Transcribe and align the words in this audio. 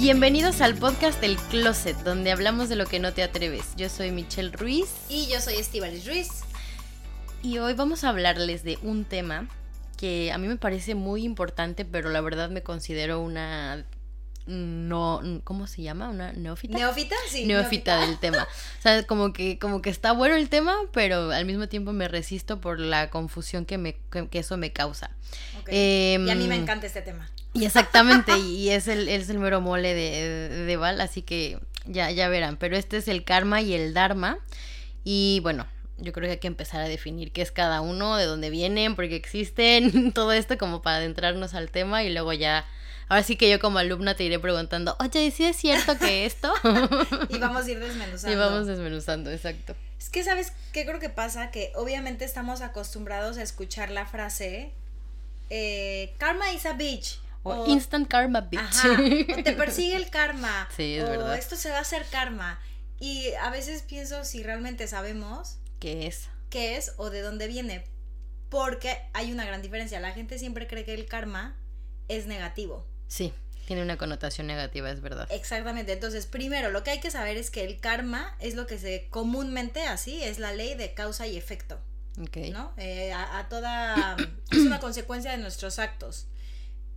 Bienvenidos 0.00 0.62
al 0.62 0.76
podcast 0.76 1.22
El 1.22 1.36
Closet, 1.36 1.94
donde 1.98 2.32
hablamos 2.32 2.70
de 2.70 2.76
lo 2.76 2.86
que 2.86 2.98
no 2.98 3.12
te 3.12 3.22
atreves. 3.22 3.76
Yo 3.76 3.90
soy 3.90 4.12
Michelle 4.12 4.50
Ruiz 4.50 4.88
Y 5.10 5.26
yo 5.30 5.42
soy 5.42 5.56
Estivalis 5.56 6.06
Ruiz. 6.06 6.28
y 7.42 7.58
hoy 7.58 7.74
vamos 7.74 8.02
a 8.02 8.08
hablarles 8.08 8.62
de 8.62 8.78
un 8.80 9.04
tema 9.04 9.46
que 9.98 10.32
a 10.32 10.38
mí 10.38 10.48
me 10.48 10.56
parece 10.56 10.94
muy 10.94 11.22
importante, 11.22 11.84
pero 11.84 12.08
la 12.08 12.22
verdad 12.22 12.48
me 12.48 12.62
considero 12.62 13.20
una 13.20 13.84
no 14.46 15.20
¿cómo 15.44 15.66
se 15.66 15.82
llama? 15.82 16.08
Una 16.08 16.32
neófita. 16.32 16.78
¿Neófita? 16.78 17.14
Sí. 17.28 17.44
neófita 17.44 18.00
del 18.00 18.18
tema. 18.18 18.48
O 18.78 18.82
sea, 18.82 19.02
como 19.02 19.34
que, 19.34 19.58
como 19.58 19.82
que 19.82 19.90
está 19.90 20.12
bueno 20.12 20.34
el 20.34 20.48
tema, 20.48 20.76
pero 20.94 21.30
al 21.30 21.44
mismo 21.44 21.68
tiempo 21.68 21.92
me 21.92 22.08
resisto 22.08 22.58
por 22.58 22.80
la 22.80 23.10
confusión 23.10 23.66
que, 23.66 23.76
me, 23.76 23.98
que, 24.10 24.28
que 24.28 24.38
eso 24.38 24.56
me 24.56 24.72
causa. 24.72 25.10
Em, 25.66 26.26
y 26.26 26.30
a 26.30 26.34
mí 26.34 26.48
me 26.48 26.56
encanta 26.56 26.86
este 26.86 27.02
tema. 27.02 27.28
Y 27.52 27.64
exactamente, 27.64 28.38
y 28.38 28.70
es 28.70 28.86
el, 28.86 29.08
es 29.08 29.28
el 29.28 29.38
mero 29.38 29.60
mole 29.60 29.94
de, 29.94 30.48
de 30.66 30.76
Val, 30.76 31.00
así 31.00 31.22
que 31.22 31.58
ya, 31.84 32.10
ya 32.10 32.28
verán. 32.28 32.56
Pero 32.56 32.76
este 32.76 32.96
es 32.98 33.08
el 33.08 33.24
karma 33.24 33.60
y 33.60 33.74
el 33.74 33.92
dharma. 33.92 34.38
Y 35.02 35.40
bueno, 35.42 35.66
yo 35.98 36.12
creo 36.12 36.26
que 36.26 36.32
hay 36.32 36.38
que 36.38 36.46
empezar 36.46 36.80
a 36.80 36.88
definir 36.88 37.32
qué 37.32 37.42
es 37.42 37.50
cada 37.50 37.80
uno, 37.80 38.16
de 38.16 38.24
dónde 38.24 38.50
vienen, 38.50 38.94
por 38.94 39.08
qué 39.08 39.16
existen, 39.16 40.12
todo 40.14 40.32
esto 40.32 40.58
como 40.58 40.82
para 40.82 40.98
adentrarnos 40.98 41.54
al 41.54 41.70
tema 41.70 42.02
y 42.02 42.12
luego 42.12 42.32
ya... 42.32 42.66
Ahora 43.08 43.24
sí 43.24 43.34
que 43.34 43.50
yo 43.50 43.58
como 43.58 43.80
alumna 43.80 44.14
te 44.14 44.22
iré 44.22 44.38
preguntando, 44.38 44.96
oye, 45.00 45.24
¿y 45.24 45.30
si 45.32 45.44
es 45.44 45.56
cierto 45.56 45.98
que 45.98 46.26
esto? 46.26 46.54
Y 47.28 47.38
vamos 47.38 47.66
a 47.66 47.70
ir 47.70 47.80
desmenuzando. 47.80 48.32
y 48.32 48.38
vamos 48.38 48.68
desmenuzando, 48.68 49.32
exacto. 49.32 49.74
Es 49.98 50.10
que, 50.10 50.22
¿sabes 50.22 50.52
qué 50.72 50.86
creo 50.86 51.00
que 51.00 51.08
pasa? 51.08 51.50
Que 51.50 51.72
obviamente 51.74 52.24
estamos 52.24 52.60
acostumbrados 52.60 53.36
a 53.36 53.42
escuchar 53.42 53.90
la 53.90 54.06
frase 54.06 54.70
eh, 55.50 56.14
Karma 56.18 56.52
is 56.52 56.64
a 56.64 56.74
bitch. 56.74 57.18
O, 57.42 57.66
instant 57.66 58.06
karma, 58.08 58.42
bitch. 58.42 58.60
Ajá, 58.60 58.88
o 59.38 59.42
te 59.42 59.52
persigue 59.52 59.96
el 59.96 60.10
karma. 60.10 60.68
Sí, 60.76 60.96
es 60.96 61.04
o 61.04 61.08
verdad. 61.08 61.36
esto 61.38 61.56
se 61.56 61.70
va 61.70 61.78
a 61.78 61.80
hacer 61.80 62.04
karma. 62.10 62.60
Y 62.98 63.32
a 63.42 63.50
veces 63.50 63.82
pienso 63.82 64.24
si 64.24 64.42
realmente 64.42 64.86
sabemos 64.86 65.58
¿Qué 65.78 66.06
es? 66.06 66.28
qué 66.50 66.76
es 66.76 66.92
o 66.98 67.08
de 67.10 67.22
dónde 67.22 67.46
viene. 67.48 67.86
Porque 68.50 68.98
hay 69.14 69.32
una 69.32 69.44
gran 69.46 69.62
diferencia. 69.62 70.00
La 70.00 70.12
gente 70.12 70.38
siempre 70.38 70.66
cree 70.66 70.84
que 70.84 70.92
el 70.94 71.06
karma 71.06 71.56
es 72.08 72.26
negativo. 72.26 72.86
Sí, 73.06 73.32
tiene 73.66 73.82
una 73.82 73.96
connotación 73.96 74.46
negativa, 74.48 74.90
es 74.90 75.00
verdad. 75.00 75.28
Exactamente. 75.30 75.92
Entonces, 75.92 76.26
primero, 76.26 76.70
lo 76.70 76.82
que 76.82 76.90
hay 76.90 77.00
que 77.00 77.10
saber 77.10 77.36
es 77.36 77.50
que 77.50 77.64
el 77.64 77.80
karma 77.80 78.36
es 78.40 78.54
lo 78.54 78.66
que 78.66 78.78
se 78.78 79.08
comúnmente 79.08 79.84
así, 79.84 80.22
es 80.22 80.38
la 80.38 80.52
ley 80.52 80.74
de 80.74 80.92
causa 80.92 81.26
y 81.26 81.36
efecto. 81.36 81.80
Ok. 82.20 82.36
¿no? 82.52 82.74
Eh, 82.76 83.12
a, 83.12 83.38
a 83.38 83.48
toda... 83.48 84.16
es 84.50 84.58
una 84.58 84.80
consecuencia 84.80 85.30
de 85.30 85.38
nuestros 85.38 85.78
actos. 85.78 86.26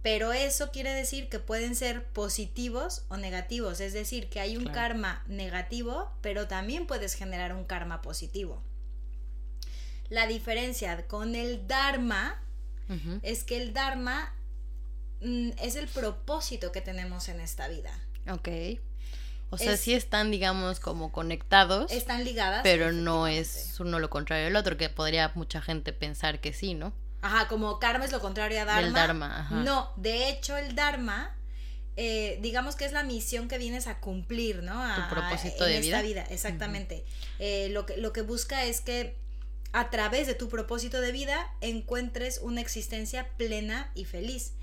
Pero 0.04 0.34
eso 0.34 0.70
quiere 0.72 0.94
decir 0.94 1.30
que 1.30 1.40
pueden 1.40 1.76
ser 1.76 2.04
positivos 2.04 3.04
o 3.08 3.18
negativos. 3.18 3.80
Es 3.80 3.94
decir, 3.94 4.30
que 4.30 4.40
hay 4.42 4.58
un 4.58 4.64
Claro. 4.66 4.76
karma 4.76 5.24
negativo, 5.28 6.12
pero 6.22 6.48
también 6.48 6.86
puedes 6.88 7.16
generar 7.16 7.56
un 7.56 7.64
karma 7.64 8.02
positivo. 8.02 8.62
La 10.10 10.28
diferencia 10.28 11.08
con 11.08 11.36
el 11.36 11.68
dharma 11.68 12.40
es 13.24 13.44
que 13.44 13.58
el 13.62 13.74
dharma 13.74 14.34
mm, 15.22 15.52
es 15.62 15.78
el 15.78 15.88
propósito 15.88 16.72
que 16.74 16.82
tenemos 16.82 17.30
en 17.30 17.40
esta 17.40 17.70
vida. 17.70 17.98
Ok. 18.30 18.50
O 19.52 19.58
sea, 19.58 19.74
Es- 19.74 19.80
sí 19.80 19.94
están, 19.94 20.32
digamos, 20.32 20.80
como 20.82 21.12
conectados, 21.14 21.92
Están 21.94 22.26
ligadas. 22.26 22.60
pero 22.64 22.92
no 22.92 23.28
es 23.28 23.80
uno 23.80 24.00
lo 24.00 24.10
contrario 24.10 24.44
del 24.46 24.56
otro, 24.58 24.76
que 24.76 24.90
podría 24.90 25.32
mucha 25.36 25.62
gente 25.62 25.94
pensar 25.94 26.42
que 26.42 26.52
sí, 26.52 26.74
¿no? 26.74 26.92
Ajá, 27.24 27.48
como 27.48 27.80
karma 27.80 28.06
es 28.06 28.12
lo 28.12 28.20
contrario 28.22 28.62
a 28.62 28.66
dharma. 28.66 28.82
Del 28.84 28.94
dharma, 28.94 29.40
ajá. 29.40 29.56
No, 29.64 29.92
de 29.96 30.30
hecho 30.30 30.56
el 30.58 30.76
dharma, 30.76 31.36
eh, 31.96 32.38
digamos 32.42 32.76
que 32.76 32.86
es 32.86 32.92
la 32.92 33.02
misión 33.04 33.48
que 33.48 33.58
vienes 33.58 33.88
a 33.88 34.00
cumplir, 34.00 34.62
¿no? 34.62 34.84
A- 34.84 35.08
Tu 35.10 35.16
propósito 35.16 35.66
en 35.66 35.72
de 35.72 35.78
esta 35.88 36.02
vida. 36.02 36.22
vida. 36.24 36.34
Exactamente. 36.34 37.06
Eh, 37.40 37.70
lo, 37.72 37.86
que, 37.86 37.98
lo 37.98 38.12
que 38.14 38.22
busca 38.22 38.66
es 38.66 38.82
que 38.82 39.18
a 39.72 39.90
través 39.90 40.28
de 40.28 40.36
tu 40.36 40.50
propósito 40.50 41.02
de 41.02 41.12
vida 41.12 41.50
encuentres 41.62 42.40
una 42.44 42.62
existencia 42.62 43.28
plena 43.38 43.90
y 43.96 44.06
feliz. 44.06 44.54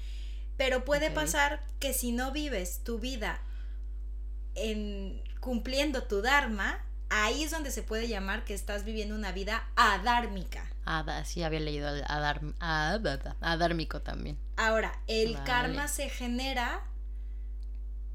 Pero 0.56 0.84
puede 0.84 1.10
pasar 1.10 1.60
que 1.80 1.94
si 1.94 2.12
no 2.12 2.30
vives 2.30 2.84
tu 2.84 2.98
vida 2.98 3.40
en 4.54 5.22
cumpliendo 5.40 6.02
tu 6.04 6.20
dharma, 6.22 6.84
ahí 7.10 7.42
es 7.44 7.50
donde 7.50 7.70
se 7.70 7.82
puede 7.82 8.08
llamar 8.08 8.44
que 8.44 8.54
estás 8.54 8.84
viviendo 8.84 9.14
una 9.14 9.32
vida 9.32 9.68
adármica. 9.76 10.70
Ada, 10.84 11.24
sí 11.24 11.42
había 11.42 11.60
leído 11.60 11.88
adar, 11.88 12.40
ad- 12.58 13.36
adármico 13.40 14.00
también. 14.02 14.38
Ahora, 14.56 14.98
el 15.06 15.34
Vale. 15.34 15.44
karma 15.44 15.88
se 15.88 16.08
genera 16.08 16.82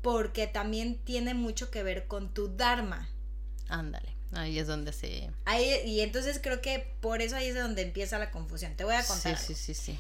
porque 0.01 0.47
también 0.47 0.97
tiene 1.03 1.34
mucho 1.34 1.72
que 1.72 1.84
ver 1.84 2.07
con 2.07 2.34
tu 2.34 2.55
dharma. 2.55 3.09
Ándale. 3.69 4.13
Ahí 4.34 4.59
es 4.59 4.67
donde 4.67 4.91
se... 4.91 5.29
Ahí, 5.45 5.81
y 5.85 6.01
entonces 6.01 6.39
creo 6.41 6.61
que 6.61 6.95
por 7.00 7.22
eso 7.22 7.35
ahí 7.35 7.47
es 7.47 7.53
de 7.53 7.61
donde 7.61 7.81
empieza 7.84 8.19
la 8.19 8.31
confusión. 8.31 8.75
Te 8.75 8.84
voy 8.84 8.95
a 8.95 9.01
Sí, 9.01 9.07
contar. 9.07 9.38
sí, 9.38 9.55
sí, 9.55 9.73
sí. 9.73 9.91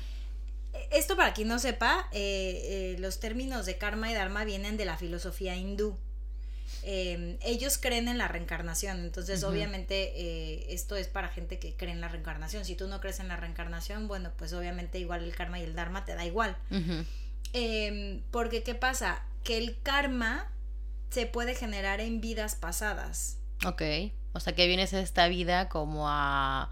algo. 0.73 0.87
Esto 0.91 1.15
para 1.15 1.33
quien 1.33 1.47
no 1.47 1.57
sepa, 1.57 2.09
eh, 2.11 2.95
eh, 2.95 2.99
los 2.99 3.19
términos 3.19 3.65
de 3.65 3.77
karma 3.77 4.11
y 4.11 4.13
dharma 4.13 4.43
vienen 4.43 4.75
de 4.77 4.85
la 4.85 4.97
filosofía 4.97 5.55
hindú. 5.55 5.97
Eh, 6.83 7.37
ellos 7.41 7.77
creen 7.77 8.07
en 8.07 8.17
la 8.17 8.27
reencarnación, 8.27 8.99
entonces 8.99 9.43
obviamente 9.43 10.13
eh, 10.15 10.67
esto 10.69 10.95
es 10.95 11.07
para 11.07 11.29
gente 11.29 11.57
que 11.57 11.75
cree 11.75 11.91
en 11.91 12.01
la 12.01 12.07
reencarnación. 12.07 12.65
Si 12.65 12.75
tú 12.75 12.87
no 12.87 13.01
crees 13.01 13.19
en 13.19 13.27
la 13.27 13.37
reencarnación, 13.37 14.07
bueno, 14.07 14.31
pues 14.37 14.53
obviamente 14.53 14.99
igual 14.99 15.23
el 15.23 15.35
karma 15.35 15.59
y 15.59 15.63
el 15.63 15.75
dharma 15.75 16.05
te 16.05 16.15
da 16.15 16.25
igual. 16.25 16.55
Em, 17.53 18.21
porque, 18.31 18.63
¿qué 18.63 18.75
pasa? 18.75 19.23
Que 19.43 19.57
el 19.57 19.81
karma 19.81 20.51
se 21.09 21.25
puede 21.25 21.55
generar 21.55 22.01
en 22.01 22.21
vidas 22.21 22.55
pasadas. 22.55 23.37
Ok. 23.65 23.81
O 24.33 24.39
sea, 24.39 24.53
que 24.53 24.67
vienes 24.67 24.93
a 24.93 24.99
esta 24.99 25.27
vida 25.27 25.69
como 25.69 26.09
a... 26.09 26.69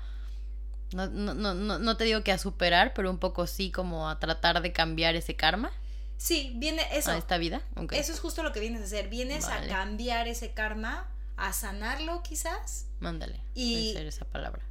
No, 0.93 1.07
no, 1.07 1.33
no, 1.33 1.53
no, 1.53 1.79
no 1.79 1.97
te 1.97 2.03
digo 2.03 2.23
que 2.23 2.31
a 2.31 2.37
superar, 2.37 2.93
pero 2.93 3.09
un 3.09 3.17
poco 3.17 3.47
sí 3.47 3.71
como 3.71 4.09
a 4.09 4.19
tratar 4.19 4.61
de 4.61 4.71
cambiar 4.73 5.15
ese 5.15 5.35
karma 5.35 5.71
Sí, 6.23 6.53
viene 6.55 6.87
eso. 6.93 7.11
a 7.11 7.17
esta 7.17 7.37
vida. 7.37 7.61
Ok. 7.75 7.91
Eso 7.91 8.13
es 8.13 8.21
justo 8.21 8.43
lo 8.43 8.53
que 8.53 8.61
vienes 8.61 8.79
a 8.81 8.85
hacer. 8.85 9.09
Vienes 9.09 9.45
Vale. 9.45 9.65
a 9.65 9.75
cambiar 9.75 10.29
ese 10.29 10.51
karma, 10.53 11.11
a 11.35 11.51
sanarlo 11.51 12.23
quizás. 12.23 12.85
Mándale. 13.01 13.41
Y- 13.55 13.91
ser 13.91 14.07
esa 14.07 14.23
palabra. 14.23 14.61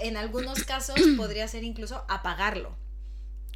En 0.00 0.18
algunos 0.18 0.62
casos 0.64 1.00
podría 1.16 1.48
ser 1.48 1.64
incluso 1.64 2.04
apagarlo, 2.10 2.76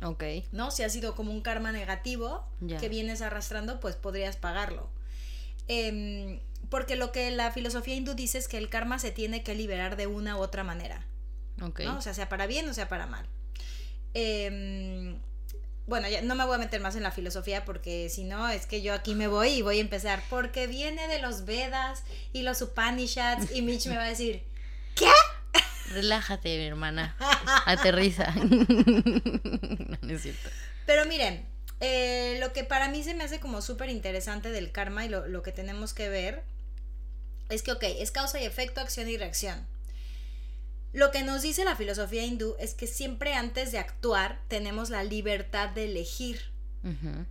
Ok. 0.02 0.24
¿no? 0.52 0.70
Si 0.70 0.82
ha 0.82 0.88
sido 0.88 1.14
como 1.14 1.30
un 1.30 1.42
karma 1.42 1.72
negativo 1.72 2.48
que 2.80 2.88
vienes 2.88 3.20
arrastrando, 3.20 3.80
pues 3.80 3.96
podrías 3.96 4.36
pagarlo. 4.38 4.88
Em, 5.68 6.40
porque 6.70 6.96
lo 6.96 7.12
que 7.12 7.30
la 7.32 7.52
filosofía 7.52 7.96
hindú 7.96 8.14
dice 8.14 8.38
es 8.38 8.48
que 8.48 8.56
el 8.56 8.70
karma 8.70 8.98
se 8.98 9.10
tiene 9.10 9.42
que 9.42 9.54
liberar 9.54 9.96
de 9.96 10.06
una 10.06 10.38
u 10.38 10.40
otra 10.40 10.64
manera. 10.64 11.04
Ok. 11.60 11.80
¿no? 11.80 11.98
O 11.98 12.00
sea, 12.00 12.14
sea 12.14 12.30
para 12.30 12.46
bien 12.46 12.66
o 12.66 12.72
sea 12.72 12.88
para 12.88 13.04
mal. 13.06 13.26
Em, 14.14 15.18
bueno, 15.86 16.08
ya 16.08 16.22
no 16.22 16.34
me 16.34 16.44
voy 16.44 16.54
a 16.54 16.58
meter 16.58 16.80
más 16.80 16.96
en 16.96 17.02
la 17.02 17.10
filosofía 17.10 17.64
porque 17.64 18.08
si 18.08 18.24
no 18.24 18.48
es 18.48 18.66
que 18.66 18.80
yo 18.80 18.94
aquí 18.94 19.14
me 19.14 19.28
voy 19.28 19.50
y 19.50 19.62
voy 19.62 19.78
a 19.78 19.80
empezar 19.80 20.22
porque 20.30 20.66
viene 20.66 21.08
de 21.08 21.20
los 21.20 21.44
Vedas 21.44 22.02
y 22.32 22.42
los 22.42 22.62
Upanishads 22.62 23.54
y 23.54 23.62
Mitch 23.62 23.86
me 23.86 23.96
va 23.96 24.04
a 24.04 24.08
decir, 24.08 24.42
Relájate, 25.90 26.56
mi 26.58 26.66
hermana. 26.66 27.16
Aterriza. 27.66 28.34
no, 28.34 29.98
no 30.02 30.14
es 30.14 30.22
cierto. 30.22 30.48
pero 30.86 31.04
miren, 31.06 31.46
eh, 31.80 32.38
lo 32.40 32.52
que 32.52 32.64
para 32.64 32.88
mí 32.88 33.02
se 33.02 33.14
me 33.14 33.24
hace 33.24 33.38
como 33.38 33.60
súper 33.62 33.90
interesante 33.90 34.50
del 34.50 34.72
karma 34.72 35.04
y 35.04 35.08
lo, 35.08 35.26
lo 35.26 35.42
que 35.42 35.52
tenemos 35.52 35.92
que 35.92 36.08
ver 36.08 36.42
es 37.50 37.62
que, 37.62 37.72
ok, 37.72 37.82
es 37.82 38.10
causa 38.10 38.40
y 38.40 38.46
efecto, 38.46 38.80
acción 38.80 39.08
y 39.08 39.16
reacción. 39.16 39.66
Lo 40.94 41.10
que 41.10 41.24
nos 41.24 41.42
dice 41.42 41.64
la 41.64 41.74
filosofía 41.74 42.24
hindú 42.24 42.54
es 42.60 42.74
que 42.74 42.86
siempre 42.86 43.34
antes 43.34 43.72
de 43.72 43.78
actuar 43.78 44.40
tenemos 44.46 44.90
la 44.90 45.02
libertad 45.02 45.68
de 45.70 45.86
elegir. 45.86 46.52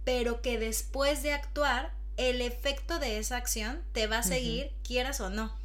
Pero 0.03 0.41
que 0.41 0.57
después 0.57 1.21
de 1.21 1.31
actuar, 1.31 1.93
el 2.17 2.41
efecto 2.41 2.97
de 2.99 3.19
esa 3.19 3.37
acción 3.37 3.81
te 3.93 4.07
va 4.07 4.17
a 4.19 4.23
seguir, 4.23 4.71
quieras 4.83 5.21
o 5.21 5.29
no. 5.29 5.55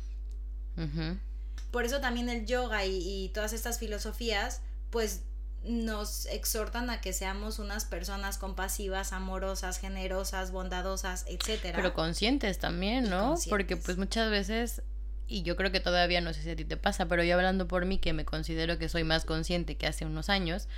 Por 1.73 1.85
eso 1.85 2.01
también 2.01 2.29
el 2.29 2.47
yoga 2.47 2.85
y, 2.85 2.97
y 2.97 3.29
todas 3.31 3.53
estas 3.53 3.79
filosofías, 3.79 4.61
pues 4.91 5.23
nos 5.65 6.27
exhortan 6.27 6.91
a 6.91 7.01
que 7.01 7.13
seamos 7.13 7.59
unas 7.59 7.85
personas 7.85 8.39
compasivas, 8.39 9.13
amorosas, 9.13 9.79
generosas, 9.79 10.53
bondadosas, 10.53 11.25
etcétera. 11.29 11.77
Pero 11.77 11.95
conscientes 11.95 12.59
también, 12.59 13.11
¿no? 13.11 13.35
Porque 13.49 13.77
pues 13.77 13.97
muchas 13.99 14.31
veces 14.31 14.83
y 15.29 15.43
yo 15.43 15.57
creo 15.57 15.71
que 15.71 15.81
todavía 15.81 16.21
no 16.21 16.33
sé 16.33 16.43
si 16.43 16.51
a 16.51 16.57
ti 16.57 16.65
te 16.65 16.77
pasa, 16.77 17.07
pero 17.07 17.23
yo 17.23 17.35
hablando 17.35 17.69
por 17.69 17.85
mí 17.85 17.99
que 17.99 18.13
me 18.13 18.25
considero 18.25 18.79
que 18.79 18.89
soy 18.89 19.05
más 19.05 19.25
consciente 19.25 19.77
que 19.77 19.87
hace 19.87 20.07
unos 20.07 20.29
años, 20.31 20.69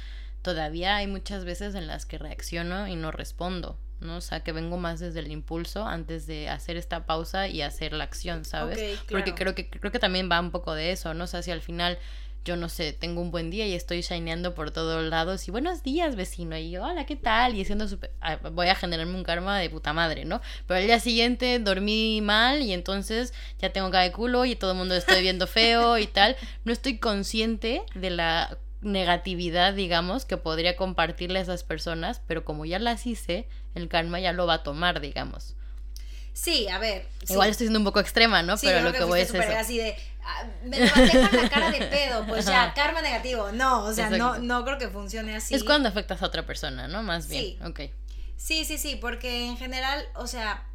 todavía 0.43 0.97
hay 0.97 1.06
muchas 1.06 1.44
veces 1.44 1.75
en 1.75 1.87
las 1.87 2.05
que 2.05 2.19
reacciono 2.19 2.88
y 2.88 2.97
no 2.97 3.12
respondo, 3.12 3.79
¿no? 4.00 4.17
O 4.17 4.20
sea, 4.20 4.41
que 4.41 4.52
vengo 4.52 4.76
más 4.76 5.00
desde 5.00 5.20
el 5.20 5.31
impulso 5.31 5.87
antes 5.87 6.26
de 6.26 6.49
hacer 6.49 6.76
esta 6.76 7.06
pausa 7.06 7.49
y 7.49 7.62
hacer 7.62 7.93
la 7.93 8.05
acción, 8.05 8.44
¿sabes? 8.44 9.00
Porque 9.08 9.35
creo 9.35 9.55
que 9.55 9.70
creo 9.70 9.93
que 9.93 9.99
también 9.99 10.29
va 10.31 10.41
un 10.41 10.50
poco 10.50 10.75
de 10.75 10.93
eso, 10.93 11.14
¿no? 11.14 11.25
O 11.25 11.29
sea, 11.29 11.43
si 11.43 11.50
al 11.50 11.61
final 11.61 11.99
yo 12.44 12.56
no 12.56 12.69
sé, 12.69 12.92
tengo 12.92 13.20
un 13.20 13.31
buen 13.31 13.50
día 13.50 13.66
y 13.66 13.75
estoy 13.75 14.00
shineando 14.00 14.54
por 14.54 14.70
todos 14.70 15.04
lados 15.04 15.46
y 15.46 15.50
buenos 15.50 15.82
días 15.82 16.16
vecino 16.16 16.56
y 16.56 16.70
yo, 16.70 16.84
hola, 16.84 17.04
¿qué 17.04 17.16
tal? 17.16 17.54
Y 17.54 17.64
siendo 17.64 17.87
super... 17.87 18.12
Ah, 18.20 18.38
voy 18.52 18.69
a 18.69 18.75
generarme 18.75 19.14
un 19.14 19.25
karma 19.25 19.58
de 19.58 19.69
puta 19.69 19.92
madre, 19.92 20.25
¿no? 20.25 20.40
Pero 20.66 20.81
al 20.81 20.87
día 20.87 21.00
siguiente 21.00 21.58
dormí 21.58 22.20
mal 22.22 22.62
y 22.62 22.72
entonces 22.72 23.34
ya 23.58 23.72
tengo 23.72 23.90
cara 23.90 24.04
de 24.04 24.12
culo 24.12 24.46
y 24.46 24.56
todo 24.56 24.72
el 24.72 24.78
mundo 24.78 24.94
estoy 24.94 25.20
viendo 25.22 25.46
feo 25.46 25.98
y 25.98 26.06
tal. 26.06 26.37
No 26.64 26.72
estoy 26.72 26.98
consciente 26.98 27.82
de 27.94 28.10
la 28.10 28.58
negatividad, 28.81 29.75
digamos, 29.75 30.25
que 30.25 30.38
podría 30.38 30.76
compartirle 30.76 31.40
a 31.40 31.43
esas 31.43 31.64
personas, 31.64 32.22
pero 32.26 32.44
como 32.44 32.64
ya 32.64 32.78
las 32.78 33.06
hice, 33.06 33.48
el 33.75 33.88
karma 33.88 34.20
ya 34.20 34.32
lo 34.32 34.46
va 34.46 34.54
a 34.54 34.62
tomar, 34.62 35.00
digamos. 35.00 35.56
Sí, 36.40 36.69
a 36.69 36.78
ver. 36.78 37.06
Igual 37.28 37.50
estoy 37.50 37.66
siendo 37.66 37.81
un 37.81 37.84
poco 37.84 38.00
extrema, 38.00 38.42
¿no? 38.42 38.56
pero 38.56 38.81
lo 38.81 38.92
que, 38.94 39.04
voy 39.04 39.20
es 39.20 39.34
eso. 39.34 39.42
así 39.58 39.76
de, 39.76 39.94
ah, 40.25 40.46
me 40.64 40.78
levanté 40.78 41.28
con 41.28 41.42
la 41.42 41.50
cara 41.50 41.70
de 41.70 41.84
pedo, 41.84 42.26
pues 42.26 42.46
ya, 42.46 42.72
karma 42.72 43.02
negativo. 43.02 43.52
No, 43.52 43.84
o 43.84 43.92
sea, 43.92 44.08
no, 44.08 44.38
no 44.38 44.64
creo 44.64 44.78
que 44.78 44.88
funcione 44.88 45.37
así. 45.37 45.54
Es 45.54 45.64
cuando 45.64 45.90
afectas 45.90 46.22
a 46.22 46.26
otra 46.26 46.46
persona, 46.46 46.88
¿no? 46.88 47.02
Más 47.02 47.28
bien. 47.28 47.44
Sí. 47.44 47.58
Ok. 47.62 47.81
Sí, 48.38 48.64
sí, 48.64 48.78
sí, 48.78 48.96
porque 48.96 49.48
en 49.48 49.58
general, 49.58 50.02
o 50.14 50.26
sea, 50.26 50.66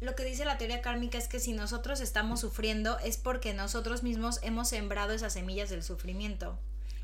lo 0.00 0.14
que 0.14 0.24
dice 0.24 0.44
la 0.44 0.58
teoría 0.58 0.80
kármica 0.80 1.18
es 1.18 1.26
que 1.26 1.40
si 1.40 1.54
nosotros 1.54 2.00
estamos 2.00 2.38
sufriendo 2.38 2.96
es 3.00 3.16
porque 3.16 3.52
nosotros 3.52 4.04
mismos 4.04 4.38
hemos 4.42 4.68
sembrado 4.68 5.12
esas 5.12 5.32
semillas 5.32 5.70
del 5.70 5.82
sufrimiento. 5.82 6.56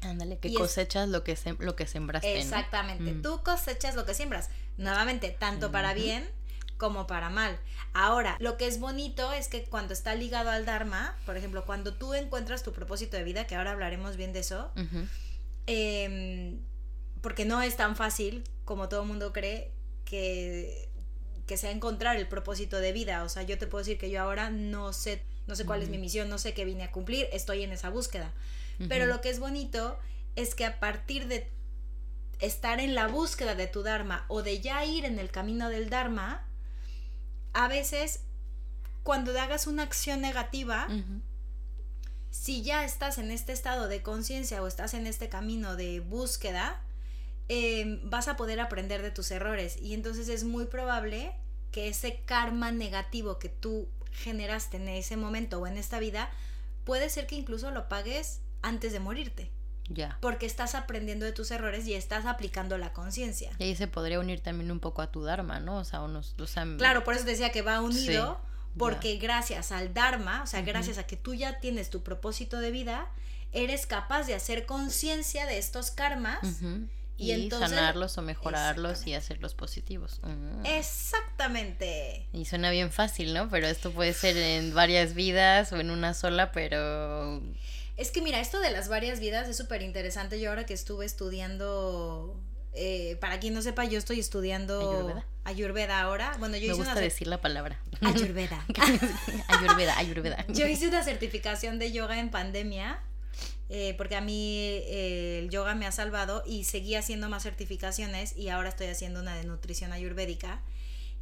Ándale, 0.03 0.39
que 0.39 0.55
cosechas 0.55 1.09
lo, 1.09 1.25
que 1.25 1.37
lo 1.59 1.75
que 1.75 1.89
sembraste. 1.89 2.39
Exactamente, 2.39 3.15
mm. 3.15 3.23
tú 3.23 3.43
cosechas 3.43 3.97
lo 3.97 4.07
que 4.07 4.15
siembras. 4.15 4.49
Nuevamente, 4.77 5.31
tanto 5.37 5.73
para 5.73 5.93
bien 5.93 6.31
como 6.77 7.07
para 7.07 7.31
mal. 7.31 7.59
Ahora, 7.93 8.37
lo 8.41 8.57
que 8.57 8.67
es 8.67 8.79
bonito 8.79 9.33
es 9.33 9.49
que 9.49 9.65
cuando 9.65 9.93
está 9.93 10.15
ligado 10.15 10.51
al 10.51 10.67
Dharma, 10.67 11.17
por 11.25 11.37
ejemplo, 11.37 11.65
cuando 11.65 11.95
tú 11.95 12.15
encuentras 12.15 12.63
tu 12.63 12.73
propósito 12.73 13.17
de 13.17 13.25
vida, 13.25 13.47
que 13.47 13.57
ahora 13.57 13.73
hablaremos 13.73 14.17
bien 14.17 14.33
de 14.33 14.41
eso, 14.41 14.71
em, 15.67 16.61
porque 17.23 17.45
no 17.45 17.63
es 17.63 17.77
tan 17.77 17.97
fácil 17.97 18.45
como 18.65 18.89
todo 18.89 19.03
el 19.03 19.09
mundo 19.09 19.33
cree 19.33 19.73
que, 20.05 20.89
que 21.47 21.57
sea 21.57 21.71
encontrar 21.71 22.17
el 22.17 22.29
propósito 22.29 22.79
de 22.79 22.93
vida. 22.93 23.23
O 23.25 23.29
sea, 23.29 23.43
yo 23.43 23.59
te 23.59 23.67
puedo 23.67 23.83
decir 23.83 23.99
que 23.99 24.11
yo 24.11 24.21
ahora 24.21 24.51
no 24.51 24.93
sé, 24.93 25.23
no 25.47 25.57
sé 25.57 25.65
cuál 25.65 25.83
es 25.83 25.89
mi 25.89 25.99
misión, 25.99 26.29
no 26.29 26.39
sé 26.39 26.55
qué 26.55 26.65
vine 26.65 26.85
a 26.85 26.93
cumplir, 26.93 27.29
estoy 27.33 27.63
en 27.63 27.73
esa 27.73 27.91
búsqueda. 27.91 28.33
Pero 28.89 29.07
lo 29.07 29.23
que 29.23 29.31
es 29.31 29.39
bonito 29.39 29.99
es 30.35 30.55
que 30.55 30.67
a 30.67 30.79
partir 30.81 31.29
de 31.29 31.51
estar 32.41 32.81
en 32.81 32.95
la 32.95 33.07
búsqueda 33.09 33.55
de 33.55 33.67
tu 33.67 33.83
Dharma 33.83 34.27
o 34.29 34.43
de 34.43 34.61
ya 34.61 34.85
ir 34.85 35.05
en 35.05 35.19
el 35.19 35.31
camino 35.31 35.71
del 35.71 35.89
Dharma, 35.89 36.46
a 37.57 37.69
veces 37.69 38.21
cuando 39.03 39.39
hagas 39.41 39.67
una 39.67 39.83
acción 39.83 40.21
negativa, 40.21 40.89
si 42.31 42.63
ya 42.63 42.85
estás 42.85 43.17
en 43.17 43.31
este 43.31 43.53
estado 43.53 43.89
de 43.89 44.03
conciencia 44.03 44.63
o 44.63 44.67
estás 44.67 44.93
en 44.93 45.07
este 45.07 45.31
camino 45.31 45.75
de 45.75 46.01
búsqueda, 46.01 46.83
em, 47.49 48.01
vas 48.11 48.29
a 48.29 48.37
poder 48.37 48.61
aprender 48.61 49.01
de 49.01 49.11
tus 49.11 49.31
errores 49.31 49.79
y 49.81 49.95
entonces 49.95 50.29
es 50.29 50.45
muy 50.45 50.67
probable 50.67 51.33
que 51.73 51.89
ese 51.89 52.21
karma 52.27 52.73
negativo 52.73 53.39
que 53.39 53.49
tú 53.49 53.89
generaste 54.13 54.77
en 54.77 54.89
ese 54.89 55.17
momento 55.17 55.59
o 55.59 55.67
en 55.67 55.79
esta 55.79 55.99
vida, 55.99 56.31
puede 56.85 57.09
ser 57.09 57.27
que 57.27 57.37
incluso 57.37 57.71
lo 57.71 57.89
pagues 57.89 58.41
antes 58.61 58.93
de 58.93 59.01
morirte. 59.01 59.51
Ya. 59.89 60.19
Porque 60.21 60.47
estás 60.47 60.75
aprendiendo 60.75 61.25
de 61.25 61.33
tus 61.33 61.51
errores 61.51 61.87
y 61.87 61.95
estás 61.95 62.27
aplicando 62.27 62.79
la 62.79 62.93
conciencia. 62.93 63.51
Y 63.59 63.65
ahí 63.65 63.77
se 63.77 63.87
podría 63.87 64.19
unir 64.19 64.41
también 64.41 64.71
un 64.71 64.81
poco 64.81 65.03
a 65.03 65.11
tu 65.11 65.23
Dharma, 65.23 65.61
¿no? 65.61 65.77
O 65.77 65.85
sea, 65.85 66.03
unos. 66.03 66.35
O 66.39 66.47
sea, 66.47 66.67
claro, 66.77 67.05
por 67.05 67.15
eso 67.15 67.25
decía 67.25 67.53
que 67.53 67.63
va 67.63 67.81
unido, 67.81 68.41
porque 68.77 69.17
gracias 69.17 69.73
al 69.73 69.95
Dharma, 69.95 70.43
o 70.43 70.47
sea, 70.47 70.63
gracias 70.63 70.99
a 70.99 71.07
que 71.07 71.17
tú 71.17 71.35
ya 71.35 71.61
tienes 71.61 71.91
tu 71.91 72.03
propósito 72.03 72.59
de 72.59 72.71
vida, 72.71 73.11
eres 73.53 73.87
capaz 73.87 74.25
de 74.25 74.35
hacer 74.35 74.67
conciencia 74.67 75.47
de 75.47 75.59
estos 75.59 75.91
karmas. 75.91 76.41
Y, 77.19 77.31
entonces, 77.31 77.71
sanarlos 77.71 78.19
o 78.19 78.23
mejorarlos 78.23 79.07
y 79.07 79.15
hacerlos 79.15 79.55
positivos. 79.55 80.21
Mm. 80.23 80.67
Exactamente. 80.67 82.27
Y 82.35 82.45
suena 82.45 82.71
bien 82.71 82.93
fácil, 82.93 83.33
¿no? 83.33 83.49
Pero 83.49 83.69
esto 83.69 83.91
puede 83.91 84.13
ser 84.13 84.37
en 84.37 84.75
varias 84.75 85.15
vidas 85.15 85.73
o 85.73 85.79
en 85.79 85.91
una 85.91 86.13
sola, 86.13 86.53
pero 86.53 87.41
es 87.97 88.11
que 88.11 88.21
mira, 88.21 88.41
esto 88.41 88.61
de 88.61 88.71
las 88.71 88.89
varias 88.89 89.21
vidas 89.21 89.49
es 89.49 89.57
súper 89.57 89.83
interesante. 89.83 90.39
Yo 90.41 90.51
ahora 90.51 90.67
que 90.67 90.75
estuve 90.75 91.07
estudiando, 91.07 92.39
eh, 92.73 93.17
para 93.21 93.41
quien 93.41 93.55
no 93.55 93.63
sepa, 93.63 93.85
yo 93.85 93.99
estoy 93.99 94.21
estudiando 94.21 95.23
Ayurveda, 95.45 96.01
ahora. 96.01 96.37
Bueno, 96.39 96.57
yo 96.57 96.73
Me 96.73 96.75
gusta 96.75 96.97
decir 96.97 97.29
la 97.29 97.41
palabra. 97.41 97.81
Ayurveda. 98.01 98.65
ayurveda, 99.49 99.97
Ayurveda. 99.97 100.45
Yo 100.49 100.67
hice 100.67 100.89
una 100.89 101.05
certificación 101.05 101.79
de 101.79 101.93
yoga 101.93 102.19
en 102.19 102.31
pandemia. 102.31 103.01
Eh, 103.69 103.95
porque 103.97 104.15
a 104.15 104.21
mí 104.21 104.59
eh, 104.59 105.41
el 105.43 105.51
yoga 105.51 105.75
me 105.75 105.87
ha 105.87 105.93
salvado 105.93 106.45
y 106.47 106.65
seguí 106.65 106.95
haciendo 106.95 107.29
más 107.29 107.43
certificaciones 107.43 108.37
y 108.37 108.49
ahora 108.49 108.69
estoy 108.69 108.87
haciendo 108.87 109.21
una 109.21 109.37
de 109.37 109.45
nutrición 109.45 109.93
ayurvédica. 109.93 110.63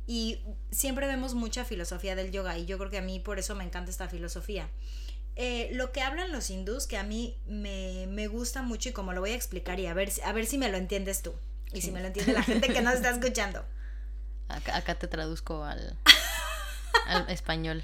Y 0.06 0.40
siempre 0.70 1.06
vemos 1.06 1.34
mucha 1.34 1.64
filosofía 1.64 2.14
del 2.16 2.30
yoga 2.30 2.58
y 2.58 2.66
yo 2.66 2.78
creo 2.78 2.90
que 2.90 2.98
a 2.98 3.02
mí 3.02 3.20
por 3.20 3.38
eso 3.38 3.54
me 3.54 3.64
encanta 3.64 3.90
esta 3.90 4.08
filosofía. 4.08 4.68
Eh, 5.36 5.70
lo 5.72 5.90
que 5.90 6.00
hablan 6.00 6.30
los 6.30 6.48
hindús, 6.50 6.86
que 6.86 6.96
a 6.96 7.02
mí 7.02 7.36
me, 7.46 8.28
gusta 8.28 8.62
mucho 8.62 8.90
y 8.90 8.92
como 8.92 9.12
lo 9.12 9.20
voy 9.20 9.30
a 9.30 9.34
explicar 9.34 9.80
y 9.80 9.86
a 9.86 9.94
ver, 9.94 10.10
a 10.24 10.32
ver 10.32 10.46
si 10.46 10.58
me 10.58 10.68
lo 10.68 10.76
entiendes 10.76 11.22
tú 11.22 11.34
y 11.72 11.80
si 11.80 11.90
me 11.90 12.00
lo 12.00 12.06
entiende 12.06 12.32
la 12.32 12.42
gente 12.42 12.68
que 12.68 12.80
nos 12.80 12.94
está 12.94 13.10
escuchando. 13.10 13.64
Acá, 14.48 14.94
te 14.94 15.08
traduzco 15.08 15.64
al, 15.64 15.98
al, 17.06 17.28
español. 17.30 17.82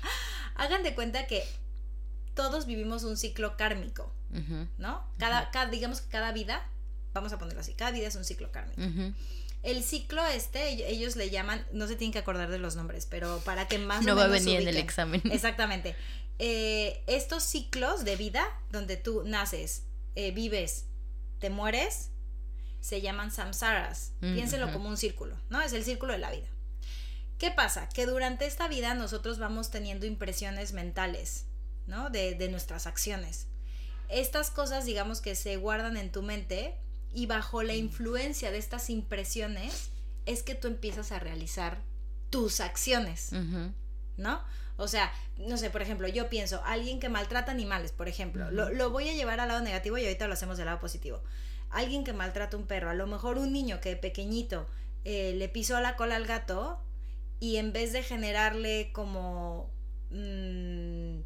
Hagan 0.54 0.84
de 0.84 0.94
cuenta 0.94 1.26
que 1.26 1.42
todos 2.34 2.66
vivimos 2.66 3.02
un 3.02 3.16
ciclo 3.16 3.56
kármico, 3.56 4.12
¿no? 4.78 5.04
Cada, 5.18 5.50
cada, 5.50 5.70
digamos 5.70 6.02
que 6.02 6.08
cada 6.08 6.30
vida, 6.30 6.64
vamos 7.12 7.32
a 7.32 7.38
ponerlo 7.38 7.60
así, 7.60 7.74
cada 7.74 7.90
vida 7.90 8.06
es 8.06 8.14
un 8.14 8.24
ciclo 8.24 8.52
kármico. 8.52 8.82
El 9.62 9.82
ciclo 9.82 10.24
este, 10.26 10.88
ellos 10.90 11.16
le 11.16 11.28
llaman, 11.28 11.66
no 11.72 11.86
se 11.86 11.96
tienen 11.96 12.12
que 12.12 12.20
acordar 12.20 12.50
de 12.50 12.58
los 12.58 12.76
nombres, 12.76 13.06
pero 13.06 13.40
para 13.40 13.68
que 13.68 13.78
más 13.78 14.04
no 14.04 14.16
va 14.16 14.24
a 14.24 14.28
venir 14.28 14.60
en 14.60 14.68
el 14.68 14.76
examen. 14.76 15.20
Exactamente. 15.30 15.96
Eh, 16.42 17.04
estos 17.06 17.42
ciclos 17.42 18.02
de 18.06 18.16
vida, 18.16 18.48
donde 18.70 18.96
tú 18.96 19.24
naces, 19.26 19.82
eh, 20.14 20.30
vives, 20.30 20.86
te 21.38 21.50
mueres, 21.50 22.12
se 22.80 23.02
llaman 23.02 23.30
samsaras. 23.30 24.12
Mm, 24.22 24.34
Piénselo 24.34 24.72
como 24.72 24.88
un 24.88 24.96
círculo, 24.96 25.36
¿no? 25.50 25.60
Es 25.60 25.74
el 25.74 25.84
círculo 25.84 26.14
de 26.14 26.18
la 26.18 26.30
vida. 26.30 26.48
¿Qué 27.36 27.50
pasa? 27.50 27.90
Que 27.90 28.06
durante 28.06 28.46
esta 28.46 28.68
vida 28.68 28.94
nosotros 28.94 29.38
vamos 29.38 29.70
teniendo 29.70 30.06
impresiones 30.06 30.72
mentales, 30.72 31.44
¿no? 31.86 32.08
De, 32.08 32.34
de 32.34 32.48
nuestras 32.48 32.86
acciones. 32.86 33.46
Estas 34.08 34.50
cosas, 34.50 34.86
digamos 34.86 35.20
que 35.20 35.34
se 35.34 35.58
guardan 35.58 35.98
en 35.98 36.10
tu 36.10 36.22
mente 36.22 36.74
y 37.12 37.26
bajo 37.26 37.62
la 37.62 37.74
influencia 37.74 38.50
de 38.50 38.56
estas 38.56 38.88
impresiones 38.88 39.90
es 40.24 40.42
que 40.42 40.54
tú 40.54 40.68
empiezas 40.68 41.12
a 41.12 41.18
realizar 41.18 41.82
tus 42.30 42.60
acciones, 42.60 43.30
¿no? 44.16 44.42
O 44.80 44.88
sea, 44.88 45.12
no 45.36 45.56
sé, 45.56 45.70
por 45.70 45.82
ejemplo, 45.82 46.08
yo 46.08 46.28
pienso, 46.28 46.62
alguien 46.64 47.00
que 47.00 47.08
maltrata 47.08 47.52
animales, 47.52 47.92
por 47.92 48.08
ejemplo, 48.08 48.50
lo, 48.50 48.90
voy 48.90 49.08
a 49.08 49.12
llevar 49.12 49.38
al 49.38 49.48
lado 49.48 49.60
negativo 49.60 49.98
y 49.98 50.04
ahorita 50.04 50.26
lo 50.26 50.32
hacemos 50.32 50.56
del 50.56 50.66
lado 50.66 50.80
positivo. 50.80 51.22
Alguien 51.68 52.02
que 52.02 52.12
maltrata 52.12 52.56
un 52.56 52.66
perro, 52.66 52.90
a 52.90 52.94
lo 52.94 53.06
mejor 53.06 53.38
un 53.38 53.52
niño 53.52 53.80
que 53.80 53.94
pequeñito 53.96 54.66
eh, 55.04 55.34
le 55.36 55.48
pisó 55.48 55.78
la 55.80 55.96
cola 55.96 56.16
al 56.16 56.26
gato 56.26 56.82
y 57.38 57.56
en 57.56 57.72
vez 57.72 57.92
de 57.92 58.02
generarle 58.02 58.90
como 58.92 59.70
mm, 60.10 61.20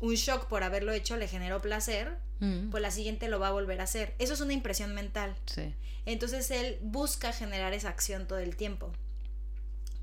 un 0.00 0.14
shock 0.14 0.48
por 0.48 0.64
haberlo 0.64 0.92
hecho, 0.92 1.16
le 1.16 1.28
generó 1.28 1.62
placer, 1.62 2.18
pues 2.70 2.82
la 2.82 2.90
siguiente 2.90 3.28
lo 3.28 3.40
va 3.40 3.48
a 3.48 3.52
volver 3.52 3.80
a 3.80 3.84
hacer. 3.84 4.14
Eso 4.18 4.34
es 4.34 4.40
una 4.40 4.52
impresión 4.52 4.94
mental. 4.94 5.34
Sí. 5.46 5.74
Entonces 6.04 6.50
él 6.50 6.78
busca 6.82 7.32
generar 7.32 7.72
esa 7.72 7.88
acción 7.88 8.26
todo 8.26 8.40
el 8.40 8.56
tiempo. 8.56 8.92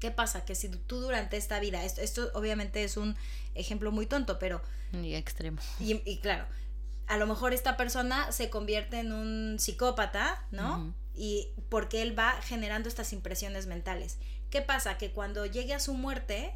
¿Qué 0.03 0.11
pasa? 0.11 0.43
Que 0.43 0.53
si 0.53 0.67
tú 0.67 0.99
durante 0.99 1.37
esta 1.37 1.61
vida, 1.61 1.85
esto, 1.85 2.29
obviamente 2.33 2.83
es 2.83 2.97
un 2.97 3.15
ejemplo 3.55 3.89
muy 3.89 4.05
tonto, 4.05 4.37
pero... 4.37 4.61
Y 4.91 5.15
extremo. 5.15 5.61
Y, 5.79 6.17
claro, 6.17 6.45
a 7.07 7.15
lo 7.15 7.25
mejor 7.25 7.53
esta 7.53 7.77
persona 7.77 8.29
se 8.33 8.49
convierte 8.49 8.99
en 8.99 9.13
un 9.13 9.59
psicópata, 9.59 10.45
¿no? 10.51 10.93
Y 11.15 11.53
porque 11.69 12.01
él 12.01 12.19
va 12.19 12.33
generando 12.41 12.89
estas 12.89 13.13
impresiones 13.13 13.65
mentales. 13.65 14.17
¿Qué 14.49 14.61
pasa? 14.61 14.97
Que 14.97 15.11
cuando 15.11 15.45
llegue 15.45 15.73
a 15.73 15.79
su 15.79 15.93
muerte, 15.93 16.53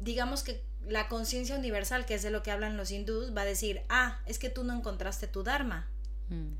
digamos 0.00 0.42
que 0.42 0.64
la 0.86 1.08
conciencia 1.08 1.54
universal, 1.54 2.06
que 2.06 2.14
es 2.14 2.22
de 2.22 2.30
lo 2.30 2.42
que 2.42 2.50
hablan 2.50 2.78
los 2.78 2.90
hindús, 2.92 3.36
va 3.36 3.42
a 3.42 3.44
decir, 3.44 3.82
ah, 3.90 4.22
es 4.24 4.38
que 4.38 4.48
tú 4.48 4.64
no 4.64 4.74
encontraste 4.74 5.26
tu 5.26 5.42
Dharma. 5.42 5.86
Mm. 6.30 6.54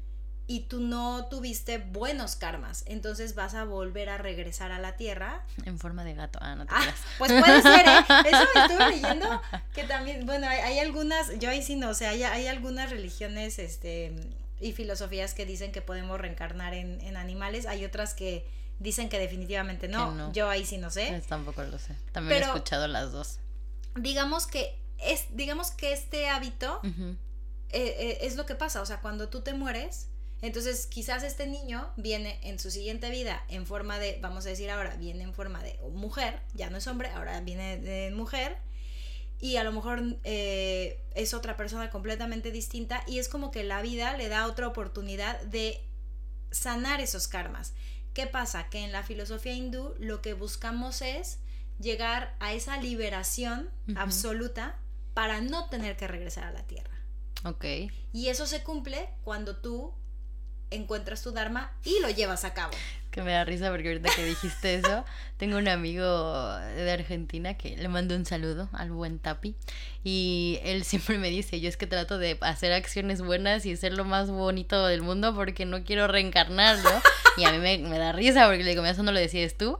Y 0.47 0.61
tú 0.61 0.81
no 0.81 1.27
tuviste 1.27 1.79
buenos 1.79 2.37
karmas. 2.37 2.83
Entonces 2.87 3.35
vas 3.35 3.55
a 3.55 3.65
volver 3.65 4.09
a 4.11 4.19
regresar 4.19 4.73
a 4.73 4.79
la 4.79 4.97
tierra. 4.97 5.45
En 5.65 5.79
forma 5.79 6.05
de 6.05 6.15
gato. 6.15 6.39
Ah, 6.43 6.55
no 6.57 6.67
te 6.67 6.75
Ah, 6.75 6.83
pues 7.19 7.33
puede 7.33 7.63
ser, 7.63 7.87
¿eh? 7.87 7.99
Eso 8.31 8.45
me 8.55 8.61
estuve 8.63 8.89
leyendo. 8.91 9.41
Que 9.75 9.85
también, 9.85 10.27
bueno, 10.27 10.49
hay, 10.49 10.59
hay 10.61 10.79
algunas, 10.81 11.39
yo 11.39 11.49
ahí 11.51 11.63
sí 11.63 11.77
no, 11.77 11.91
o 11.91 11.95
sea, 11.95 12.11
hay, 12.11 12.23
hay 12.25 12.47
algunas 12.49 12.91
religiones 12.91 13.59
este, 13.59 14.15
y 14.61 14.73
filosofías 14.73 15.33
que 15.35 15.47
dicen 15.47 15.73
que 15.73 15.81
podemos 15.81 16.21
reencarnar 16.21 16.75
en, 16.75 17.01
en 17.01 17.17
animales. 17.17 17.67
Hay 17.67 17.85
otras 17.85 18.13
que 18.15 18.47
dicen 18.79 19.09
que 19.09 19.19
definitivamente 19.21 19.87
no. 19.89 20.11
Que 20.11 20.17
no. 20.17 20.33
Yo 20.33 20.51
ahí 20.51 20.67
sí 20.67 20.77
no 20.77 20.91
sé. 20.91 21.07
Pues 21.09 21.27
tampoco 21.29 21.63
lo 21.63 21.79
sé. 21.79 21.95
También 22.11 22.41
Pero- 22.41 22.53
he 22.53 22.57
escuchado 22.57 22.89
las 22.89 23.13
dos. 23.13 23.39
Digamos 23.95 24.47
que 24.47 24.79
es, 24.99 25.27
digamos 25.37 25.71
que 25.71 25.93
este 25.93 26.29
hábito 26.29 26.81
eh, 26.85 27.17
eh, 27.73 28.19
es 28.23 28.37
lo 28.37 28.47
que 28.47 28.55
pasa, 28.55 28.81
o 28.83 28.87
sea, 28.87 29.01
cuando 29.01 29.29
tú 29.29 29.41
te 29.43 29.53
mueres, 29.55 30.09
entonces 30.43 30.87
quizás 30.87 31.23
este 31.23 31.47
niño 31.47 31.93
viene 31.97 32.41
en 32.43 32.59
su 32.59 32.71
siguiente 32.71 33.11
vida 33.11 33.45
en 33.49 33.65
forma 33.65 33.99
de, 33.99 34.19
vamos 34.21 34.45
a 34.45 34.49
decir 34.49 34.71
ahora, 34.71 34.97
viene 34.97 35.23
en 35.23 35.33
forma 35.33 35.63
de 35.63 35.79
mujer, 35.93 36.41
ya 36.53 36.69
no 36.69 36.77
es 36.77 36.87
hombre, 36.89 37.09
ahora 37.11 37.41
viene 37.41 37.79
de 37.79 38.11
mujer, 38.11 38.59
y 39.41 39.57
a 39.57 39.65
lo 39.65 39.73
mejor 39.73 40.19
eh, 40.25 41.01
es 41.15 41.33
otra 41.33 41.57
persona 41.57 41.91
completamente 41.91 42.51
distinta, 42.51 43.05
y 43.07 43.19
es 43.19 43.29
como 43.29 43.53
que 43.53 43.63
la 43.63 43.83
vida 43.83 44.17
le 44.17 44.29
da 44.29 44.47
otra 44.47 44.67
oportunidad 44.67 45.41
de 45.43 45.81
sanar 46.51 47.01
esos 47.01 47.29
karmas. 47.29 47.73
¿Qué 48.13 48.27
pasa? 48.27 48.69
Que 48.69 48.85
en 48.85 48.93
la 48.93 49.05
filosofía 49.05 49.53
hindú 49.53 49.95
lo 49.99 50.23
que 50.23 50.35
buscamos 50.35 51.03
es 51.03 51.39
llegar 51.79 52.37
a 52.41 52.53
esa 52.53 52.77
liberación 52.79 53.71
absoluta 53.97 54.79
para 55.15 55.41
no 55.41 55.69
tener 55.69 55.97
que 55.97 56.09
regresar 56.09 56.45
a 56.45 56.53
la 56.53 56.67
tierra. 56.67 57.01
Ok. 57.45 57.65
Y 58.13 58.29
eso 58.29 58.47
se 58.47 58.63
cumple 58.63 59.09
cuando 59.25 59.57
tú 59.57 59.95
encuentras 60.75 61.23
tu 61.23 61.33
Dharma 61.33 61.73
y 61.85 62.01
lo 62.01 62.11
llevas 62.11 62.45
a 62.45 62.55
cabo. 62.55 62.73
Que 63.11 63.23
me 63.23 63.33
da 63.33 63.45
risa 63.45 63.71
porque 63.71 63.89
ahorita 63.89 64.09
que 64.17 64.25
dijiste 64.25 64.75
eso, 64.77 65.05
tengo 65.37 65.59
un 65.59 65.69
amigo 65.69 66.57
de 66.57 66.91
Argentina 66.91 67.55
que 67.59 67.77
le 67.77 67.89
mando 67.89 68.17
un 68.17 68.25
saludo 68.25 68.69
al 68.73 68.91
buen 68.91 69.19
Tapi. 69.19 69.55
Y 70.03 70.59
él 70.65 70.85
siempre 70.85 71.19
me 71.19 71.29
dice, 71.29 71.61
yo 71.61 71.69
es 71.69 71.77
que 71.77 71.87
trato 71.87 72.19
de 72.19 72.39
hacer 72.41 72.73
acciones 72.73 73.21
buenas 73.21 73.67
y 73.67 73.77
ser 73.77 73.93
lo 73.93 74.05
más 74.05 74.31
bonito 74.31 74.87
del 74.87 75.03
mundo 75.03 75.35
porque 75.35 75.67
no 75.67 75.85
quiero 75.85 76.09
reencarnarlo. 76.09 76.91
Y 77.39 77.45
a 77.45 77.51
mí 77.53 77.57
me, 77.61 77.79
me 77.79 77.99
da 77.99 78.13
risa 78.13 78.45
porque 78.47 78.63
le 78.63 78.69
digo, 78.69 78.83
"Mira, 78.83 78.93
eso 78.93 79.03
no 79.03 79.11
lo 79.11 79.19
decides 79.19 79.57
tú, 79.57 79.79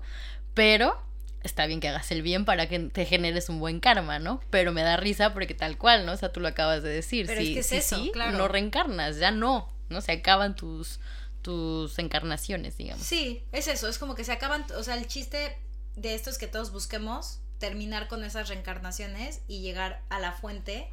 pero 0.55 0.99
está 1.43 1.67
bien 1.67 1.81
que 1.81 1.89
hagas 1.89 2.11
el 2.11 2.23
bien 2.23 2.45
para 2.45 2.69
que 2.69 2.79
te 2.79 3.05
generes 3.05 3.49
un 3.49 3.59
buen 3.59 3.81
karma, 3.81 4.19
¿no? 4.19 4.41
Pero 4.51 4.73
me 4.73 4.83
da 4.83 4.97
risa 4.97 5.33
porque 5.33 5.55
tal 5.55 5.77
cual, 5.77 6.07
¿no? 6.07 6.13
O 6.13 6.17
sea, 6.17 6.33
tú 6.33 6.41
lo 6.41 6.49
acabas 6.49 6.83
de 6.83 6.91
decir. 6.91 7.27
Pero 7.27 7.41
es 7.41 7.47
si, 7.47 7.55
que 7.55 7.61
es 7.61 7.67
si 7.67 7.77
eso, 7.77 7.97
sí, 7.97 8.11
claro. 8.13 8.39
no 8.39 8.49
reencarnas, 8.49 9.19
ya 9.19 9.31
no, 9.31 9.69
¿no? 9.93 10.01
Se 10.01 10.13
acaban 10.13 10.57
tus, 10.57 11.01
tus 11.43 11.99
encarnaciones, 11.99 12.77
digamos. 12.77 13.05
Sí, 13.05 13.45
es 13.53 13.69
eso, 13.69 13.89
es 13.89 13.99
como 13.99 14.15
que 14.15 14.25
se 14.25 14.33
acaban, 14.33 14.65
o 14.77 14.83
sea, 14.83 14.97
el 14.97 15.07
chiste 15.07 15.59
de 15.97 16.15
esto 16.15 16.31
es 16.31 16.39
que 16.39 16.47
todos 16.47 16.73
busquemos 16.73 17.41
terminar 17.59 18.09
con 18.09 18.25
esas 18.25 18.49
reencarnaciones 18.49 19.41
y 19.47 19.61
llegar 19.61 20.03
a 20.09 20.19
la 20.19 20.33
fuente 20.33 20.91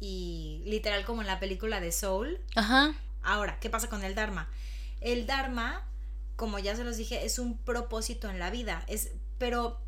y 0.00 0.62
literal 0.66 1.04
como 1.04 1.22
en 1.22 1.28
la 1.28 1.40
película 1.40 1.80
de 1.80 1.92
Soul. 1.92 2.40
Ajá. 2.56 2.94
Ahora, 3.22 3.58
¿qué 3.60 3.70
pasa 3.70 3.88
con 3.88 4.04
el 4.04 4.14
Dharma? 4.14 4.50
El 5.00 5.26
Dharma, 5.26 5.86
como 6.36 6.58
ya 6.58 6.76
se 6.76 6.84
los 6.84 6.96
dije, 6.96 7.24
es 7.24 7.38
un 7.38 7.56
propósito 7.56 8.28
en 8.28 8.38
la 8.38 8.50
vida, 8.50 8.84
es 8.86 9.12
pero 9.38 9.80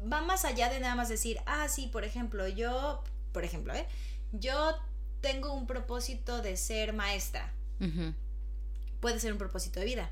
va 0.00 0.20
más 0.20 0.44
allá 0.44 0.68
de 0.70 0.80
nada 0.80 0.94
más 0.94 1.08
decir, 1.08 1.40
ah, 1.46 1.68
sí, 1.68 1.88
por 1.88 2.04
ejemplo, 2.04 2.46
yo, 2.48 3.02
por 3.32 3.44
ejemplo, 3.44 3.74
¿eh? 3.74 3.86
Yo 4.32 4.76
tengo 5.20 5.52
un 5.52 5.66
propósito 5.66 6.42
de 6.42 6.56
ser 6.56 6.92
maestra. 6.92 7.52
Puede 9.00 9.20
ser 9.20 9.32
un 9.32 9.38
propósito 9.38 9.78
de 9.80 9.86
vida, 9.86 10.10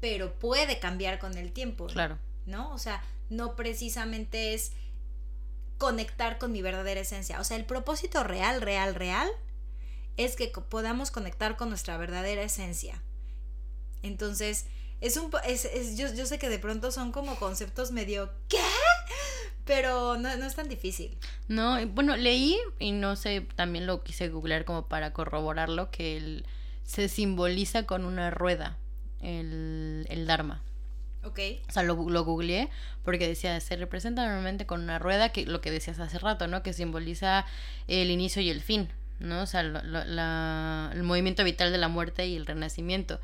pero 0.00 0.32
puede 0.38 0.78
cambiar 0.78 1.18
con 1.18 1.36
el 1.36 1.52
tiempo, 1.52 1.86
Claro. 1.88 2.18
¿no? 2.46 2.72
O 2.72 2.78
sea, 2.78 3.02
no 3.28 3.56
precisamente 3.56 4.54
es 4.54 4.72
conectar 5.78 6.38
con 6.38 6.52
mi 6.52 6.62
verdadera 6.62 7.00
esencia. 7.00 7.40
O 7.40 7.44
sea, 7.44 7.56
el 7.56 7.64
propósito 7.64 8.22
real, 8.22 8.60
real, 8.60 8.94
real 8.94 9.28
es 10.16 10.36
que 10.36 10.48
podamos 10.48 11.10
conectar 11.10 11.56
con 11.56 11.68
nuestra 11.70 11.96
verdadera 11.96 12.42
esencia. 12.42 13.02
Entonces, 14.02 14.66
es 15.00 15.16
un... 15.16 15.30
Es, 15.46 15.64
es- 15.64 15.96
yo, 15.96 16.12
yo 16.14 16.26
sé 16.26 16.38
que 16.38 16.48
de 16.48 16.58
pronto 16.58 16.92
son 16.92 17.12
como 17.12 17.36
conceptos 17.36 17.90
medio... 17.92 18.30
¿Qué? 18.48 18.58
Pero 19.64 20.16
no, 20.18 20.34
no 20.36 20.44
es 20.46 20.54
tan 20.54 20.68
difícil. 20.68 21.16
No, 21.48 21.84
bueno, 21.88 22.16
leí 22.16 22.58
y 22.78 22.92
no 22.92 23.16
sé, 23.16 23.42
también 23.56 23.86
lo 23.86 24.02
quise 24.02 24.28
googlear 24.28 24.64
como 24.64 24.88
para 24.88 25.12
corroborarlo, 25.12 25.90
que 25.90 26.16
el, 26.16 26.46
se 26.90 27.08
simboliza 27.08 27.84
con 27.84 28.04
una 28.04 28.30
rueda, 28.30 28.76
el, 29.22 30.06
el 30.10 30.26
Dharma. 30.26 30.60
¿Ok? 31.22 31.38
O 31.68 31.72
sea, 31.72 31.84
lo, 31.84 31.94
lo 32.10 32.24
googleé 32.24 32.68
porque 33.04 33.28
decía, 33.28 33.60
se 33.60 33.76
representa 33.76 34.24
normalmente 34.24 34.66
con 34.66 34.80
una 34.82 34.98
rueda, 34.98 35.28
que 35.28 35.46
lo 35.46 35.60
que 35.60 35.70
decías 35.70 36.00
hace 36.00 36.18
rato, 36.18 36.48
¿no? 36.48 36.64
Que 36.64 36.72
simboliza 36.72 37.46
el 37.86 38.10
inicio 38.10 38.42
y 38.42 38.50
el 38.50 38.60
fin, 38.60 38.88
¿no? 39.20 39.42
O 39.42 39.46
sea, 39.46 39.62
lo- 39.62 39.82
lo- 39.84 40.04
la- 40.04 40.90
el 40.92 41.04
movimiento 41.04 41.44
vital 41.44 41.70
de 41.70 41.78
la 41.78 41.86
muerte 41.88 42.26
y 42.26 42.34
el 42.34 42.44
renacimiento. 42.46 43.20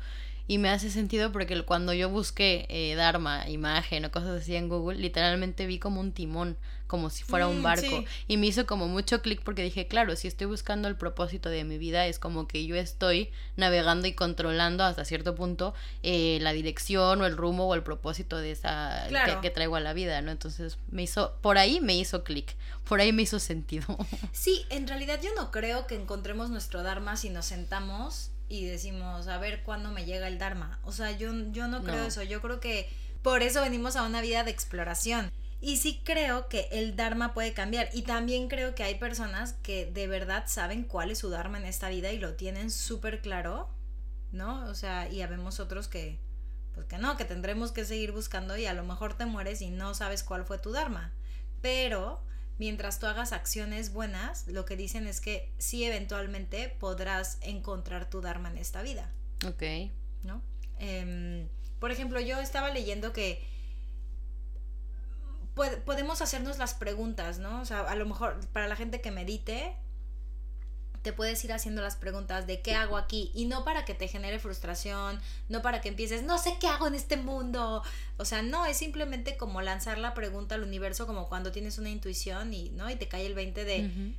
Y 0.47 0.59
me 0.59 0.69
hace 0.69 0.89
sentido 0.89 1.31
porque 1.33 1.61
cuando 1.63 1.93
yo 1.93 2.09
busqué 2.09 2.65
eh, 2.69 2.95
Dharma, 2.95 3.49
imagen 3.49 4.05
o 4.05 4.11
cosas 4.11 4.41
así 4.41 4.55
en 4.55 4.69
Google, 4.69 4.97
literalmente 4.97 5.65
vi 5.65 5.77
como 5.77 5.99
un 5.99 6.13
timón, 6.13 6.57
como 6.87 7.09
si 7.09 7.25
fuera 7.25 7.47
un 7.47 7.59
Mm, 7.59 7.63
barco. 7.63 7.81
sí. 7.99 8.05
Y 8.29 8.37
me 8.37 8.47
hizo 8.47 8.65
como 8.65 8.87
mucho 8.87 9.21
clic 9.21 9.41
porque 9.43 9.61
dije, 9.61 9.87
claro, 9.87 10.15
si 10.15 10.29
estoy 10.29 10.47
buscando 10.47 10.87
el 10.87 10.95
propósito 10.95 11.49
de 11.49 11.65
mi 11.65 11.77
vida, 11.77 12.07
es 12.07 12.17
como 12.17 12.47
que 12.47 12.65
yo 12.65 12.77
estoy 12.77 13.29
navegando 13.57 14.07
y 14.07 14.13
controlando 14.13 14.85
hasta 14.85 15.03
cierto 15.03 15.35
punto 15.35 15.73
eh, 16.01 16.39
la 16.41 16.53
dirección 16.53 17.21
o 17.21 17.25
el 17.25 17.35
rumbo 17.35 17.65
o 17.67 17.75
el 17.75 17.83
propósito 17.83 18.37
de 18.37 18.51
esa 18.51 19.03
Claro. 19.09 19.41
que, 19.41 19.49
que 19.49 19.53
traigo 19.53 19.75
a 19.75 19.81
la 19.81 19.91
vida, 19.91 20.21
¿no? 20.21 20.31
Entonces 20.31 20.77
me 20.89 21.03
hizo, 21.03 21.35
por 21.41 21.57
ahí 21.57 21.81
me 21.81 21.93
hizo 21.97 22.23
clic, 22.23 22.55
por 22.87 23.01
ahí 23.01 23.11
me 23.11 23.23
hizo 23.23 23.39
sentido. 23.39 23.85
Sí, 24.31 24.65
en 24.69 24.87
realidad 24.87 25.19
yo 25.21 25.31
no 25.35 25.51
creo 25.51 25.87
que 25.87 25.95
encontremos 25.95 26.49
nuestro 26.49 26.83
Dharma 26.83 27.17
si 27.17 27.29
nos 27.29 27.45
sentamos 27.47 28.31
y 28.49 28.65
decimos, 28.65 29.27
a 29.27 29.37
ver 29.37 29.63
cuándo 29.63 29.91
me 29.91 30.05
llega 30.05 30.27
el 30.27 30.37
Dharma. 30.39 30.79
O 30.83 30.91
sea, 30.91 31.11
yo, 31.11 31.31
yo 31.51 31.67
no 31.67 31.83
creo 31.83 31.97
No. 31.97 32.05
eso. 32.05 32.23
Yo 32.23 32.41
creo 32.41 32.59
que 32.59 32.89
por 33.21 33.43
eso 33.43 33.61
venimos 33.61 33.95
a 33.95 34.03
una 34.03 34.21
vida 34.21 34.43
de 34.43 34.51
exploración. 34.51 35.31
Y 35.59 35.77
sí 35.77 36.01
creo 36.03 36.47
que 36.49 36.69
el 36.71 36.95
Dharma 36.95 37.33
puede 37.33 37.53
cambiar. 37.53 37.89
Y 37.93 38.03
también 38.03 38.47
creo 38.47 38.75
que 38.75 38.83
hay 38.83 38.95
personas 38.95 39.53
que 39.63 39.85
de 39.91 40.07
verdad 40.07 40.43
saben 40.47 40.83
cuál 40.83 41.11
es 41.11 41.19
su 41.19 41.29
Dharma 41.29 41.57
en 41.57 41.65
esta 41.65 41.89
vida 41.89 42.11
y 42.11 42.19
lo 42.19 42.35
tienen 42.35 42.69
súper 42.71 43.21
claro, 43.21 43.69
¿no? 44.31 44.65
O 44.67 44.75
sea, 44.75 45.09
y 45.09 45.21
habemos 45.21 45.59
otros 45.59 45.87
que, 45.87 46.19
pues 46.75 46.85
que 46.85 46.99
no, 46.99 47.17
que 47.17 47.25
tendremos 47.25 47.71
que 47.71 47.85
seguir 47.85 48.11
buscando 48.11 48.55
y 48.55 48.65
a 48.67 48.73
lo 48.73 48.83
mejor 48.83 49.15
te 49.17 49.25
mueres 49.25 49.61
y 49.61 49.71
no 49.71 49.93
sabes 49.95 50.23
cuál 50.23 50.45
fue 50.45 50.59
tu 50.59 50.71
Dharma. 50.71 51.11
Pero 51.61 52.21
mientras 52.57 52.99
tú 52.99 53.05
hagas 53.05 53.33
acciones 53.33 53.93
buenas, 53.93 54.47
lo 54.47 54.65
que 54.65 54.75
dicen 54.75 55.07
es 55.07 55.21
que 55.21 55.51
sí 55.57 55.83
eventualmente 55.83 56.75
podrás 56.79 57.37
encontrar 57.41 58.09
tu 58.09 58.21
Dharma 58.21 58.49
en 58.49 58.57
esta 58.57 58.81
vida, 58.81 59.11
ok. 59.45 59.91
¿no? 60.23 60.41
Em, 60.79 61.47
por 61.79 61.91
ejemplo, 61.91 62.19
yo 62.19 62.39
estaba 62.39 62.69
leyendo 62.69 63.13
que 63.13 63.45
podemos 65.85 66.21
hacernos 66.21 66.59
las 66.59 66.75
preguntas, 66.75 67.39
¿no? 67.39 67.61
O 67.61 67.65
sea, 67.65 67.81
a 67.81 67.95
lo 67.95 68.05
mejor 68.05 68.39
para 68.49 68.67
la 68.67 68.75
gente 68.75 69.01
que 69.01 69.09
medite, 69.09 69.75
te 71.07 71.13
puedes 71.13 71.41
ir 71.45 71.53
haciendo 71.53 71.81
las 71.81 71.95
preguntas 71.95 72.47
de 72.47 72.59
qué 72.61 72.75
hago 72.75 72.97
aquí 72.97 73.31
y 73.33 73.45
no 73.45 73.63
para 73.63 73.85
que 73.85 73.93
te 73.93 74.09
genere 74.09 74.39
frustración, 74.39 75.21
no 75.47 75.61
para 75.61 75.79
que 75.79 75.87
empieces, 75.87 76.23
no 76.23 76.37
sé 76.37 76.57
qué 76.59 76.67
hago 76.67 76.85
en 76.85 76.95
este 76.95 77.15
mundo. 77.15 77.81
O 78.17 78.25
sea, 78.25 78.41
no, 78.41 78.65
es 78.65 78.75
simplemente 78.75 79.37
como 79.37 79.61
lanzar 79.61 79.99
la 79.99 80.13
pregunta 80.13 80.55
al 80.55 80.63
universo 80.63 81.07
como 81.07 81.29
cuando 81.29 81.53
tienes 81.53 81.77
una 81.77 81.89
intuición 81.89 82.53
y, 82.53 82.71
¿no? 82.71 82.89
Y 82.89 82.97
te 82.97 83.07
cae 83.07 83.25
el 83.25 83.35
20 83.35 83.63
de, 83.63 83.85
Ujú. 83.85 84.13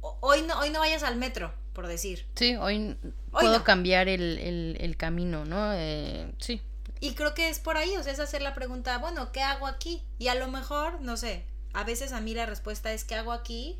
"O- 0.00 0.18
hoy 0.20 0.42
no, 0.42 0.58
hoy 0.58 0.70
no 0.70 0.80
vayas 0.80 1.04
al 1.04 1.14
metro, 1.14 1.54
por 1.74 1.86
decir. 1.86 2.26
Sí, 2.34 2.56
hoy, 2.56 2.96
puedo 3.30 3.58
no. 3.58 3.62
cambiar 3.62 4.08
el, 4.08 4.38
el, 4.38 4.76
el 4.80 4.96
camino, 4.96 5.44
¿no? 5.44 5.72
Eh, 5.74 6.28
sí, 6.38 6.60
Y 6.98 7.14
creo 7.14 7.34
que 7.34 7.50
es 7.50 7.60
por 7.60 7.76
ahí, 7.76 7.96
o 7.96 8.02
sea, 8.02 8.12
es 8.12 8.18
hacer 8.18 8.42
la 8.42 8.52
pregunta, 8.52 8.98
bueno, 8.98 9.30
¿qué 9.30 9.42
hago 9.42 9.68
aquí? 9.68 10.02
Y 10.18 10.26
a 10.26 10.34
lo 10.34 10.48
mejor, 10.48 11.00
no 11.02 11.16
sé, 11.16 11.44
a 11.72 11.84
veces 11.84 12.12
a 12.12 12.20
mí 12.20 12.34
la 12.34 12.46
respuesta 12.46 12.92
es, 12.92 13.04
¿qué 13.04 13.14
hago 13.14 13.30
aquí? 13.30 13.78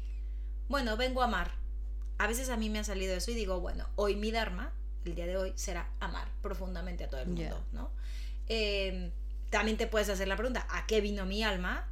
Bueno, 0.69 0.97
vengo 0.97 1.23
a 1.23 1.25
amar. 1.25 1.61
A 2.23 2.29
veces 2.29 2.51
a 2.51 2.57
mí 2.57 2.71
me 2.71 2.79
ha 2.79 2.85
salido 2.85 3.17
eso 3.17 3.33
y 3.33 3.35
digo, 3.35 3.59
bueno, 3.59 3.89
hoy 3.97 4.15
mi 4.15 4.31
Dharma, 4.31 4.71
el 5.05 5.17
día 5.17 5.27
de 5.27 5.37
hoy, 5.37 5.53
será 5.57 5.89
amar 5.99 6.29
profundamente 6.41 7.03
a 7.03 7.09
todo 7.09 7.21
el 7.21 7.27
mundo. 7.27 7.65
¿no? 7.73 7.91
Eh, 8.47 9.11
también 9.51 9.77
te 9.77 9.89
puedes 9.89 10.09
hacer 10.09 10.29
la 10.29 10.37
pregunta, 10.37 10.65
¿a 10.71 10.87
qué 10.87 11.01
vino 11.01 11.27
mi 11.27 11.43
alma? 11.43 11.89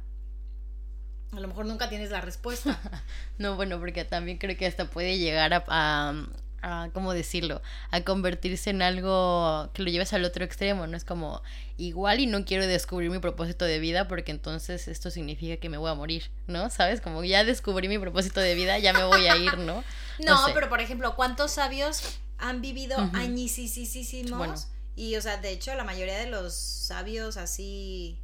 A 1.33 1.39
lo 1.41 1.49
mejor 1.49 1.65
nunca 1.65 1.89
tienes 1.89 2.11
la 2.11 2.21
respuesta. 2.21 2.79
No, 3.39 3.57
bueno, 3.57 3.77
porque 3.77 4.05
también 4.05 4.37
creo 4.37 4.55
que 4.55 4.65
hasta 4.65 4.89
puede 4.89 5.17
llegar 5.17 5.53
a, 5.53 5.65
a, 5.67 6.27
a, 6.61 6.89
¿cómo 6.93 7.13
decirlo? 7.13 7.61
A 7.91 8.01
convertirse 8.01 8.69
en 8.69 8.81
algo 8.81 9.69
que 9.73 9.83
lo 9.83 9.89
lleves 9.89 10.13
al 10.13 10.25
otro 10.25 10.43
extremo, 10.45 10.87
¿no? 10.87 10.97
Es 10.97 11.05
como, 11.05 11.41
igual 11.77 12.19
y 12.19 12.27
no 12.27 12.45
quiero 12.45 12.67
descubrir 12.67 13.09
mi 13.09 13.19
propósito 13.19 13.65
de 13.65 13.79
vida 13.79 14.07
porque 14.07 14.31
entonces 14.31 14.87
esto 14.87 15.11
significa 15.11 15.57
que 15.57 15.69
me 15.69 15.77
voy 15.77 15.91
a 15.91 15.95
morir, 15.95 16.31
¿no? 16.47 16.69
¿Sabes? 16.69 17.01
Como 17.01 17.23
ya 17.23 17.43
descubrí 17.43 17.87
mi 17.87 17.99
propósito 17.99 18.39
de 18.39 18.55
vida, 18.55 18.79
ya 18.79 18.93
me 18.93 19.03
voy 19.03 19.27
a 19.27 19.37
ir, 19.37 19.57
¿no? 19.57 19.83
No, 20.19 20.45
sé. 20.45 20.51
pero 20.53 20.69
por 20.69 20.81
ejemplo, 20.81 21.15
¿cuántos 21.15 21.49
sabios 21.51 22.19
han 22.41 22.61
vivido 22.61 22.97
añisísimos. 23.13 24.37
Bueno. 24.37 24.55
Y, 24.95 25.15
o 25.15 25.21
sea, 25.21 25.37
de 25.37 25.51
hecho, 25.51 25.73
la 25.75 25.83
mayoría 25.83 26.17
de 26.17 26.27
los 26.27 26.53
sabios 26.53 27.37
así... 27.37 28.19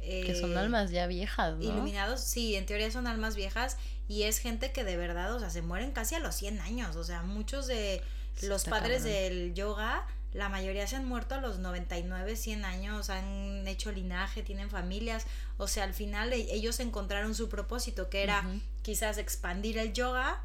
Que 0.00 0.34
son 0.34 0.52
eh, 0.52 0.58
almas 0.58 0.90
ya 0.90 1.06
viejas, 1.06 1.56
¿no? 1.56 1.62
Iluminados, 1.62 2.20
sí, 2.20 2.56
en 2.56 2.66
teoría 2.66 2.90
son 2.90 3.06
almas 3.06 3.36
viejas 3.36 3.76
y 4.10 4.24
es 4.24 4.38
gente 4.38 4.72
que 4.72 4.84
de 4.84 4.96
verdad, 4.96 5.32
o 5.34 5.38
sea, 5.40 5.48
se 5.50 5.62
mueren 5.62 5.92
casi 5.92 6.16
a 6.16 6.18
los 6.18 6.34
100 6.34 6.60
años, 6.60 6.96
o 6.96 7.04
sea, 7.04 7.22
muchos 7.22 7.66
de 7.66 8.02
Sí, 8.36 8.46
los 8.46 8.64
padres 8.64 8.98
cabrón. 9.02 9.12
del 9.12 9.54
yoga, 9.54 10.06
la 10.32 10.48
mayoría 10.48 10.86
se 10.86 10.96
han 10.96 11.04
muerto 11.06 11.34
a 11.36 11.40
los 11.40 11.58
99, 11.58 12.36
100 12.36 12.64
años, 12.64 13.08
han 13.10 13.66
hecho 13.68 13.90
linaje, 13.92 14.42
tienen 14.42 14.68
familias, 14.70 15.26
o 15.58 15.66
sea, 15.68 15.84
al 15.84 15.94
final 15.94 16.32
e- 16.32 16.52
ellos 16.54 16.80
encontraron 16.80 17.34
su 17.34 17.48
propósito, 17.48 18.08
que 18.10 18.22
era 18.22 18.44
quizás 18.82 19.16
expandir 19.18 19.78
el 19.78 19.92
yoga. 19.92 20.42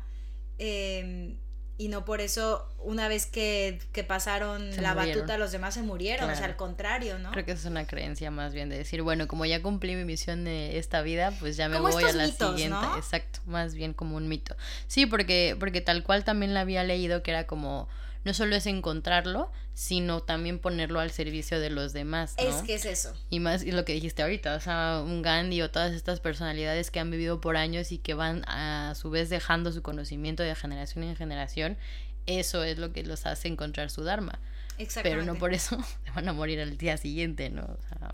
eh, 0.57 1.35
y 1.77 1.89
no 1.89 2.05
por 2.05 2.21
eso, 2.21 2.67
una 2.79 3.07
vez 3.09 3.25
que, 3.25 3.79
que 3.91 4.03
pasaron 4.05 4.71
Se 4.71 4.81
la 4.81 4.93
murieron. 4.93 5.17
batuta, 5.23 5.37
los 5.37 5.51
demás 5.51 5.73
se 5.73 5.81
murieron. 5.81 6.29
O 6.29 6.35
sea, 6.35 6.45
al 6.45 6.55
contrario, 6.55 7.19
¿no? 7.19 7.31
Creo 7.31 7.43
que 7.43 7.51
es 7.51 7.65
una 7.65 7.85
creencia 7.85 8.31
más 8.31 8.53
bien 8.53 8.69
de 8.69 8.77
decir, 8.77 9.01
bueno, 9.01 9.27
como 9.27 9.45
ya 9.45 9.61
cumplí 9.61 9.95
mi 9.95 10.05
misión 10.05 10.45
de 10.45 10.77
esta 10.77 11.01
vida, 11.01 11.33
pues 11.39 11.57
ya 11.57 11.67
me 11.67 11.77
Como 11.77 11.89
voy 11.91 12.03
a 12.03 12.13
la 12.13 12.25
mitos, 12.27 12.51
siguiente. 12.51 12.77
¿no? 12.81 12.95
Exacto, 12.97 13.39
más 13.45 13.73
bien 13.75 13.93
como 13.93 14.15
un 14.15 14.29
mito. 14.29 14.55
Sí, 14.87 15.05
porque, 15.05 15.57
porque 15.59 15.81
tal 15.81 16.03
cual 16.03 16.23
también 16.23 16.53
la 16.53 16.61
había 16.61 16.83
leído 16.85 17.23
que 17.23 17.31
era 17.31 17.45
como, 17.45 17.89
no 18.25 18.33
solo 18.33 18.55
es 18.55 18.65
encontrarlo, 18.65 19.51
sino 19.73 20.21
también 20.21 20.59
ponerlo 20.59 20.99
al 20.99 21.11
servicio 21.11 21.59
de 21.59 21.69
los 21.69 21.93
demás, 21.93 22.35
¿no? 22.37 22.43
Es 22.43 22.63
que 22.63 22.73
es 22.73 22.85
eso. 22.85 23.15
Y 23.29 23.39
más 23.39 23.63
y 23.63 23.71
lo 23.71 23.85
que 23.85 23.93
dijiste 23.93 24.23
ahorita, 24.23 24.55
o 24.55 24.59
sea, 24.59 25.01
un 25.05 25.21
Gandhi 25.21 25.61
o 25.61 25.71
todas 25.71 25.93
estas 25.93 26.19
personalidades 26.19 26.91
que 26.91 26.99
han 26.99 27.11
vivido 27.11 27.39
por 27.39 27.55
años 27.55 27.91
y 27.91 27.99
que 27.99 28.15
van 28.15 28.43
a 28.47 28.93
su 28.95 29.09
vez 29.09 29.29
dejando 29.29 29.71
su 29.71 29.81
conocimiento 29.81 30.43
de 30.43 30.55
generación 30.55 31.03
en 31.05 31.15
generación, 31.15 31.77
eso 32.25 32.63
es 32.63 32.79
lo 32.79 32.91
que 32.91 33.03
los 33.03 33.25
hace 33.25 33.47
encontrar 33.47 33.89
su 33.91 34.03
Dharma. 34.03 34.39
Exactamente. 34.77 35.21
Pero 35.21 35.33
no 35.33 35.39
por 35.39 35.53
eso 35.53 35.77
se 36.03 36.11
van 36.11 36.27
a 36.27 36.33
morir 36.33 36.59
al 36.59 36.77
día 36.77 36.97
siguiente, 36.97 37.49
¿no? 37.49 37.63
O 37.63 37.87
sea, 37.87 38.13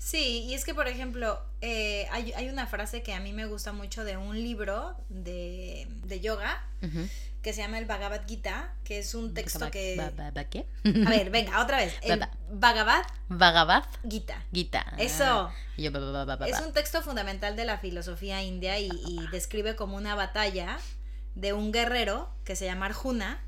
Sí, 0.00 0.46
y 0.48 0.54
es 0.54 0.64
que, 0.64 0.74
por 0.74 0.88
ejemplo, 0.88 1.38
eh, 1.60 2.06
hay, 2.10 2.32
hay 2.32 2.48
una 2.48 2.66
frase 2.66 3.02
que 3.02 3.12
a 3.12 3.20
mí 3.20 3.34
me 3.34 3.44
gusta 3.44 3.74
mucho 3.74 4.02
de 4.02 4.16
un 4.16 4.42
libro 4.42 4.96
de, 5.10 5.86
de 6.04 6.20
yoga. 6.20 6.66
Que 7.42 7.52
se 7.52 7.62
llama 7.62 7.78
el 7.78 7.86
Bhagavad 7.86 8.26
Gita, 8.26 8.74
que 8.84 8.98
es 8.98 9.14
un 9.14 9.32
texto 9.32 9.70
que... 9.70 9.96
¿Qué? 10.50 10.66
A 11.06 11.10
ver, 11.10 11.30
venga, 11.30 11.62
otra 11.62 11.78
vez. 11.78 11.94
El 12.02 12.20
Bhagavad 12.50 13.02
Bhagavad 13.28 13.84
Gita. 14.08 14.44
Gita. 14.52 14.84
Eso. 14.98 15.24
Ah, 15.24 15.54
yo, 15.78 15.90
Es 16.46 16.60
un 16.60 16.72
texto 16.72 17.00
fundamental 17.02 17.56
de 17.56 17.64
la 17.64 17.78
filosofía 17.78 18.42
india 18.42 18.78
y, 18.78 18.90
y 19.06 19.26
describe 19.32 19.76
como 19.76 19.96
una 19.96 20.14
batalla 20.14 20.78
de 21.34 21.52
un 21.52 21.72
guerrero 21.72 22.28
que 22.44 22.56
se 22.56 22.66
llama 22.66 22.86
Arjuna. 22.86 23.42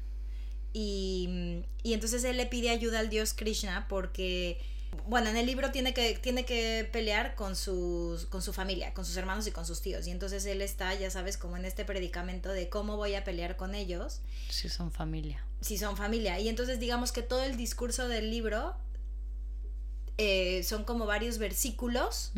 Y, 0.73 1.65
y 1.83 1.93
entonces 1.93 2.25
él 2.25 2.39
le 2.39 2.47
pide 2.47 2.71
ayuda 2.71 3.01
al 3.01 3.11
dios 3.11 3.35
Krishna 3.35 3.87
porque, 3.89 4.59
bueno, 5.07 5.31
en 5.31 5.37
el 5.37 5.47
libro 5.47 5.71
tiene 5.71 5.95
que, 5.95 6.15
tiene 6.19 6.45
que 6.45 6.89
pelear 6.93 7.35
con, 7.35 7.57
sus, 7.57 8.27
con 8.27 8.43
su 8.43 8.53
familia, 8.53 8.93
con 8.95 9.05
sus 9.05 9.17
hermanos 9.17 9.47
y 9.47 9.51
con 9.51 9.67
sus 9.67 9.81
tíos. 9.81 10.07
Y 10.07 10.11
entonces 10.11 10.45
él 10.47 10.61
está, 10.63 10.95
ya 10.95 11.11
sabes, 11.11 11.37
como 11.37 11.57
en 11.57 11.65
este 11.65 11.85
predicamento 11.85 12.51
de 12.51 12.69
cómo 12.69 12.97
voy 12.97 13.15
a 13.15 13.25
pelear 13.25 13.57
con 13.57 13.75
ellos 13.75 14.21
Sí, 14.51 14.69
son 14.69 14.91
familia. 14.93 15.45
si 15.61 15.79
son 15.79 15.97
familia. 15.97 16.39
Y 16.41 16.49
entonces 16.49 16.79
digamos 16.79 17.11
que 17.13 17.23
todo 17.23 17.43
el 17.43 17.57
discurso 17.57 18.07
del 18.09 18.31
libro 18.31 18.75
eh, 20.19 20.63
son 20.63 20.85
como 20.85 21.07
varios 21.07 21.39
versículos 21.39 22.33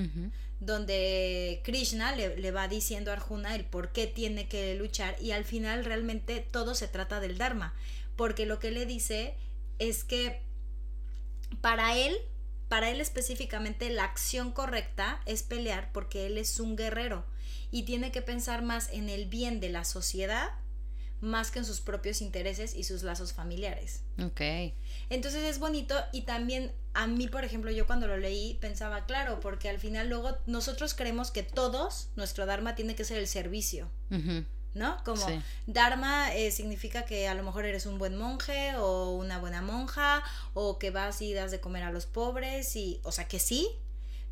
donde 0.61 1.61
Krishna 1.65 2.15
le, 2.15 2.37
le 2.39 2.51
va 2.53 2.69
diciendo 2.69 3.11
a 3.11 3.15
Arjuna 3.15 3.55
el 3.55 3.65
por 3.65 3.91
qué 3.93 4.07
tiene 4.07 4.49
que 4.49 4.75
luchar 4.77 5.17
y 5.21 5.33
al 5.33 5.45
final 5.45 5.85
realmente 5.85 6.41
todo 6.41 6.75
se 6.75 6.89
trata 6.89 7.21
del 7.21 7.37
Dharma, 7.37 7.75
porque 8.17 8.47
lo 8.47 8.59
que 8.61 8.71
le 8.71 8.87
dice 8.87 9.35
es 9.79 10.05
que 10.05 10.41
para 11.61 11.97
él, 11.97 12.17
para 12.75 12.91
él 12.91 13.01
específicamente 13.01 13.89
la 13.89 14.03
acción 14.03 14.51
correcta 14.51 15.21
es 15.27 15.45
pelear 15.45 15.93
porque 15.93 16.27
él 16.27 16.37
es 16.39 16.59
un 16.59 16.75
guerrero 16.75 17.25
y 17.71 17.85
tiene 17.85 18.11
que 18.11 18.21
pensar 18.21 18.63
más 18.63 18.89
en 18.93 19.09
el 19.09 19.27
bien 19.27 19.61
de 19.61 19.69
la 19.69 19.85
sociedad 19.85 20.51
más 21.21 21.53
que 21.53 21.61
en 21.61 21.65
sus 21.65 21.81
propios 21.81 22.21
intereses 22.21 22.75
y 22.75 22.83
sus 22.83 23.05
lazos 23.05 23.33
familiares. 23.33 24.03
Ok. 24.21 24.41
Entonces 25.09 25.45
es 25.45 25.61
bonito 25.61 25.95
y 26.13 26.23
también 26.23 26.73
a 26.95 27.07
mí, 27.07 27.29
por 27.29 27.45
ejemplo, 27.45 27.71
yo 27.71 27.87
cuando 27.87 28.09
lo 28.09 28.17
leí 28.17 28.55
pensaba, 28.55 29.07
claro, 29.07 29.39
porque 29.39 29.69
al 29.69 29.79
final 29.79 30.09
luego 30.09 30.37
nosotros 30.47 30.95
creemos 30.95 31.31
que 31.31 31.45
todos, 31.45 32.09
nuestro 32.17 32.45
Dharma 32.45 32.75
tiene 32.75 32.97
que 32.97 33.05
ser 33.05 33.19
el 33.19 33.29
servicio. 33.29 33.89
¿No? 34.75 35.03
Como 35.05 35.27
Sí. 35.27 35.41
Dharma 35.67 36.35
eh, 36.35 36.51
significa 36.51 37.05
que 37.05 37.29
a 37.29 37.35
lo 37.35 37.43
mejor 37.43 37.65
eres 37.65 37.87
un 37.87 37.99
buen 37.99 38.17
monje 38.17 38.77
o 38.77 39.13
una 39.13 39.39
buena 39.39 39.63
monja 39.63 40.23
o 40.53 40.79
que 40.79 40.91
vas 40.91 41.23
y 41.23 41.33
das 41.33 41.51
de 41.51 41.61
comer 41.61 41.85
a 41.85 41.91
los 41.91 42.07
pobres 42.07 42.77
y, 42.77 43.01
o 43.05 43.13
sea, 43.13 43.27
que 43.27 43.39
sí, 43.39 43.69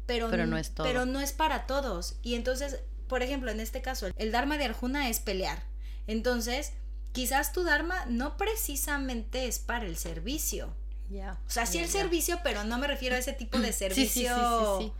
pero, 0.07 0.31
Pero 0.31 0.47
no 0.47 0.59
es 0.59 0.71
todo. 0.71 0.87
Pero 0.87 1.07
no 1.07 1.21
es 1.21 1.33
para 1.33 1.67
todos. 1.67 2.17
Y 2.23 2.35
entonces, 2.35 2.81
por 3.09 3.23
ejemplo, 3.23 3.51
en 3.51 3.61
este 3.61 3.83
caso, 3.83 4.09
el 4.17 4.33
Dharma 4.33 4.59
de 4.59 4.65
Arjuna 4.65 5.09
es 5.09 5.21
pelear. 5.21 5.63
Entonces, 6.07 6.73
quizás 7.13 7.53
tu 7.53 7.63
Dharma 7.63 8.05
no 8.07 8.37
precisamente 8.37 9.47
es 9.47 9.59
para 9.59 9.87
el 9.87 9.97
servicio. 9.97 10.75
Ya. 11.09 11.39
O 11.47 11.51
sea, 11.51 11.67
sí 11.67 11.79
el 11.79 11.89
servicio, 11.89 12.41
pero 12.43 12.65
no 12.65 12.79
me 12.79 12.87
refiero 12.87 13.15
a 13.15 13.19
ese 13.19 13.33
tipo 13.33 13.59
de 13.59 13.73
servicio. 13.73 14.35
sí, 14.79 14.85
sí, 14.85 14.87
sí. 14.87 14.93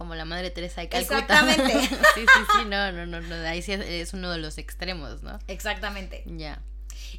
Como 0.00 0.14
la 0.14 0.24
madre 0.24 0.50
Teresa 0.50 0.80
de 0.80 0.88
Calcuta. 0.88 1.18
Exactamente. 1.18 1.78
sí, 2.14 2.20
sí, 2.20 2.40
sí, 2.54 2.64
no, 2.66 2.90
no, 2.90 3.04
no, 3.04 3.20
no, 3.20 3.34
ahí 3.46 3.60
sí 3.60 3.72
es, 3.72 3.80
es 3.80 4.14
uno 4.14 4.30
de 4.30 4.38
los 4.38 4.56
extremos, 4.56 5.22
¿no? 5.22 5.38
Exactamente. 5.46 6.24
Ya. 6.24 6.62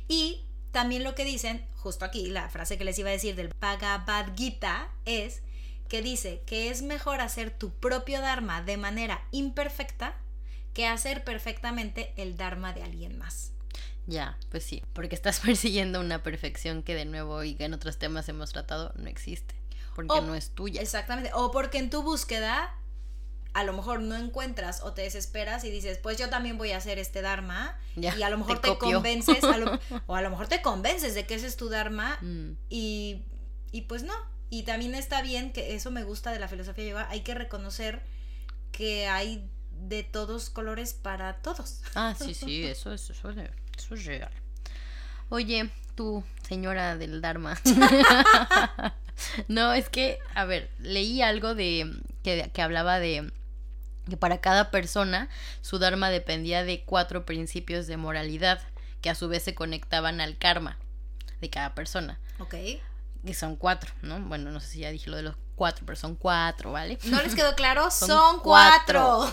Y 0.08 0.46
también 0.72 1.04
lo 1.04 1.14
que 1.14 1.24
dicen, 1.24 1.64
justo 1.76 2.06
aquí, 2.06 2.32
la 2.32 2.50
frase 2.50 2.80
que 2.80 2.84
les 2.84 2.98
iba 2.98 3.10
a 3.10 3.12
decir 3.12 3.36
del 3.36 3.54
Bhagavad 3.60 4.36
Gita 4.36 4.90
es 5.06 5.44
que 5.90 6.02
dice 6.02 6.42
que 6.48 6.72
es 6.72 6.82
mejor 6.82 7.22
hacer 7.22 7.52
tu 7.52 7.72
propio 7.72 8.20
Dharma 8.20 8.64
de 8.64 8.78
manera 8.78 9.28
imperfecta 9.30 10.16
que 10.74 10.88
hacer 10.88 11.24
perfectamente 11.24 12.14
el 12.18 12.36
Dharma 12.36 12.74
de 12.74 12.82
alguien 12.82 13.16
más. 13.16 13.52
Ya, 14.08 14.40
pues 14.50 14.64
sí, 14.64 14.82
porque 14.94 15.14
estás 15.14 15.40
persiguiendo 15.46 16.00
una 16.00 16.24
perfección 16.24 16.82
que 16.82 16.96
de 16.96 17.06
nuevo 17.06 17.44
y 17.44 17.54
que 17.54 17.66
en 17.66 17.76
otros 17.76 18.00
temas 18.00 18.28
hemos 18.28 18.52
tratado 18.52 18.92
no 18.96 19.08
existe, 19.08 19.54
porque 19.96 20.14
O- 20.14 20.22
no 20.22 20.36
es 20.36 20.52
tuya. 20.52 20.82
Exactamente. 20.82 21.32
O 21.34 21.52
porque 21.52 21.78
en 21.78 21.90
tu 21.90 22.04
búsqueda 22.04 22.76
a 23.54 23.64
lo 23.66 23.74
mejor 23.74 24.00
no 24.02 24.16
encuentras 24.16 24.82
o 24.82 24.94
te 24.94 25.02
desesperas 25.02 25.66
y 25.66 25.72
dices, 25.72 25.98
pues 25.98 26.18
yo 26.18 26.30
también 26.30 26.58
voy 26.58 26.72
a 26.72 26.78
hacer 26.78 26.98
este 27.00 27.22
Dharma. 27.22 27.78
Ya, 27.98 28.16
y 28.18 28.24
a 28.24 28.30
lo 28.30 28.38
mejor 28.38 28.60
te 28.62 28.78
convences, 28.78 29.44
a 29.44 29.58
lo- 29.58 29.78
o 30.08 30.16
a 30.16 30.22
lo 30.22 30.30
mejor 30.30 30.48
te 30.48 30.62
convences 30.62 31.14
de 31.16 31.26
que 31.28 31.36
ese 31.36 31.48
es 31.48 31.58
tu 31.58 31.68
Dharma 31.70 32.18
Mm, 32.22 32.52
y, 32.70 33.26
y 33.72 33.82
pues 33.82 34.04
no. 34.04 34.14
Y 34.50 34.64
también 34.64 34.96
está 34.96 35.22
bien, 35.22 35.52
que 35.54 35.76
eso 35.76 35.92
me 35.92 36.04
gusta 36.04 36.32
de 36.32 36.40
la 36.40 36.48
filosofía 36.48 36.86
yoga, 36.86 37.08
hay 37.10 37.22
que 37.22 37.34
reconocer 37.34 38.02
que 38.72 39.08
hay 39.08 39.50
de 39.72 40.04
todos 40.04 40.50
colores 40.50 40.94
para 40.94 41.42
todos. 41.42 41.82
Ah, 41.96 42.16
sí, 42.18 42.34
sí, 42.34 42.64
eso 42.64 42.94
es, 42.94 43.10
eso 43.10 43.30
es, 43.32 43.38
eso 43.78 43.96
es 43.96 44.06
real. 44.06 44.32
Oye, 45.30 45.70
tú, 45.96 46.24
señora 46.48 46.96
del 46.98 47.20
Dharma. 47.22 47.58
no, 49.48 49.74
es 49.74 49.90
que, 49.90 50.20
a 50.36 50.46
ver, 50.46 50.70
leí 50.80 51.22
algo 51.22 51.56
de 51.56 51.92
que, 52.24 52.50
que 52.54 52.62
hablaba 52.62 53.00
de 53.00 53.32
que 54.10 54.18
para 54.18 54.42
cada 54.42 54.72
persona 54.72 55.30
su 55.62 55.80
Dharma 55.80 56.10
dependía 56.10 56.64
de 56.64 56.84
cuatro 56.84 57.26
principios 57.26 57.88
de 57.88 57.98
moralidad 57.98 58.60
que 59.02 59.10
a 59.10 59.16
su 59.16 59.28
vez 59.28 59.44
se 59.44 59.56
conectaban 59.56 60.22
al 60.22 60.38
karma 60.38 60.78
de 61.40 61.50
cada 61.50 61.74
persona. 61.76 62.20
Ok. 62.40 62.56
Que 63.26 63.34
son 63.34 63.56
cuatro, 63.56 63.94
¿no? 64.02 64.20
Bueno, 64.20 64.52
no 64.52 64.60
sé 64.60 64.68
si 64.68 64.80
ya 64.80 64.92
dije 64.92 65.10
lo 65.10 65.18
de 65.18 65.24
los 65.24 65.36
cuatro, 65.56 65.86
pero 65.86 65.96
son 65.96 66.16
cuatro, 66.16 66.72
¿vale? 66.72 66.98
¿No 67.06 67.22
les 67.22 67.36
quedó 67.36 67.56
claro? 67.56 67.92
Son, 67.92 68.08
Son 68.08 68.40
cuatro. 68.40 69.32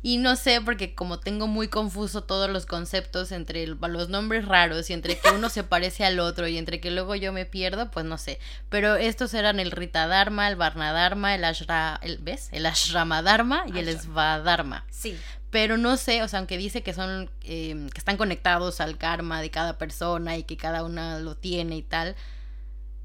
Y 0.00 0.18
no 0.18 0.36
sé, 0.36 0.60
porque 0.60 0.94
como 0.94 1.18
tengo 1.18 1.48
muy 1.48 1.66
confuso 1.66 2.22
todos 2.22 2.48
los 2.48 2.66
conceptos 2.66 3.32
entre 3.32 3.66
los 3.66 4.08
nombres 4.08 4.44
raros 4.46 4.88
y 4.90 4.92
entre 4.92 5.18
que 5.18 5.30
uno 5.30 5.48
se 5.48 5.64
parece 5.64 6.04
al 6.04 6.20
otro 6.20 6.46
y 6.46 6.56
entre 6.56 6.80
que 6.80 6.92
luego 6.92 7.16
yo 7.16 7.32
me 7.32 7.46
pierdo, 7.46 7.90
pues 7.90 8.06
no 8.06 8.16
sé. 8.16 8.38
Pero 8.68 8.94
estos 8.94 9.34
eran 9.34 9.58
el 9.58 9.72
Rita 9.72 10.06
Dharma, 10.06 10.46
el 10.48 10.54
Varna 10.54 10.92
Dharma, 10.92 11.34
el 11.34 11.44
Ashra, 11.44 11.98
el, 12.02 12.18
¿ves? 12.18 12.48
El 12.52 12.66
Ashrama 12.66 13.22
Dharma 13.22 13.64
y 13.66 13.78
el. 13.78 13.98
Svadharma. 13.98 14.86
Sí. 14.90 15.18
Pero 15.50 15.78
no 15.78 15.96
sé, 15.96 16.22
o 16.22 16.28
sea, 16.28 16.38
aunque 16.38 16.58
dice 16.58 16.82
que 16.82 16.92
son, 16.92 17.30
eh, 17.42 17.88
que 17.92 17.98
están 17.98 18.18
conectados 18.18 18.80
al 18.80 18.98
karma 18.98 19.40
de 19.40 19.50
cada 19.50 19.78
persona 19.78 20.36
y 20.36 20.44
que 20.44 20.56
cada 20.56 20.84
una 20.84 21.18
lo 21.18 21.36
tiene 21.36 21.76
y 21.76 21.82
tal, 21.82 22.14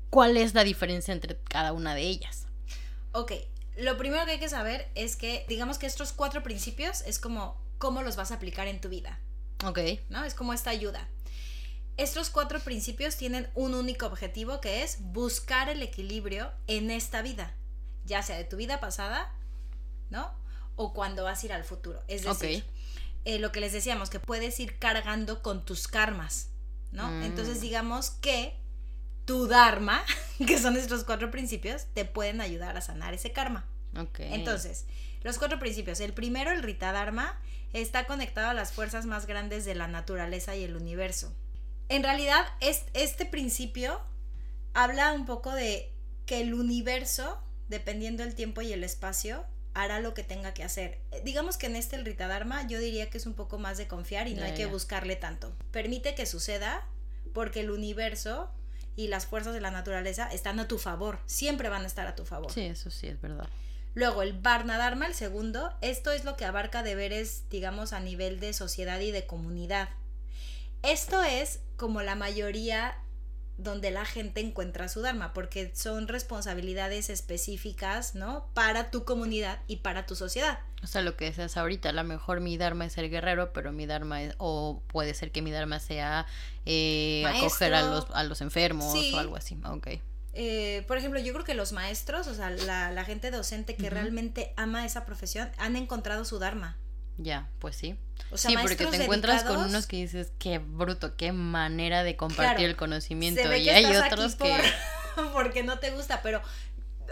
¿cuál 0.09 0.37
es 0.37 0.53
la 0.53 0.63
diferencia 0.63 1.13
entre 1.13 1.37
cada 1.37 1.71
una 1.71 1.95
de 1.95 2.01
ellas? 2.01 2.47
Ok. 3.13 3.31
Lo 3.77 3.97
primero 3.97 4.25
que 4.25 4.31
hay 4.31 4.39
que 4.39 4.49
saber 4.49 4.89
es 4.95 5.15
que, 5.15 5.45
digamos 5.47 5.77
que 5.77 5.87
estos 5.87 6.13
cuatro 6.13 6.43
principios 6.43 7.01
es 7.01 7.19
como 7.19 7.61
cómo 7.77 8.01
los 8.01 8.15
vas 8.15 8.31
a 8.31 8.35
aplicar 8.35 8.67
en 8.67 8.79
tu 8.79 8.89
vida. 8.89 9.19
Ok. 9.65 9.79
¿no? 10.09 10.23
Es 10.23 10.33
como 10.33 10.53
esta 10.53 10.69
ayuda. 10.69 11.07
Estos 11.97 12.29
cuatro 12.29 12.59
principios 12.59 13.17
tienen 13.17 13.49
un 13.53 13.75
único 13.75 14.05
objetivo 14.07 14.61
que 14.61 14.83
es 14.83 14.97
buscar 14.99 15.69
el 15.69 15.81
equilibrio 15.81 16.51
en 16.67 16.89
esta 16.89 17.21
vida, 17.21 17.53
ya 18.05 18.23
sea 18.23 18.37
de 18.37 18.45
tu 18.45 18.57
vida 18.57 18.79
pasada, 18.79 19.31
¿no? 20.09 20.33
O 20.75 20.93
cuando 20.93 21.23
vas 21.23 21.43
a 21.43 21.45
ir 21.45 21.53
al 21.53 21.63
futuro. 21.63 22.01
Es 22.07 22.23
decir, 22.23 22.63
eh, 23.25 23.37
lo 23.37 23.51
que 23.51 23.59
les 23.59 23.73
decíamos, 23.73 24.09
que 24.09 24.19
puedes 24.19 24.59
ir 24.59 24.79
cargando 24.79 25.43
con 25.43 25.65
tus 25.65 25.87
karmas, 25.87 26.49
¿no? 26.91 27.11
Mm. 27.11 27.23
Entonces 27.23 27.61
digamos 27.61 28.09
que 28.09 28.57
tu 29.25 29.47
Dharma, 29.47 30.03
que 30.47 30.57
son 30.59 30.75
estos 30.77 31.03
cuatro 31.03 31.31
principios, 31.31 31.85
te 31.93 32.05
pueden 32.05 32.41
ayudar 32.41 32.77
a 32.77 32.81
sanar 32.81 33.13
ese 33.13 33.31
karma. 33.31 33.65
Ok. 33.97 34.19
Entonces, 34.21 34.85
los 35.23 35.37
cuatro 35.37 35.59
principios. 35.59 35.99
El 35.99 36.13
primero, 36.13 36.51
el 36.51 36.63
Rita 36.63 36.91
Dharma, 36.91 37.39
está 37.73 38.05
conectado 38.05 38.49
a 38.49 38.53
las 38.53 38.71
fuerzas 38.73 39.05
más 39.05 39.25
grandes 39.25 39.65
de 39.65 39.75
la 39.75 39.87
naturaleza 39.87 40.55
y 40.55 40.63
el 40.63 40.75
universo. 40.75 41.33
En 41.89 42.03
realidad, 42.03 42.45
es- 42.59 42.83
este 42.93 43.25
principio 43.25 43.99
habla 44.73 45.13
un 45.13 45.25
poco 45.25 45.51
de 45.53 45.91
que 46.25 46.41
el 46.41 46.53
universo, 46.53 47.39
dependiendo 47.69 48.23
del 48.23 48.35
tiempo 48.35 48.61
y 48.61 48.73
el 48.73 48.83
espacio, 48.83 49.45
hará 49.73 49.99
lo 49.99 50.13
que 50.13 50.23
tenga 50.23 50.53
que 50.53 50.63
hacer. 50.63 50.99
Eh, 51.11 51.21
Digamos 51.23 51.57
que 51.57 51.65
en 51.65 51.75
este 51.75 51.95
el 51.95 52.05
Rita 52.05 52.27
Dharma 52.27 52.67
yo 52.67 52.79
diría 52.79 53.09
que 53.09 53.17
es 53.17 53.25
un 53.25 53.33
poco 53.33 53.57
más 53.57 53.77
de 53.77 53.87
confiar 53.87 54.27
y 54.27 54.35
no 54.35 54.43
hay 54.43 54.53
que 54.53 54.65
buscarle 54.67 55.15
tanto. 55.15 55.55
Permite 55.71 56.13
que 56.15 56.25
suceda 56.25 56.85
porque 57.33 57.61
el 57.61 57.71
universo 57.71 58.51
y 58.95 59.07
las 59.07 59.25
fuerzas 59.25 59.53
de 59.53 59.61
la 59.61 59.71
naturaleza 59.71 60.27
están 60.31 60.59
a 60.59 60.67
tu 60.67 60.77
favor, 60.77 61.19
siempre 61.25 61.69
van 61.69 61.83
a 61.83 61.87
estar 61.87 62.07
a 62.07 62.15
tu 62.15 62.25
favor. 62.25 62.51
Sí, 62.51 62.61
eso 62.61 62.89
sí 62.89 63.07
es 63.07 63.19
verdad. 63.21 63.47
Luego 63.95 64.23
el 64.23 64.33
Varna 64.33 64.77
Dharma, 64.77 65.05
el 65.05 65.13
segundo, 65.13 65.71
esto 65.81 66.11
es 66.11 66.25
lo 66.25 66.35
que 66.35 66.45
abarca 66.45 66.81
deberes, 66.81 67.43
digamos, 67.49 67.93
a 67.93 67.99
nivel 67.99 68.39
de 68.39 68.53
sociedad 68.53 68.99
y 68.99 69.11
de 69.11 69.27
comunidad. 69.27 69.89
Esto 70.81 71.23
es 71.23 71.59
como 71.77 72.01
la 72.01 72.15
mayoría 72.15 72.97
donde 73.63 73.91
la 73.91 74.05
gente 74.05 74.41
encuentra 74.41 74.87
su 74.89 75.01
Dharma, 75.01 75.33
porque 75.33 75.71
son 75.75 76.07
responsabilidades 76.07 77.09
específicas, 77.09 78.15
¿no? 78.15 78.47
Para 78.53 78.91
tu 78.91 79.03
comunidad 79.05 79.59
y 79.67 79.77
para 79.77 80.05
tu 80.05 80.15
sociedad. 80.15 80.59
O 80.83 80.87
sea, 80.87 81.01
lo 81.01 81.15
que 81.15 81.25
decías 81.25 81.55
ahorita, 81.57 81.89
a 81.89 81.93
lo 81.93 82.03
mejor 82.03 82.39
mi 82.41 82.57
Dharma 82.57 82.85
es 82.85 82.93
ser 82.93 83.09
guerrero, 83.09 83.53
pero 83.53 83.71
mi 83.71 83.85
Dharma 83.85 84.21
es, 84.21 84.35
o 84.37 84.81
puede 84.87 85.13
ser 85.13 85.31
que 85.31 85.41
mi 85.41 85.51
Dharma 85.51 85.79
sea 85.79 86.25
eh, 86.65 87.23
acoger 87.25 87.73
a 87.73 87.81
los, 87.83 88.07
a 88.13 88.23
los 88.23 88.41
enfermos 88.41 88.91
Sí. 88.91 89.11
o 89.13 89.19
algo 89.19 89.35
así. 89.35 89.57
Ok. 89.65 89.87
Eh, 90.35 90.83
por 90.87 90.97
ejemplo, 90.97 91.19
yo 91.19 91.31
creo 91.33 91.45
que 91.45 91.53
los 91.53 91.73
maestros, 91.73 92.27
o 92.27 92.33
sea, 92.33 92.49
la, 92.49 92.91
la 92.91 93.05
gente 93.05 93.29
docente 93.31 93.75
que 93.75 93.89
realmente 93.89 94.53
ama 94.57 94.83
esa 94.85 95.05
profesión, 95.05 95.49
han 95.57 95.75
encontrado 95.75 96.25
su 96.25 96.39
Dharma. 96.39 96.77
Ya, 97.17 97.49
pues 97.59 97.75
sí. 97.75 97.97
O 98.31 98.37
sea, 98.37 98.51
sí, 98.51 98.57
porque 98.59 98.85
te 98.87 99.03
encuentras 99.03 99.43
con 99.43 99.57
unos 99.57 99.85
que 99.85 99.97
dices, 99.97 100.31
qué 100.39 100.57
bruto, 100.57 101.15
qué 101.15 101.31
manera 101.31 102.03
de 102.03 102.15
compartir 102.15 102.55
Claro, 102.55 102.69
el 102.69 102.75
conocimiento. 102.75 103.55
Y 103.55 103.69
hay 103.69 103.85
otros 103.95 104.35
por- 104.35 104.47
que... 104.47 104.71
porque 105.33 105.63
no 105.63 105.79
te 105.79 105.91
gusta, 105.91 106.21
pero 106.23 106.41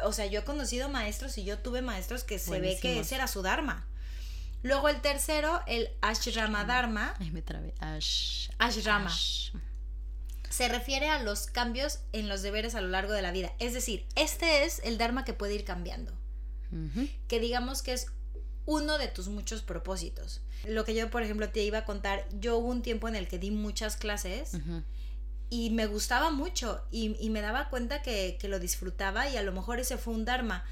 o 0.03 0.13
sea, 0.13 0.25
yo 0.25 0.39
he 0.39 0.43
conocido 0.43 0.89
maestros 0.89 1.37
y 1.37 1.43
yo 1.43 1.59
tuve 1.59 1.81
maestros 1.81 2.23
que 2.23 2.39
se 2.39 2.59
ve 2.59 2.77
que 2.81 2.99
ese 2.99 3.15
era 3.15 3.27
su 3.27 3.41
dharma. 3.41 3.87
Luego 4.63 4.89
el 4.89 5.01
tercero, 5.01 5.61
el 5.67 5.89
ashrama 6.01 6.65
dharma, 6.65 7.15
Ay, 7.19 7.31
me 7.31 7.41
trabé. 7.41 7.73
Ash, 7.79 8.49
ashrama, 8.59 9.07
ash. 9.09 9.51
se 10.49 10.67
refiere 10.67 11.09
a 11.09 11.21
los 11.21 11.47
cambios 11.47 11.99
en 12.13 12.29
los 12.29 12.41
deberes 12.43 12.75
a 12.75 12.81
lo 12.81 12.87
largo 12.89 13.13
de 13.13 13.21
la 13.23 13.31
vida. 13.31 13.53
Es 13.59 13.73
decir, 13.73 14.05
este 14.15 14.63
es 14.65 14.79
el 14.83 14.97
dharma 14.97 15.25
que 15.25 15.33
puede 15.33 15.55
ir 15.55 15.65
cambiando, 15.65 16.13
que 17.27 17.39
digamos 17.39 17.81
que 17.81 17.93
es 17.93 18.07
uno 18.65 18.97
de 18.97 19.07
tus 19.07 19.27
muchos 19.27 19.61
propósitos. 19.61 20.41
Lo 20.65 20.85
que 20.85 20.93
yo, 20.93 21.09
por 21.09 21.23
ejemplo, 21.23 21.49
te 21.49 21.63
iba 21.63 21.79
a 21.79 21.85
contar, 21.85 22.27
yo 22.39 22.57
hubo 22.57 22.67
un 22.69 22.81
tiempo 22.81 23.07
en 23.07 23.15
el 23.15 23.27
que 23.27 23.39
di 23.39 23.51
muchas 23.51 23.97
clases 23.97 24.57
y 25.49 25.69
me 25.71 25.85
gustaba 25.85 26.31
mucho 26.31 26.81
y, 26.91 27.15
y 27.19 27.29
me 27.29 27.41
daba 27.41 27.69
cuenta 27.69 28.01
que, 28.01 28.37
que 28.39 28.47
lo 28.47 28.59
disfrutaba 28.59 29.27
y 29.29 29.37
a 29.37 29.43
lo 29.43 29.51
mejor 29.51 29.79
ese 29.79 29.97
fue 29.97 30.13
un 30.13 30.25
Dharma. 30.25 30.63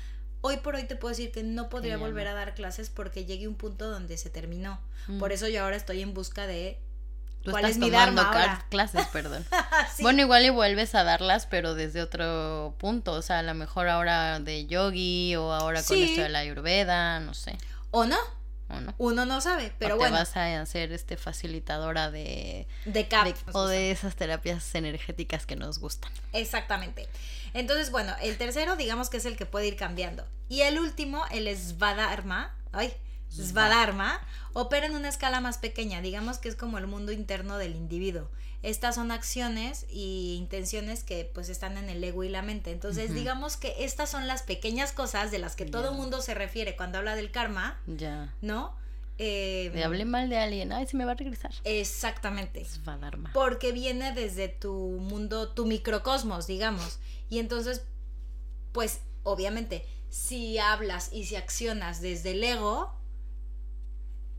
Hoy 0.41 0.57
por 0.57 0.75
hoy 0.75 0.83
te 0.83 0.95
puedo 0.95 1.09
decir 1.09 1.31
que 1.31 1.43
no 1.43 1.69
podría 1.69 1.97
volver 1.97 2.27
a 2.27 2.33
dar 2.33 2.55
clases 2.55 2.89
porque 2.89 3.25
llegué 3.25 3.45
a 3.45 3.49
un 3.49 3.55
punto 3.55 3.89
donde 3.89 4.15
se 4.17 4.29
terminó. 4.29 4.79
Mm. 5.07 5.19
Por 5.19 5.33
eso 5.33 5.49
yo 5.49 5.63
ahora 5.63 5.75
estoy 5.75 6.01
en 6.01 6.13
busca 6.13 6.47
de... 6.47 6.79
Tú 7.43 7.51
¿Cuál 7.51 7.65
estás 7.65 7.77
es 7.77 7.79
mi 7.79 7.91
tomando 7.91 8.21
ahora? 8.21 8.65
clases, 8.69 9.05
perdón. 9.13 9.45
Sí. 9.95 10.03
Bueno, 10.03 10.21
igual 10.21 10.45
y 10.45 10.49
vuelves 10.49 10.93
a 10.95 11.03
darlas, 11.03 11.45
pero 11.45 11.73
desde 11.73 12.01
otro 12.01 12.75
punto. 12.77 13.13
O 13.13 13.21
sea, 13.21 13.39
a 13.39 13.43
lo 13.43 13.53
mejor 13.53 13.89
ahora 13.89 14.39
de 14.39 14.65
yogi 14.65 15.35
o 15.35 15.51
ahora 15.51 15.83
con 15.83 15.97
esto 15.97 16.21
de 16.21 16.29
la 16.29 16.39
ayurveda, 16.39 17.19
no 17.19 17.33
sé. 17.33 17.57
O 17.91 18.05
no, 18.05 18.17
O 18.69 18.79
no. 18.79 18.93
uno 18.97 19.25
no 19.25 19.41
sabe, 19.41 19.73
pero 19.79 19.95
o 19.95 19.97
te 19.97 20.03
bueno, 20.03 20.17
vas 20.17 20.35
a 20.37 20.61
hacer 20.61 20.91
este 20.91 21.17
facilitadora 21.17 22.11
de, 22.11 22.67
de 22.85 23.07
cap. 23.07 23.25
de- 23.25 23.35
o 23.53 23.65
de 23.67 23.91
esas 23.91 24.15
terapias 24.15 24.73
energéticas 24.75 25.45
que 25.45 25.55
nos 25.55 25.79
gustan. 25.79 26.11
Exactamente. 26.33 27.07
Entonces, 27.53 27.89
bueno, 27.91 28.13
el 28.21 28.37
tercero 28.37 28.75
digamos 28.75 29.09
que 29.09 29.17
es 29.17 29.25
el 29.25 29.35
que 29.37 29.45
puede 29.45 29.67
ir 29.67 29.75
cambiando. 29.75 30.25
Y 30.49 30.61
el 30.61 30.79
último, 30.79 31.23
el 31.31 31.47
Svadharma, 31.57 32.55
ay, 32.71 32.93
Svadharma, 33.29 34.19
opera 34.53 34.85
en 34.87 34.95
una 34.95 35.09
escala 35.09 35.39
más 35.39 35.57
pequeña, 35.57 36.01
digamos 36.01 36.37
que 36.39 36.49
es 36.49 36.55
como 36.55 36.77
el 36.77 36.87
mundo 36.87 37.11
interno 37.11 37.57
del 37.57 37.75
individuo. 37.75 38.29
Estas 38.61 38.95
son 38.95 39.11
acciones 39.11 39.85
y 39.89 40.35
intenciones 40.37 41.03
que 41.05 41.29
pues 41.33 41.47
están 41.49 41.77
en 41.77 41.89
el 41.89 42.03
ego 42.03 42.23
y 42.25 42.29
la 42.29 42.41
mente. 42.41 42.71
Entonces, 42.71 43.13
digamos 43.13 43.55
que 43.55 43.73
estas 43.85 44.09
son 44.09 44.27
las 44.27 44.43
pequeñas 44.43 44.91
cosas 44.91 45.31
de 45.31 45.39
las 45.39 45.55
que 45.55 45.65
todo 45.65 45.91
el 45.91 45.95
mundo 45.95 46.21
se 46.21 46.33
refiere 46.33 46.75
cuando 46.75 46.97
habla 46.97 47.15
del 47.15 47.31
karma, 47.31 47.79
Ya. 47.87 48.33
¿no? 48.41 48.75
Eh, 49.17 49.71
Le 49.73 49.83
hablé 49.83 50.05
mal 50.05 50.29
de 50.29 50.37
alguien. 50.37 50.71
Ay, 50.73 50.87
se 50.87 50.95
me 50.97 51.05
va 51.05 51.11
a 51.11 51.15
regresar. 51.15 51.51
Exactamente 51.65 52.63
Svadharma. 52.65 53.31
porque 53.33 53.71
viene 53.71 54.13
desde 54.13 54.47
tu 54.49 54.73
mundo, 54.73 55.49
tu 55.49 55.65
microcosmos, 55.65 56.47
digamos. 56.47 56.99
Y 57.29 57.39
entonces, 57.39 57.83
pues 58.71 59.01
obviamente, 59.23 59.85
si 60.09 60.57
hablas 60.57 61.09
y 61.13 61.25
si 61.25 61.35
accionas 61.35 62.01
desde 62.01 62.31
el 62.31 62.43
ego, 62.43 62.93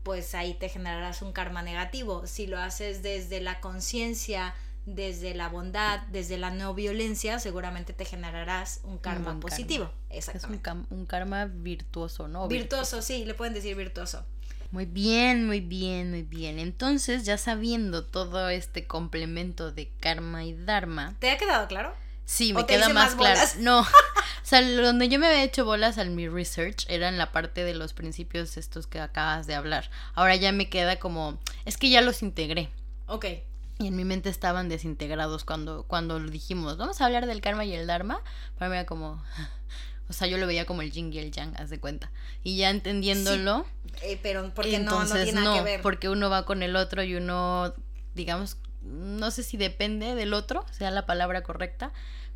pues 0.03 0.35
ahí 0.35 0.53
te 0.53 0.69
generarás 0.69 1.21
un 1.21 1.33
karma 1.33 1.61
negativo. 1.61 2.25
Si 2.27 2.47
lo 2.47 2.59
haces 2.59 3.03
desde 3.03 3.41
la 3.41 3.59
conciencia, 3.59 4.55
desde 4.85 5.35
la 5.35 5.49
bondad, 5.49 6.01
desde 6.11 6.37
la 6.37 6.49
no 6.49 6.73
violencia, 6.73 7.39
seguramente 7.39 7.93
te 7.93 8.05
generarás 8.05 8.81
un 8.83 8.97
karma 8.97 9.39
positivo. 9.39 9.85
karma. 10.09 10.09
Es 10.09 10.29
un, 10.89 11.05
karma 11.05 11.45
virtuoso, 11.45 12.27
¿no? 12.27 12.47
Virtuoso, 12.47 13.01
sí, 13.01 13.25
le 13.25 13.33
pueden 13.33 13.53
decir 13.53 13.75
virtuoso. 13.75 14.25
Muy 14.71 14.85
bien, 14.85 15.45
muy 15.45 15.59
bien, 15.59 16.11
muy 16.11 16.23
bien. 16.23 16.57
Entonces, 16.57 17.25
ya 17.25 17.37
sabiendo 17.37 18.05
todo 18.05 18.49
este 18.49 18.87
complemento 18.87 19.71
de 19.71 19.91
karma 19.99 20.45
y 20.45 20.53
dharma, 20.53 21.15
¿Te 21.19 21.29
ha 21.29 21.37
quedado 21.37 21.67
claro? 21.67 21.93
sí, 22.25 22.53
¿O 22.53 22.55
me 22.55 22.65
queda 22.65 22.87
más 22.89 23.15
más 23.15 23.15
claro. 23.15 23.51
No, 23.59 23.85
sea, 24.51 24.61
donde 24.81 25.09
yo 25.09 25.17
me 25.19 25.27
había 25.27 25.43
hecho 25.43 25.65
bolas 25.65 25.97
al 25.97 26.11
mi 26.11 26.27
research 26.27 26.85
era 26.89 27.09
en 27.09 27.17
la 27.17 27.31
parte 27.31 27.63
de 27.63 27.73
los 27.73 27.93
principios 27.93 28.57
estos 28.57 28.85
que 28.87 28.99
acabas 28.99 29.47
de 29.47 29.55
hablar. 29.55 29.89
Ahora 30.13 30.35
ya 30.35 30.51
me 30.51 30.69
queda 30.69 30.97
como, 30.99 31.39
es 31.65 31.77
que 31.77 31.89
ya 31.89 32.01
los 32.01 32.21
integré. 32.21 32.69
Ok. 33.07 33.25
Y 33.79 33.87
en 33.87 33.95
mi 33.95 34.05
mente 34.05 34.29
estaban 34.29 34.69
desintegrados 34.69 35.43
cuando, 35.43 35.83
cuando 35.83 36.19
dijimos, 36.19 36.77
vamos 36.77 37.01
a 37.01 37.05
hablar 37.05 37.25
del 37.25 37.41
karma 37.41 37.65
y 37.65 37.73
el 37.73 37.87
dharma. 37.87 38.21
Para 38.59 38.69
mí 38.69 38.75
era 38.77 38.85
como, 38.85 39.23
o 40.09 40.13
sea, 40.13 40.27
yo 40.27 40.37
lo 40.37 40.45
veía 40.47 40.65
como 40.65 40.81
el 40.83 40.91
yin 40.91 41.11
y 41.11 41.17
el 41.19 41.31
yang, 41.31 41.55
haz 41.57 41.69
de 41.71 41.79
cuenta. 41.79 42.11
Y 42.43 42.57
ya 42.57 42.69
entendiéndolo, 42.69 43.65
Eh, 44.03 44.19
pero 44.21 44.53
porque 44.53 44.77
no, 44.79 44.91
no 44.91 45.01
entonces 45.01 45.23
tiene 45.23 45.41
nada 45.41 45.57
que 45.57 45.63
ver. 45.63 45.81
porque 45.81 46.09
uno 46.09 46.29
va 46.29 46.45
con 46.45 46.61
el 46.63 46.75
otro 46.75 47.03
y 47.03 47.15
uno, 47.15 47.73
digamos, 48.13 48.57
no 48.83 49.29
sé 49.31 49.43
si 49.43 49.57
depende 49.57 50.15
del 50.15 50.33
otro, 50.33 50.65
sea 50.71 50.91
la 50.91 51.05
palabra 51.05 51.41
correcta, 51.43 51.91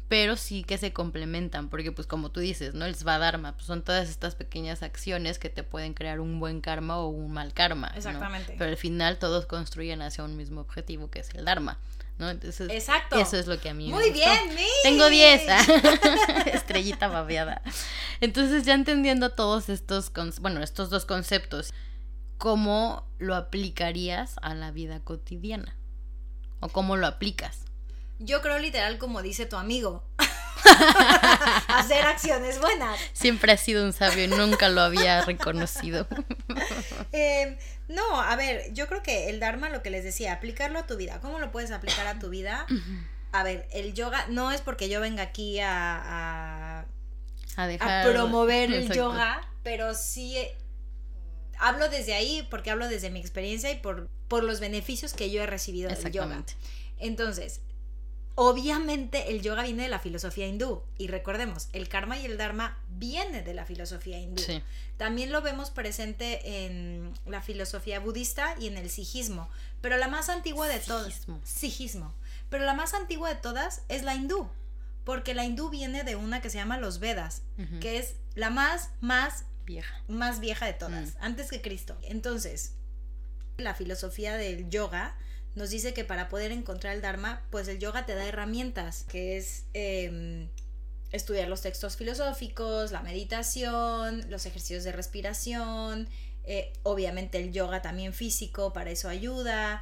pero 0.08 0.36
sí 0.38 0.64
que 0.64 0.78
se 0.78 0.94
complementan, 0.94 1.70
porque 1.70 1.92
pues 1.92 2.06
como 2.08 2.30
tú 2.30 2.40
dices, 2.40 2.76
¿no? 2.76 2.86
El 2.86 2.96
svadharma, 2.96 3.54
pues 3.54 3.66
son 3.66 3.82
todas 3.82 4.08
estas 4.10 4.36
pequeñas 4.36 4.84
acciones 4.84 5.40
que 5.40 5.50
te 5.50 5.64
pueden 5.64 5.94
crear 5.94 6.20
un 6.20 6.40
buen 6.40 6.62
karma 6.62 7.00
o 7.00 7.08
un 7.08 7.32
mal 7.34 7.54
karma. 7.54 7.90
¿no? 7.90 7.98
Exactamente. 7.98 8.56
Pero 8.58 8.70
al 8.70 8.78
final 8.78 9.18
todos 9.18 9.46
construyen 9.48 10.02
hacia 10.04 10.24
un 10.24 10.38
mismo 10.38 10.62
objetivo, 10.62 11.10
que 11.10 11.20
es 11.20 11.30
el 11.34 11.44
dharma, 11.46 11.80
¿no? 12.20 12.30
Entonces, 12.30 12.70
Exacto. 12.70 13.18
eso 13.18 13.36
es 13.36 13.48
lo 13.48 13.60
que 13.60 13.70
a 13.70 13.74
mí 13.74 13.88
me 13.88 13.94
Muy 13.96 14.10
gustó. 14.12 14.20
bien, 14.20 14.56
Mitch. 14.56 14.84
Tengo 14.84 15.10
10. 15.10 15.42
Estrellita 16.54 17.08
babeada. 17.08 17.64
Entonces, 18.22 18.64
ya 18.64 18.76
entendiendo 18.76 19.32
todos 19.32 19.70
estos, 19.70 20.12
bueno, 20.40 20.62
estos 20.62 20.92
dos 20.92 21.06
conceptos, 21.06 21.74
¿cómo 22.38 23.08
lo 23.18 23.34
aplicarías 23.36 24.36
a 24.44 24.54
la 24.54 24.70
vida 24.70 25.00
cotidiana? 25.00 25.76
¿O 26.60 26.70
cómo 26.70 26.96
lo 26.96 27.08
aplicas? 27.08 27.66
Yo 28.20 28.42
creo 28.42 28.60
literal 28.60 28.98
como 28.98 29.22
dice 29.22 29.46
tu 29.46 29.56
amigo. 29.58 30.04
Hacer 31.68 32.06
acciones 32.06 32.60
buenas. 32.60 33.00
Siempre 33.14 33.52
has 33.52 33.62
sido 33.62 33.84
un 33.84 33.94
sabio 33.94 34.24
y 34.24 34.28
nunca 34.28 34.70
lo 34.70 34.82
había 34.82 35.22
reconocido. 35.24 36.08
Eh, 37.12 37.58
no, 37.88 38.22
a 38.22 38.36
ver, 38.36 38.74
yo 38.74 38.88
creo 38.88 39.02
que 39.02 39.30
el 39.30 39.40
Dharma, 39.40 39.70
lo 39.70 39.82
que 39.82 39.90
les 39.90 40.04
decía, 40.04 40.34
aplicarlo 40.34 40.80
a 40.80 40.86
tu 40.86 40.98
vida. 40.98 41.22
¿Cómo 41.22 41.40
lo 41.40 41.50
puedes 41.52 41.72
aplicar 41.72 42.08
a 42.08 42.20
tu 42.20 42.30
vida? 42.30 42.66
A 43.32 43.44
ver, 43.44 43.68
el 43.72 43.94
yoga, 43.94 44.26
no 44.28 44.52
es 44.52 44.60
porque 44.60 44.90
yo 44.90 45.00
venga 45.00 45.24
aquí 45.24 45.60
a, 45.60 46.82
a, 46.82 46.86
A 47.56 48.00
a 48.02 48.04
promover 48.04 48.72
el 48.74 48.92
yoga, 48.92 49.42
pero 49.64 49.94
sí 49.94 50.38
eh, 50.38 50.58
hablo 51.58 51.88
desde 51.90 52.14
ahí 52.14 52.46
porque 52.50 52.72
hablo 52.72 52.90
desde 52.90 53.10
mi 53.10 53.20
experiencia 53.20 53.72
y 53.72 53.76
por, 53.80 54.10
por 54.28 54.44
los 54.44 54.60
beneficios 54.60 55.14
que 55.14 55.32
yo 55.32 55.42
he 55.44 55.48
recibido 55.48 55.90
del 55.90 56.12
yoga. 56.12 56.44
Entonces, 56.98 57.62
obviamente 58.36 59.32
el 59.32 59.42
yoga 59.42 59.64
viene 59.64 59.84
de 59.84 59.90
la 59.90 60.00
filosofía 60.00 60.46
hindú 60.46 60.84
y 60.98 61.08
recordemos, 61.08 61.70
el 61.74 61.88
karma 61.88 62.20
y 62.20 62.26
el 62.26 62.38
dharma 62.38 62.78
viene 62.90 63.42
de 63.42 63.54
la 63.54 63.66
filosofía 63.66 64.20
hindú. 64.20 64.42
Sí. 64.42 64.62
También 64.98 65.32
lo 65.32 65.42
vemos 65.42 65.72
presente 65.72 66.66
en 66.66 67.14
la 67.26 67.42
filosofía 67.42 68.00
budista 68.00 68.56
y 68.60 68.68
en 68.68 68.78
el 68.78 68.90
sijismo, 68.90 69.50
pero 69.82 69.98
la 69.98 70.08
más 70.08 70.30
antigua 70.30 70.68
de 70.68 70.80
todas, 70.80 71.26
Sijismo. 71.44 72.14
Pero 72.50 72.66
la 72.66 72.74
más 72.74 72.94
antigua 72.94 73.30
de 73.30 73.36
todas 73.36 73.82
es 73.90 74.04
la 74.04 74.16
hindú, 74.16 74.50
porque 75.04 75.34
la 75.34 75.46
hindú 75.46 75.70
viene 75.70 76.04
de 76.04 76.16
una 76.16 76.42
que 76.42 76.50
se 76.50 76.58
llama 76.58 76.78
los 76.78 77.00
Vedas, 77.00 77.42
que 77.82 77.98
es 77.98 78.16
la 78.36 78.50
más, 78.50 78.90
más 79.02 79.46
vieja, 79.66 80.02
más 80.08 80.40
vieja 80.40 80.66
de 80.66 80.74
todas, 80.74 81.16
antes 81.20 81.50
que 81.50 81.62
Cristo. 81.62 81.98
Entonces, 82.04 82.74
la 83.58 83.74
filosofía 83.74 84.36
del 84.36 84.70
yoga 84.70 85.16
nos 85.56 85.70
dice 85.70 85.94
que 85.94 86.04
para 86.04 86.28
poder 86.30 86.52
encontrar 86.52 86.96
el 86.96 87.02
Dharma, 87.02 87.42
pues 87.50 87.68
el 87.68 87.80
yoga 87.80 88.06
te 88.06 88.14
da 88.14 88.26
herramientas, 88.26 89.06
que 89.10 89.38
es 89.38 89.66
em, 89.74 90.50
estudiar 91.12 91.48
los 91.48 91.62
textos 91.62 91.96
filosóficos, 91.96 92.92
la 92.92 93.02
meditación, 93.02 94.30
los 94.30 94.46
ejercicios 94.46 94.84
de 94.84 94.92
respiración, 94.92 96.10
eh, 96.44 96.74
obviamente 96.84 97.38
el 97.38 97.54
yoga 97.54 97.82
también 97.82 98.14
físico, 98.14 98.74
para 98.74 98.92
eso 98.92 99.08
ayuda. 99.08 99.82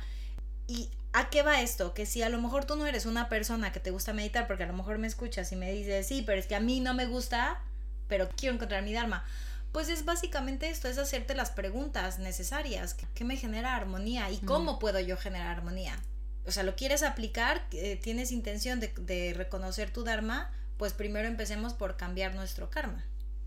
¿Y 0.67 0.89
a 1.11 1.29
qué 1.29 1.41
va 1.41 1.61
esto? 1.61 1.93
Que 1.93 2.05
si 2.05 2.21
a 2.21 2.29
lo 2.29 2.39
mejor 2.39 2.65
tú 2.65 2.75
no 2.75 2.85
eres 2.85 3.05
una 3.05 3.27
persona 3.27 3.71
que 3.71 3.79
te 3.79 3.91
gusta 3.91 4.13
meditar, 4.13 4.45
porque 4.45 4.63
a 4.63 4.67
lo 4.67 4.73
mejor 4.73 4.99
me 4.99 5.07
escuchas 5.07 5.51
y 5.51 5.55
me 5.55 5.71
dices, 5.71 6.07
sí, 6.07 6.23
pero 6.25 6.39
es 6.39 6.45
que 6.45 6.55
a 6.55 6.59
mí 6.59 6.79
no 6.79 6.93
me 6.93 7.07
gusta, 7.07 7.61
pero 8.07 8.29
quiero 8.29 8.55
encontrar 8.55 8.83
mi 8.83 8.93
Dharma. 8.93 9.25
Pues 9.73 9.89
es 9.89 10.05
básicamente 10.05 10.69
esto, 10.69 10.87
es 10.87 10.99
hacerte 10.99 11.33
las 11.33 11.49
preguntas 11.49 12.19
necesarias. 12.19 12.95
¿Qué 13.15 13.23
me 13.23 13.35
genera 13.37 13.75
armonía? 13.75 14.29
¿Y 14.29 14.37
cómo 14.37 14.77
puedo 14.77 14.99
yo 14.99 15.17
generar 15.17 15.57
armonía? 15.57 15.99
O 16.45 16.51
sea, 16.51 16.61
¿lo 16.61 16.75
quieres 16.75 17.01
aplicar? 17.01 17.65
Eh, 17.71 17.99
¿Tienes 18.01 18.31
intención 18.31 18.79
de, 18.79 18.89
de 18.99 19.33
reconocer 19.33 19.91
tu 19.91 20.03
Dharma? 20.03 20.51
Pues 20.77 20.93
primero 20.93 21.27
empecemos 21.27 21.73
por 21.73 21.97
cambiar 21.97 22.35
nuestro 22.35 22.69
karma. 22.69 23.03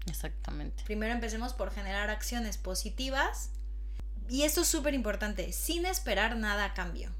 Exactamente. 0.07 0.83
Primero 0.85 1.15
empecemos 1.15 1.53
por 1.53 1.71
generar 1.73 2.11
acciones 2.11 2.59
positivas. 2.59 3.51
Y 4.29 4.43
esto 4.43 4.63
es 4.63 4.69
súper 4.69 4.95
importante, 4.95 5.53
sin 5.53 5.87
esperar 5.87 6.37
nada 6.37 6.65
a 6.65 6.75
cambio. 6.75 7.11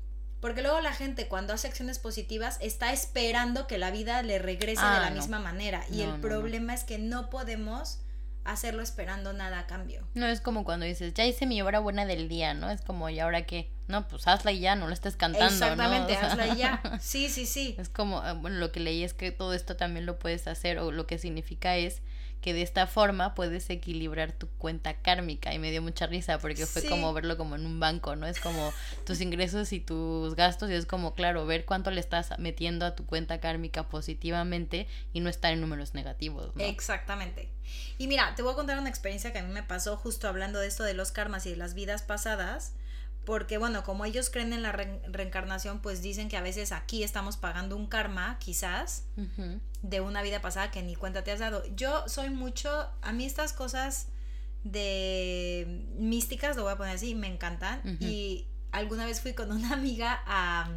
Porque 0.41 0.63
luego 0.63 0.81
la 0.81 0.93
gente 0.93 1.29
cuando 1.29 1.53
hace 1.53 1.69
acciones 1.69 2.01
positivas 2.01 2.59
está 2.61 2.93
esperando 2.93 3.69
que 3.69 3.79
la 3.79 3.93
vida 3.93 4.23
le 4.23 4.41
regrese 4.41 4.83
de 4.83 4.89
la 4.89 5.07
ah, 5.07 5.11
misma 5.11 5.39
manera. 5.39 5.85
Y 5.93 6.03
el 6.03 6.21
problema 6.21 6.75
es 6.75 6.83
que 6.83 6.99
no 6.99 7.31
podemos 7.31 8.01
hacerlo 8.47 8.83
esperando 8.83 9.33
nada 9.33 9.61
a 9.61 9.67
cambio. 9.67 10.07
No 10.15 10.27
es 10.27 10.41
como 10.41 10.65
cuando 10.65 10.87
dices, 10.87 11.15
ya 11.15 11.25
hice 11.25 11.47
mi 11.47 11.61
obra 11.63 11.81
buena 11.81 12.07
del 12.07 12.29
día, 12.29 12.55
¿no? 12.55 12.71
Es 12.71 12.81
como, 12.83 13.09
¿y 13.09 13.21
ahora 13.21 13.47
qué? 13.47 13.71
No, 13.89 14.09
pues 14.09 14.27
hazla 14.27 14.53
y 14.53 14.61
ya, 14.61 14.75
no 14.75 14.89
lo 14.89 14.93
estés 14.93 15.17
cantando. 15.17 15.47
Exactamente, 15.47 16.17
hazla 16.17 16.49
y 16.49 16.57
ya. 16.57 16.83
Sí, 17.01 17.29
sí, 17.29 17.47
sí. 17.47 17.77
Es 17.79 17.89
como, 17.89 18.21
ah, 18.21 18.33
bueno, 18.33 18.57
lo 18.59 18.73
que 18.73 18.81
leí 18.81 19.05
es 19.05 19.15
que 19.15 19.31
todo 19.31 19.55
esto 19.55 19.77
también 19.77 20.07
lo 20.07 20.19
puedes 20.19 20.47
hacer, 20.49 20.79
o 20.79 20.91
lo 20.91 21.07
que 21.07 21.19
significa 21.19 21.77
es 21.77 22.03
que 22.41 22.55
de 22.55 22.63
esta 22.63 22.87
forma 22.87 23.35
puedes 23.35 23.69
equilibrar 23.71 24.33
tu 24.33 24.49
cuenta 24.49 24.95
kármica 24.95 25.53
y 25.53 25.59
me 25.59 25.71
dio 25.71 25.83
mucha 25.83 26.07
risa 26.07 26.39
porque 26.39 26.67
fue 26.67 26.85
como 26.85 27.13
verlo 27.13 27.37
como 27.37 27.57
en 27.57 27.67
un 27.67 27.81
banco, 27.81 28.15
¿no? 28.15 28.27
Es 28.27 28.41
como 28.41 28.73
tus 29.05 29.21
ingresos 29.21 29.73
y 29.73 29.81
tus 29.81 30.37
gastos 30.37 30.71
y 30.71 30.75
es 30.75 30.87
como, 30.87 31.15
claro, 31.15 31.45
ver 31.47 31.65
cuánto 31.65 31.91
le 31.91 32.01
estás 32.01 32.39
metiendo 32.39 32.87
a 32.87 32.95
tu 32.95 33.05
cuenta 33.05 33.41
kármica 33.41 33.89
positivamente 33.89 34.87
y 35.13 35.21
no 35.21 35.29
estar 35.29 35.53
en 35.53 35.61
números 35.61 35.95
negativos. 35.95 36.55
¿no? 36.55 36.63
Exactamente. 36.63 37.49
Y 37.99 38.07
mira, 38.07 38.35
te 38.37 38.43
voy 38.43 38.53
a 38.53 38.57
contar 38.57 38.79
una 38.79 38.89
experiencia 38.89 39.33
que 39.33 39.39
a 39.39 39.43
mí 39.43 39.53
me 39.53 39.63
pasó 39.63 39.97
justo 39.97 40.29
hablando 40.29 40.61
de 40.61 40.69
esto 40.69 40.85
de 40.85 40.95
los 40.95 41.11
karmas 41.11 41.47
y 41.47 41.51
de 41.51 41.57
las 41.57 41.75
vidas 41.75 42.03
pasadas 42.03 42.75
porque 43.27 43.59
bueno, 43.59 43.83
como 43.83 44.05
ellos 44.05 44.31
creen 44.31 44.53
en 44.53 44.63
la 44.63 44.71
reencarnación, 44.73 45.81
pues 45.81 46.01
dicen 46.01 46.29
que 46.29 46.37
a 46.37 46.43
veces 46.43 46.71
aquí 46.71 47.03
estamos 47.03 47.37
pagando 47.37 47.77
un 47.77 47.89
karma, 47.89 48.39
quizás, 48.39 49.05
de 49.83 50.01
una 50.01 50.23
vida 50.23 50.41
pasada 50.41 50.71
que 50.71 50.81
ni 50.81 50.95
cuenta 50.95 51.25
te 51.25 51.33
has 51.33 51.41
dado. 51.41 51.65
Yo 51.75 52.09
soy 52.09 52.31
mucho, 52.31 52.89
a 53.03 53.13
mí 53.13 53.27
estas 53.27 53.53
cosas 53.53 54.07
de 54.63 55.85
místicas, 55.99 56.57
lo 56.57 56.63
voy 56.63 56.73
a 56.73 56.77
poner 56.77 56.95
así, 56.95 57.17
me 57.17 57.27
encantan. 57.27 57.99
Y 58.01 58.47
alguna 58.71 59.05
vez 59.05 59.21
fui 59.21 59.35
con 59.35 59.51
una 59.51 59.73
amiga 59.73 60.23
a, 60.25 60.71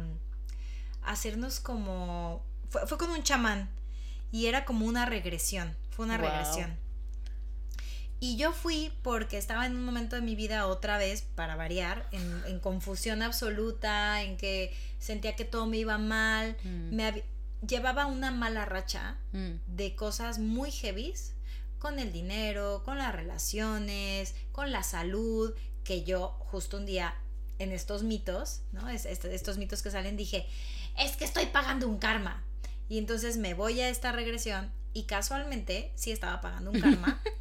hacernos 1.02 1.60
como, 1.60 2.44
fue, 2.68 2.98
con 2.98 3.10
un 3.10 3.22
chamán 3.22 3.70
y 4.32 4.46
era 4.46 4.64
como 4.64 4.86
una 4.86 5.06
regresión, 5.06 5.76
fue 5.90 6.04
una 6.04 6.18
regresión. 6.18 6.76
Y 8.22 8.36
yo 8.36 8.52
fui 8.52 8.92
porque 9.02 9.38
estaba 9.38 9.64
en 9.64 9.74
un 9.74 9.82
momento 9.82 10.14
de 10.14 10.22
mi 10.22 10.36
vida 10.36 10.66
otra 10.66 10.98
vez, 10.98 11.22
para 11.22 11.56
variar, 11.56 12.06
en, 12.12 12.60
confusión 12.60 13.22
absoluta, 13.22 14.22
en 14.22 14.36
que 14.36 14.76
sentía 14.98 15.36
que 15.36 15.46
todo 15.46 15.66
me 15.66 15.78
iba 15.78 15.96
mal. 15.96 16.54
Mm. 16.62 16.94
Me 16.94 17.24
llevaba 17.66 18.04
una 18.04 18.30
mala 18.30 18.66
racha 18.66 19.16
mm. 19.32 19.74
de 19.74 19.96
cosas 19.96 20.38
muy 20.38 20.70
heavies 20.70 21.32
con 21.78 21.98
el 21.98 22.12
dinero, 22.12 22.82
con 22.84 22.98
las 22.98 23.14
relaciones, 23.14 24.34
con 24.52 24.70
la 24.70 24.82
salud, 24.82 25.54
que 25.82 26.04
yo 26.04 26.36
justo 26.40 26.76
un 26.76 26.84
día 26.84 27.14
en 27.58 27.72
estos 27.72 28.02
mitos, 28.02 28.60
¿no? 28.72 28.88
Es, 28.90 29.06
estos 29.06 29.56
mitos 29.56 29.82
que 29.82 29.90
salen, 29.90 30.18
dije, 30.18 30.46
es 30.98 31.16
que 31.16 31.24
estoy 31.24 31.46
pagando 31.46 31.88
un 31.88 31.98
karma. 31.98 32.44
Y 32.90 32.98
entonces 32.98 33.38
me 33.38 33.54
voy 33.54 33.80
a 33.80 33.88
esta 33.88 34.12
regresión 34.12 34.70
y 34.92 35.04
casualmente 35.04 35.92
sí 35.94 36.10
estaba 36.10 36.42
pagando 36.42 36.70
un 36.70 36.80
karma. 36.80 37.22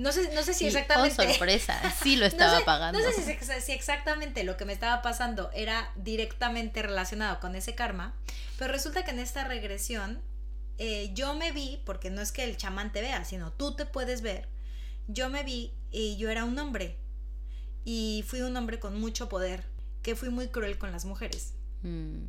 No 0.00 0.12
sé, 0.12 0.34
no 0.34 0.42
sé 0.42 0.54
si 0.54 0.64
oh, 0.64 0.68
exactamente. 0.68 1.22
Oh, 1.22 1.28
sorpresa, 1.28 1.78
sí 2.02 2.16
lo 2.16 2.24
estaba 2.24 2.64
pagando. 2.64 2.98
No 2.98 3.12
sé 3.12 3.60
si, 3.60 3.72
exactamente 3.72 4.44
lo 4.44 4.56
que 4.56 4.64
me 4.64 4.72
estaba 4.72 5.02
pasando 5.02 5.50
era 5.52 5.92
directamente 5.94 6.80
relacionado 6.80 7.38
con 7.38 7.54
ese 7.54 7.74
karma, 7.74 8.14
pero 8.58 8.72
resulta 8.72 9.04
que 9.04 9.10
en 9.10 9.18
esta 9.18 9.44
regresión 9.44 10.22
eh, 10.78 11.10
yo 11.12 11.34
me 11.34 11.52
vi, 11.52 11.82
porque 11.84 12.08
no 12.08 12.22
es 12.22 12.32
que 12.32 12.44
el 12.44 12.56
chamán 12.56 12.92
te 12.92 13.02
vea, 13.02 13.26
sino 13.26 13.52
tú 13.52 13.76
te 13.76 13.84
puedes 13.84 14.22
ver. 14.22 14.48
Yo 15.06 15.28
me 15.28 15.42
vi 15.42 15.74
y 15.90 16.16
yo 16.16 16.30
era 16.30 16.44
un 16.44 16.58
hombre. 16.58 16.96
Y 17.84 18.24
fui 18.26 18.40
un 18.40 18.56
hombre 18.56 18.80
con 18.80 18.98
mucho 18.98 19.28
poder, 19.28 19.66
que 20.02 20.16
fui 20.16 20.30
muy 20.30 20.48
cruel 20.48 20.78
con 20.78 20.92
las 20.92 21.04
mujeres. 21.04 21.52
Mm. 21.82 22.24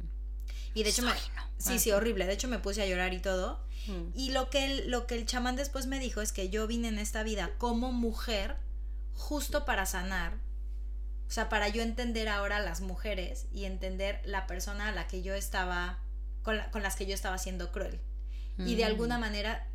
Y 0.73 0.83
de 0.83 0.89
hecho 0.89 1.03
me... 1.03 1.11
Sí, 1.57 1.77
sí, 1.79 1.91
horrible. 1.91 2.25
De 2.25 2.33
hecho 2.33 2.47
me 2.47 2.59
puse 2.59 2.81
a 2.81 2.85
llorar 2.87 3.13
y 3.13 3.19
todo. 3.19 3.63
Mm. 3.87 4.17
Y 4.17 4.31
lo 4.31 4.49
que, 4.49 4.65
el, 4.65 4.91
lo 4.91 5.05
que 5.07 5.15
el 5.15 5.25
chamán 5.25 5.55
después 5.55 5.85
me 5.85 5.99
dijo 5.99 6.21
es 6.21 6.31
que 6.31 6.49
yo 6.49 6.67
vine 6.67 6.87
en 6.87 6.99
esta 6.99 7.23
vida 7.23 7.51
como 7.57 7.91
mujer 7.91 8.57
justo 9.13 9.65
para 9.65 9.85
sanar. 9.85 10.33
O 11.27 11.31
sea, 11.31 11.49
para 11.49 11.69
yo 11.69 11.81
entender 11.81 12.27
ahora 12.27 12.57
a 12.57 12.61
las 12.61 12.81
mujeres 12.81 13.45
y 13.53 13.65
entender 13.65 14.21
la 14.25 14.47
persona 14.47 14.89
a 14.89 14.91
la 14.91 15.07
que 15.07 15.21
yo 15.21 15.33
estaba, 15.33 15.99
con, 16.43 16.57
las 16.81 16.95
que 16.95 17.05
yo 17.05 17.13
estaba 17.13 17.37
siendo 17.37 17.71
cruel. 17.71 17.99
Y 18.57 18.75
de 18.75 18.85
alguna 18.85 19.17
mm. 19.17 19.21
manera 19.21 19.67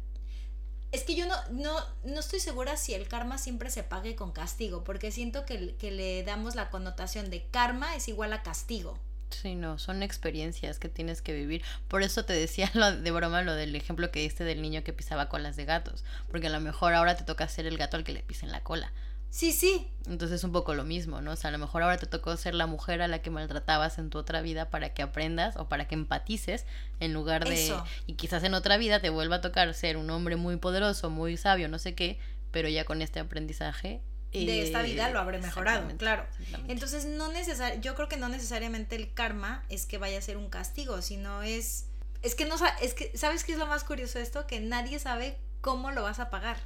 es 0.93 1.03
que 1.03 1.15
yo 1.15 1.27
no, 1.27 1.35
no, 1.51 1.75
no, 2.05 2.21
estoy 2.21 2.41
segura 2.41 2.77
si 2.77 2.95
el 2.95 3.09
karma 3.09 3.39
siempre 3.39 3.71
se 3.71 3.83
pague 3.83 4.15
con 4.15 4.33
castigo, 4.33 4.85
porque 4.85 5.11
siento 5.11 5.45
que, 5.45 5.77
que, 5.77 5.91
le 5.91 6.23
damos 6.23 6.55
la 6.55 6.71
connotación 6.71 7.31
de 7.31 7.47
karma 7.49 7.97
es 7.97 8.09
igual 8.09 8.33
a 8.33 8.43
castigo. 8.43 8.99
Sí, 9.31 9.55
no, 9.55 9.79
son 9.79 10.03
experiencias 10.03 10.79
que 10.79 10.89
tienes 10.89 11.23
que 11.23 11.33
vivir. 11.33 11.63
Por 11.89 12.03
eso 12.03 12.25
te 12.25 12.33
decía 12.33 12.71
lo 12.75 12.93
de 12.97 13.11
broma 13.11 13.43
lo 13.43 13.55
del 13.55 13.75
ejemplo 13.75 14.11
que 14.11 14.21
diste 14.21 14.45
del 14.45 14.63
niño 14.63 14.85
que 14.85 14.93
pisaba 14.93 15.29
colas 15.29 15.57
de 15.57 15.65
gatos, 15.65 16.05
porque 16.31 16.47
a 16.47 16.51
lo 16.51 16.61
mejor 16.61 16.95
ahora 16.95 17.17
te 17.17 17.25
toca 17.25 17.49
ser 17.49 17.67
el 17.67 17.79
gato 17.79 17.97
al 17.97 18.05
que 18.05 18.13
le 18.13 18.23
pisen 18.23 18.53
la 18.53 18.63
cola. 18.63 18.93
Sí, 19.31 19.53
sí. 19.53 19.89
Entonces 20.07 20.37
es 20.37 20.45
un 20.45 20.53
poco 20.53 20.75
lo 20.75 20.85
mismo, 20.85 21.21
¿no? 21.21 21.33
O 21.33 21.37
sea, 21.37 21.49
a 21.49 21.51
lo 21.51 21.59
mejor 21.59 21.83
ahora 21.83 21.99
te 21.99 22.07
tocó 22.07 22.37
ser 22.37 22.55
la 22.55 22.67
mujer 22.67 23.03
a 23.03 23.09
la 23.09 23.21
que 23.21 23.29
maltratabas 23.29 23.99
en 23.99 24.09
tu 24.09 24.19
otra 24.19 24.41
vida 24.41 24.71
para 24.71 24.95
que 24.95 25.03
aprendas 25.03 25.57
o 25.57 25.69
para 25.69 25.89
que 25.89 25.95
empatices 25.95 26.65
en 27.01 27.13
lugar 27.13 27.47
de... 27.47 27.75
Y 28.07 28.15
quizás 28.15 28.45
en 28.45 28.55
otra 28.55 28.79
vida 28.79 29.01
te 29.01 29.11
vuelva 29.11 29.37
a 29.37 29.41
tocar 29.41 29.75
ser 29.75 29.97
un 29.97 30.09
hombre 30.11 30.37
muy 30.37 30.57
poderoso, 30.57 31.11
muy 31.11 31.37
sabio, 31.37 31.69
no 31.69 31.79
sé 31.79 31.95
qué, 31.95 32.19
pero 32.51 32.69
ya 32.69 32.85
con 32.85 33.03
este 33.03 33.21
aprendizaje 33.21 34.01
de 34.33 34.63
esta 34.63 34.83
vida 34.83 35.11
lo 35.11 35.21
habré 35.21 35.39
mejorado, 35.39 35.89
claro. 35.97 36.27
Entonces, 36.69 37.07
no 37.07 37.33
necesar 37.33 37.81
yo 37.81 37.95
creo 37.95 38.09
que 38.09 38.17
no 38.17 38.29
necesariamente 38.29 38.97
el 38.97 39.13
karma 39.15 39.65
es 39.69 39.87
que 39.87 39.99
vaya 39.99 40.19
a 40.19 40.23
ser 40.23 40.37
un 40.37 40.51
castigo, 40.51 41.01
sino 41.03 41.43
es 41.43 41.87
es 42.23 42.35
que 42.35 42.45
no 42.45 42.57
es 42.83 42.95
que 42.95 43.17
sabes 43.17 43.45
qué 43.45 43.53
es 43.53 43.59
lo 43.59 43.67
más 43.67 43.85
curioso 43.85 44.19
de 44.19 44.25
esto 44.25 44.47
que 44.47 44.61
nadie 44.61 44.99
sabe 44.99 45.39
cómo 45.61 45.91
lo 45.91 46.03
vas 46.03 46.19
a 46.21 46.31
pagar. 46.31 46.59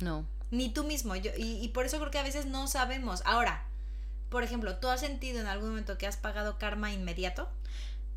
No. 0.00 0.26
Ni 0.50 0.68
tú 0.68 0.84
mismo. 0.84 1.16
Yo, 1.16 1.30
y, 1.36 1.68
por 1.68 1.86
eso 1.86 1.98
creo 1.98 2.10
que 2.10 2.18
a 2.18 2.22
veces 2.22 2.46
no 2.46 2.66
sabemos. 2.66 3.22
Ahora, 3.24 3.64
por 4.28 4.42
ejemplo, 4.42 4.76
¿tú 4.76 4.88
has 4.88 5.00
sentido 5.00 5.40
en 5.40 5.46
algún 5.46 5.70
momento 5.70 5.96
que 5.96 6.06
has 6.06 6.16
pagado 6.16 6.58
karma 6.58 6.92
inmediato? 6.92 7.48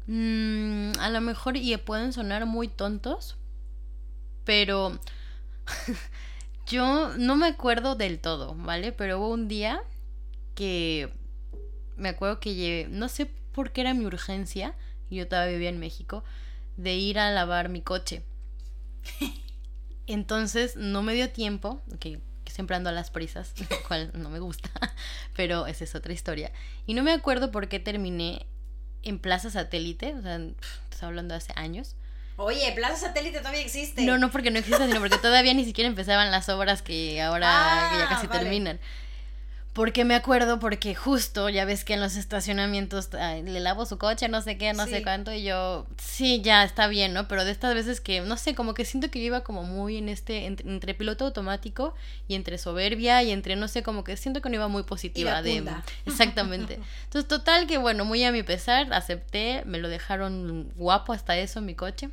Mm, 0.08 0.92
a 1.00 1.10
lo 1.10 1.22
mejor 1.22 1.58
y 1.58 1.76
pueden 1.78 2.14
sonar 2.14 2.46
muy 2.46 2.68
tontos, 2.68 3.38
pero 4.44 5.00
Yo 6.66 7.16
no 7.18 7.36
me 7.36 7.48
acuerdo 7.48 7.96
del 7.96 8.20
todo, 8.20 8.56
¿vale? 8.56 8.92
Pero 8.92 9.20
hubo 9.20 9.30
un 9.30 9.48
día 9.48 9.84
que 10.56 11.12
me 11.98 12.10
acuerdo 12.10 12.40
que 12.40 12.56
llevé, 12.56 12.88
no 12.90 13.08
sé 13.10 13.28
por 13.52 13.72
qué 13.72 13.82
era 13.82 13.94
mi 13.94 14.06
urgencia, 14.06 14.76
y 15.10 15.18
yo 15.18 15.28
todavía 15.28 15.54
vivía 15.54 15.70
en 15.70 15.80
México, 15.80 16.24
de 16.78 16.96
ir 16.96 17.20
a 17.20 17.32
lavar 17.32 17.70
mi 17.70 17.82
coche. 17.82 18.24
Entonces 20.08 20.76
no 20.76 21.04
me 21.04 21.14
dio 21.14 21.30
tiempo, 21.30 21.82
que, 22.00 22.20
siempre 22.48 22.76
ando 22.76 22.90
a 22.90 22.94
las 22.94 23.12
prisas, 23.12 23.54
lo 23.70 23.88
cual 23.88 24.12
no 24.14 24.30
me 24.30 24.40
gusta, 24.40 24.70
pero 25.36 25.68
esa 25.68 25.84
es 25.84 25.96
otra 25.96 26.14
historia. 26.14 26.52
Y 26.86 26.94
no 26.94 27.04
me 27.04 27.12
acuerdo 27.12 27.52
por 27.52 27.68
qué 27.68 27.80
terminé 27.80 28.46
en 29.04 29.20
Plaza 29.20 29.50
Satélite, 29.50 30.16
o 30.16 30.22
sea, 30.22 30.38
estoy 30.38 31.08
hablando 31.08 31.34
de 31.34 31.38
hace 31.38 31.54
años. 31.56 31.96
Oye, 32.38 32.72
Plaza 32.74 33.08
Satélite 33.08 33.40
todavía 33.40 33.62
existe. 33.62 34.04
No, 34.04 34.18
no 34.18 34.30
porque 34.30 34.52
no 34.52 34.60
existe, 34.60 34.86
sino 34.88 35.00
porque 35.00 35.18
todavía 35.18 35.54
ni 35.54 35.64
siquiera 35.64 35.88
empezaban 35.88 36.32
las 36.32 36.50
obras 36.50 36.82
que 36.82 37.22
ahora 37.22 37.92
ya 37.98 38.08
casi 38.10 38.28
terminan. 38.28 38.80
Porque 39.76 40.06
me 40.06 40.16
acuerdo, 40.16 40.58
porque 40.58 40.96
justo, 40.96 41.50
ya 41.50 41.66
ves 41.66 41.84
que 41.84 41.96
en 41.96 42.00
los 42.00 42.16
estacionamientos 42.16 43.10
le 43.12 43.60
lavo 43.60 43.86
su 43.86 43.98
coche, 43.98 44.30
no 44.30 44.42
sé 44.42 44.58
qué, 44.58 44.72
no 44.72 44.86
sé 44.86 45.04
cuánto, 45.04 45.34
y 45.34 45.44
yo, 45.44 45.86
sí, 45.98 46.42
ya 46.42 46.64
está 46.64 46.88
bien, 46.88 47.14
¿no? 47.14 47.28
Pero 47.28 47.44
de 47.44 47.52
estas 47.52 47.74
veces 47.74 48.00
que, 48.00 48.22
no 48.22 48.38
sé, 48.38 48.56
como 48.56 48.74
que 48.74 48.86
siento 48.86 49.12
que 49.12 49.20
yo 49.20 49.26
iba 49.26 49.44
como 49.44 49.64
muy 49.64 49.98
en 49.98 50.08
este, 50.08 50.46
entre, 50.46 50.94
piloto 50.94 51.26
automático 51.26 51.94
y 52.30 52.36
entre 52.36 52.58
soberbia 52.58 53.22
y 53.24 53.32
entre, 53.32 53.58
no 53.58 53.68
sé, 53.68 53.84
como 53.84 54.06
que 54.06 54.16
siento 54.16 54.42
que 54.42 54.48
no 54.48 54.56
iba 54.56 54.70
muy 54.70 54.84
positiva 54.84 55.42
de... 55.42 55.62
Exactamente. 56.06 56.80
Entonces, 57.04 57.28
total 57.28 57.68
que, 57.68 57.78
bueno, 57.78 58.06
muy 58.06 58.24
a 58.24 58.32
mi 58.32 58.44
pesar, 58.44 58.94
acepté, 58.94 59.62
me 59.66 59.80
lo 59.80 59.90
dejaron 59.90 60.72
guapo 60.78 61.12
hasta 61.12 61.38
eso 61.38 61.60
en 61.60 61.66
mi 61.66 61.76
coche. 61.76 62.12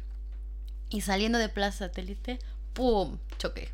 Y 0.93 1.01
saliendo 1.01 1.39
de 1.39 1.49
Plaza 1.49 1.87
Satélite, 1.87 2.39
¡pum! 2.75 3.19
Choqué. 3.39 3.73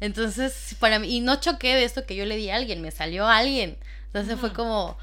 Entonces, 0.00 0.76
para 0.78 0.98
mí, 0.98 1.16
y 1.16 1.20
no 1.20 1.40
choqué 1.40 1.74
de 1.74 1.84
esto 1.84 2.06
que 2.06 2.16
yo 2.16 2.24
le 2.24 2.36
di 2.36 2.50
a 2.50 2.56
alguien, 2.56 2.82
me 2.82 2.90
salió 2.90 3.26
a 3.26 3.36
alguien. 3.36 3.78
Entonces 4.06 4.38
fue 4.40 4.52
como, 4.52 4.98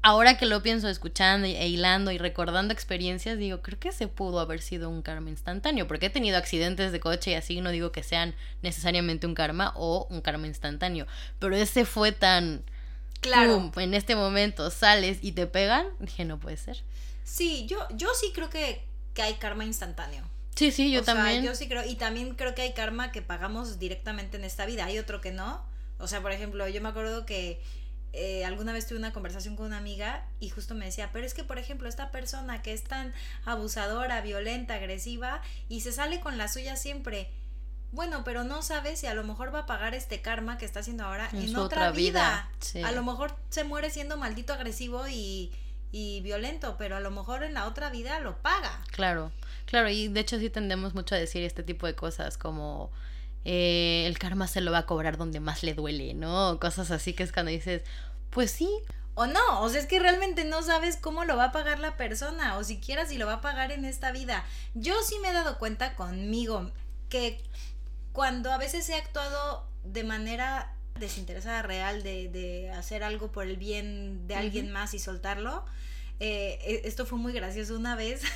ahora 0.00 0.38
que 0.38 0.46
lo 0.46 0.62
pienso 0.62 0.88
escuchando 0.88 1.46
e 1.46 1.68
hilando 1.68 2.12
y 2.12 2.18
recordando 2.18 2.72
experiencias, 2.72 3.36
digo, 3.36 3.60
creo 3.60 3.78
que 3.78 3.90
se 3.92 4.06
pudo 4.06 4.38
haber 4.38 4.62
sido 4.62 4.88
un 4.88 5.02
karma 5.02 5.28
instantáneo, 5.28 5.88
porque 5.88 6.06
he 6.06 6.10
tenido 6.10 6.38
accidentes 6.38 6.92
de 6.92 7.00
coche 7.00 7.32
y 7.32 7.34
así 7.34 7.60
no 7.60 7.70
digo 7.70 7.92
que 7.92 8.04
sean 8.04 8.34
necesariamente 8.62 9.26
un 9.26 9.34
karma 9.34 9.72
o 9.74 10.06
un 10.08 10.20
karma 10.20 10.46
instantáneo, 10.46 11.06
pero 11.38 11.56
ese 11.56 11.84
fue 11.84 12.12
tan... 12.12 12.64
Claro. 13.20 13.72
en 13.76 13.94
este 13.94 14.14
momento 14.14 14.70
sales 14.70 15.18
y 15.22 15.32
te 15.32 15.46
pegan, 15.46 15.86
dije, 15.98 16.24
no 16.24 16.38
puede 16.38 16.58
ser. 16.58 16.82
Sí, 17.24 17.66
yo, 17.66 17.78
yo 17.90 18.08
sí 18.14 18.30
creo 18.32 18.50
que, 18.50 18.84
que 19.14 19.22
hay 19.22 19.34
karma 19.34 19.64
instantáneo. 19.64 20.22
Sí, 20.56 20.72
sí, 20.72 20.90
yo 20.90 21.02
también. 21.02 21.44
yo 21.44 21.54
sí 21.54 21.68
creo, 21.68 21.84
y 21.84 21.96
también 21.96 22.34
creo 22.34 22.54
que 22.54 22.62
hay 22.62 22.72
karma 22.72 23.12
que 23.12 23.20
pagamos 23.20 23.78
directamente 23.78 24.38
en 24.38 24.44
esta 24.44 24.64
vida, 24.64 24.86
hay 24.86 24.98
otro 24.98 25.20
que 25.20 25.30
no. 25.30 25.62
O 25.98 26.08
sea, 26.08 26.22
por 26.22 26.32
ejemplo, 26.32 26.66
yo 26.66 26.80
me 26.80 26.88
acuerdo 26.88 27.26
que 27.26 27.60
eh, 28.12 28.46
alguna 28.46 28.72
vez 28.72 28.86
tuve 28.86 28.98
una 28.98 29.12
conversación 29.12 29.56
con 29.56 29.66
una 29.66 29.76
amiga 29.76 30.26
y 30.40 30.48
justo 30.48 30.74
me 30.74 30.86
decía, 30.86 31.10
pero 31.12 31.26
es 31.26 31.34
que, 31.34 31.44
por 31.44 31.58
ejemplo, 31.58 31.88
esta 31.88 32.10
persona 32.10 32.62
que 32.62 32.72
es 32.72 32.84
tan 32.84 33.12
abusadora, 33.44 34.22
violenta, 34.22 34.74
agresiva 34.74 35.42
y 35.68 35.82
se 35.82 35.92
sale 35.92 36.20
con 36.20 36.38
la 36.38 36.48
suya 36.48 36.76
siempre. 36.76 37.30
Bueno, 37.92 38.24
pero 38.24 38.42
no 38.42 38.62
sabe 38.62 38.96
si 38.96 39.06
a 39.06 39.14
lo 39.14 39.24
mejor 39.24 39.54
va 39.54 39.60
a 39.60 39.66
pagar 39.66 39.94
este 39.94 40.22
karma 40.22 40.56
que 40.56 40.64
está 40.64 40.80
haciendo 40.80 41.04
ahora 41.04 41.28
en, 41.32 41.54
otra, 41.56 41.92
vida. 41.92 42.50
A 42.82 42.92
lo 42.92 43.02
mejor 43.04 43.36
se 43.50 43.64
muere 43.64 43.90
siendo 43.90 44.16
maldito, 44.16 44.54
agresivo 44.54 45.06
y, 45.08 45.52
y 45.92 46.20
violento, 46.20 46.76
pero 46.78 46.96
a 46.96 47.00
lo 47.00 47.10
mejor 47.10 47.42
en 47.42 47.54
la 47.54 47.66
otra 47.66 47.90
vida 47.90 48.20
lo 48.20 48.36
paga. 48.42 48.82
Claro. 48.92 49.32
Claro, 49.66 49.88
y 49.88 50.08
de 50.08 50.20
hecho 50.20 50.38
sí 50.38 50.48
tendemos 50.48 50.94
mucho 50.94 51.14
a 51.14 51.18
decir 51.18 51.42
este 51.42 51.62
tipo 51.62 51.86
de 51.86 51.94
cosas 51.94 52.38
como 52.38 52.90
eh, 53.44 54.04
el 54.06 54.18
karma 54.18 54.46
se 54.46 54.60
lo 54.60 54.72
va 54.72 54.78
a 54.78 54.86
cobrar 54.86 55.16
donde 55.16 55.40
más 55.40 55.62
le 55.62 55.74
duele, 55.74 56.14
¿no? 56.14 56.58
Cosas 56.60 56.90
así 56.90 57.14
que 57.14 57.22
es 57.22 57.32
cuando 57.32 57.50
dices, 57.50 57.82
pues 58.30 58.50
sí. 58.50 58.68
O 59.14 59.26
no, 59.26 59.62
o 59.62 59.68
sea, 59.68 59.80
es 59.80 59.86
que 59.86 59.98
realmente 59.98 60.44
no 60.44 60.62
sabes 60.62 60.96
cómo 60.96 61.24
lo 61.24 61.36
va 61.36 61.46
a 61.46 61.52
pagar 61.52 61.78
la 61.78 61.96
persona, 61.96 62.58
o 62.58 62.64
siquiera 62.64 63.06
si 63.06 63.18
lo 63.18 63.26
va 63.26 63.34
a 63.34 63.40
pagar 63.40 63.72
en 63.72 63.84
esta 63.84 64.12
vida. 64.12 64.44
Yo 64.74 64.94
sí 65.02 65.18
me 65.20 65.30
he 65.30 65.32
dado 65.32 65.58
cuenta 65.58 65.94
conmigo 65.96 66.70
que 67.08 67.42
cuando 68.12 68.52
a 68.52 68.58
veces 68.58 68.88
he 68.88 68.94
actuado 68.94 69.66
de 69.84 70.04
manera 70.04 70.75
desinteresada 70.98 71.62
real 71.62 72.02
de, 72.02 72.28
de 72.28 72.70
hacer 72.70 73.02
algo 73.02 73.32
por 73.32 73.46
el 73.46 73.56
bien 73.56 74.26
de 74.26 74.34
alguien 74.34 74.70
más 74.70 74.94
y 74.94 74.98
soltarlo, 74.98 75.64
eh, 76.20 76.58
e, 76.62 76.88
esto 76.88 77.06
fue 77.06 77.18
muy 77.18 77.32
gracioso 77.32 77.76
una 77.76 77.96
vez. 77.96 78.22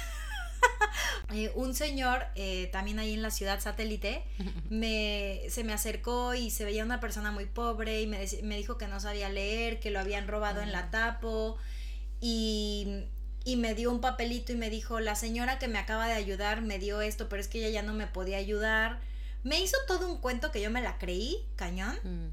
Eh, 1.33 1.53
un 1.55 1.75
señor, 1.77 2.27
eh, 2.35 2.69
también 2.73 2.99
ahí 2.99 3.15
en 3.15 3.23
la 3.23 3.31
ciudad 3.31 3.61
satélite, 3.61 4.25
me, 4.69 5.43
se 5.49 5.63
me 5.63 5.73
acercó 5.73 6.35
y 6.35 6.51
se 6.51 6.65
veía 6.65 6.85
una 6.85 6.99
persona 6.99 7.31
muy 7.31 7.47
pobre 7.47 8.03
y 8.03 8.09
me, 8.09 8.27
me 8.43 8.57
dijo 8.57 8.77
que 8.79 8.89
no 8.89 8.99
sabía 8.99 9.29
leer, 9.29 9.79
que 9.79 9.91
lo 9.91 10.01
habían 10.01 10.27
robado 10.27 10.61
en 10.61 10.73
la 10.73 10.91
tapo 10.91 11.57
y, 12.21 13.05
y 13.45 13.57
me 13.57 13.75
dio 13.75 13.91
un 13.91 14.01
papelito 14.01 14.53
y 14.53 14.57
me 14.57 14.71
dijo, 14.71 14.99
la 14.99 15.15
señora 15.15 15.59
que 15.59 15.69
me 15.69 15.79
acaba 15.79 16.09
de 16.09 16.15
ayudar 16.15 16.63
me 16.63 16.81
dio 16.81 17.01
esto, 17.01 17.29
pero 17.29 17.41
es 17.41 17.49
que 17.49 17.59
ella 17.59 17.71
ya 17.71 17.83
no 17.83 17.95
me 17.95 18.07
podía 18.07 18.37
ayudar. 18.37 18.99
Me 19.43 19.61
hizo 19.61 19.77
todo 19.87 20.11
un 20.11 20.19
cuento 20.19 20.51
que 20.51 20.61
yo 20.61 20.71
me 20.71 20.83
la 20.83 20.99
creí, 20.99 21.47
cañón. 21.57 21.97
Mm. 22.03 22.29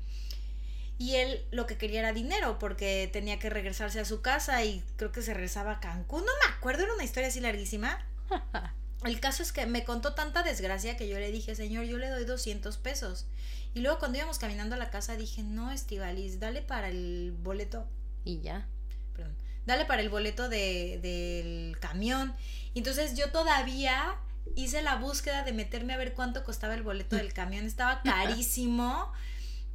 Y 0.97 1.15
él 1.15 1.45
lo 1.51 1.67
que 1.67 1.77
quería 1.77 1.99
era 1.99 2.13
dinero 2.13 2.57
porque 2.59 3.09
tenía 3.11 3.37
que 3.39 3.49
regresarse 3.49 3.99
a 3.99 4.05
su 4.05 4.21
casa 4.21 4.63
y 4.63 4.83
creo 4.95 5.11
que 5.11 5.21
se 5.21 5.33
regresaba 5.33 5.73
a 5.73 5.79
Cancún. 5.79 6.25
No 6.25 6.31
me 6.43 6.55
acuerdo, 6.55 6.83
era 6.83 6.93
una 6.93 7.03
historia 7.03 7.29
así 7.29 7.39
larguísima. 7.39 8.05
El 9.03 9.19
caso 9.19 9.43
es 9.43 9.51
que 9.51 9.65
me 9.67 9.83
contó 9.83 10.13
tanta 10.15 10.41
desgracia 10.41 10.97
que 10.97 11.07
yo 11.07 11.19
le 11.19 11.31
dije, 11.31 11.55
señor, 11.55 11.85
yo 11.85 11.97
le 11.97 12.09
doy 12.09 12.25
200 12.25 12.77
pesos. 12.77 13.27
Y 13.75 13.81
luego 13.81 13.99
cuando 13.99 14.17
íbamos 14.17 14.39
caminando 14.39 14.75
a 14.75 14.79
la 14.79 14.89
casa 14.89 15.15
dije, 15.15 15.43
no, 15.43 15.71
Estivalis, 15.71 16.39
dale 16.39 16.63
para 16.63 16.89
el 16.89 17.35
boleto. 17.43 17.87
Y 18.25 18.41
ya. 18.41 18.67
Perdón. 19.15 19.35
Dale 19.67 19.85
para 19.85 20.01
el 20.01 20.09
boleto 20.09 20.49
de, 20.49 20.99
del 21.01 21.79
camión. 21.79 22.35
Entonces 22.73 23.15
yo 23.15 23.31
todavía 23.31 24.15
hice 24.55 24.81
la 24.81 24.95
búsqueda 24.95 25.43
de 25.43 25.53
meterme 25.53 25.93
a 25.93 25.97
ver 25.97 26.13
cuánto 26.13 26.43
costaba 26.43 26.73
el 26.73 26.81
boleto 26.81 27.17
del 27.17 27.33
camión. 27.33 27.65
Estaba 27.65 28.01
carísimo. 28.03 29.13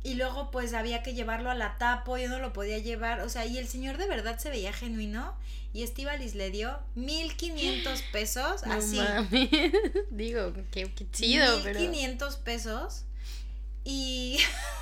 Y 0.02 0.14
luego 0.14 0.50
pues 0.50 0.74
había 0.74 1.02
que 1.02 1.14
llevarlo 1.14 1.50
a 1.50 1.54
la 1.54 1.78
tapo, 1.78 2.18
yo 2.18 2.28
no 2.28 2.38
lo 2.38 2.52
podía 2.52 2.78
llevar, 2.78 3.20
o 3.20 3.28
sea, 3.28 3.46
y 3.46 3.58
el 3.58 3.68
señor 3.68 3.98
de 3.98 4.06
verdad 4.06 4.38
se 4.38 4.50
veía 4.50 4.72
genuino 4.72 5.36
y 5.72 5.82
Estivalis 5.82 6.34
le 6.34 6.50
dio 6.50 6.78
1500 6.96 8.02
pesos, 8.12 8.62
así. 8.64 9.00
Digo, 10.10 10.52
qué, 10.70 10.90
qué 10.92 11.10
chido, 11.10 11.60
1500 11.60 12.36
pesos 12.36 13.04
y, 13.84 14.38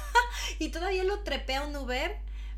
y 0.59 0.71
todavía 0.71 1.05
lo 1.05 1.21
trepé 1.21 1.57
a 1.57 1.65
un 1.65 1.77
Uber 1.77 2.17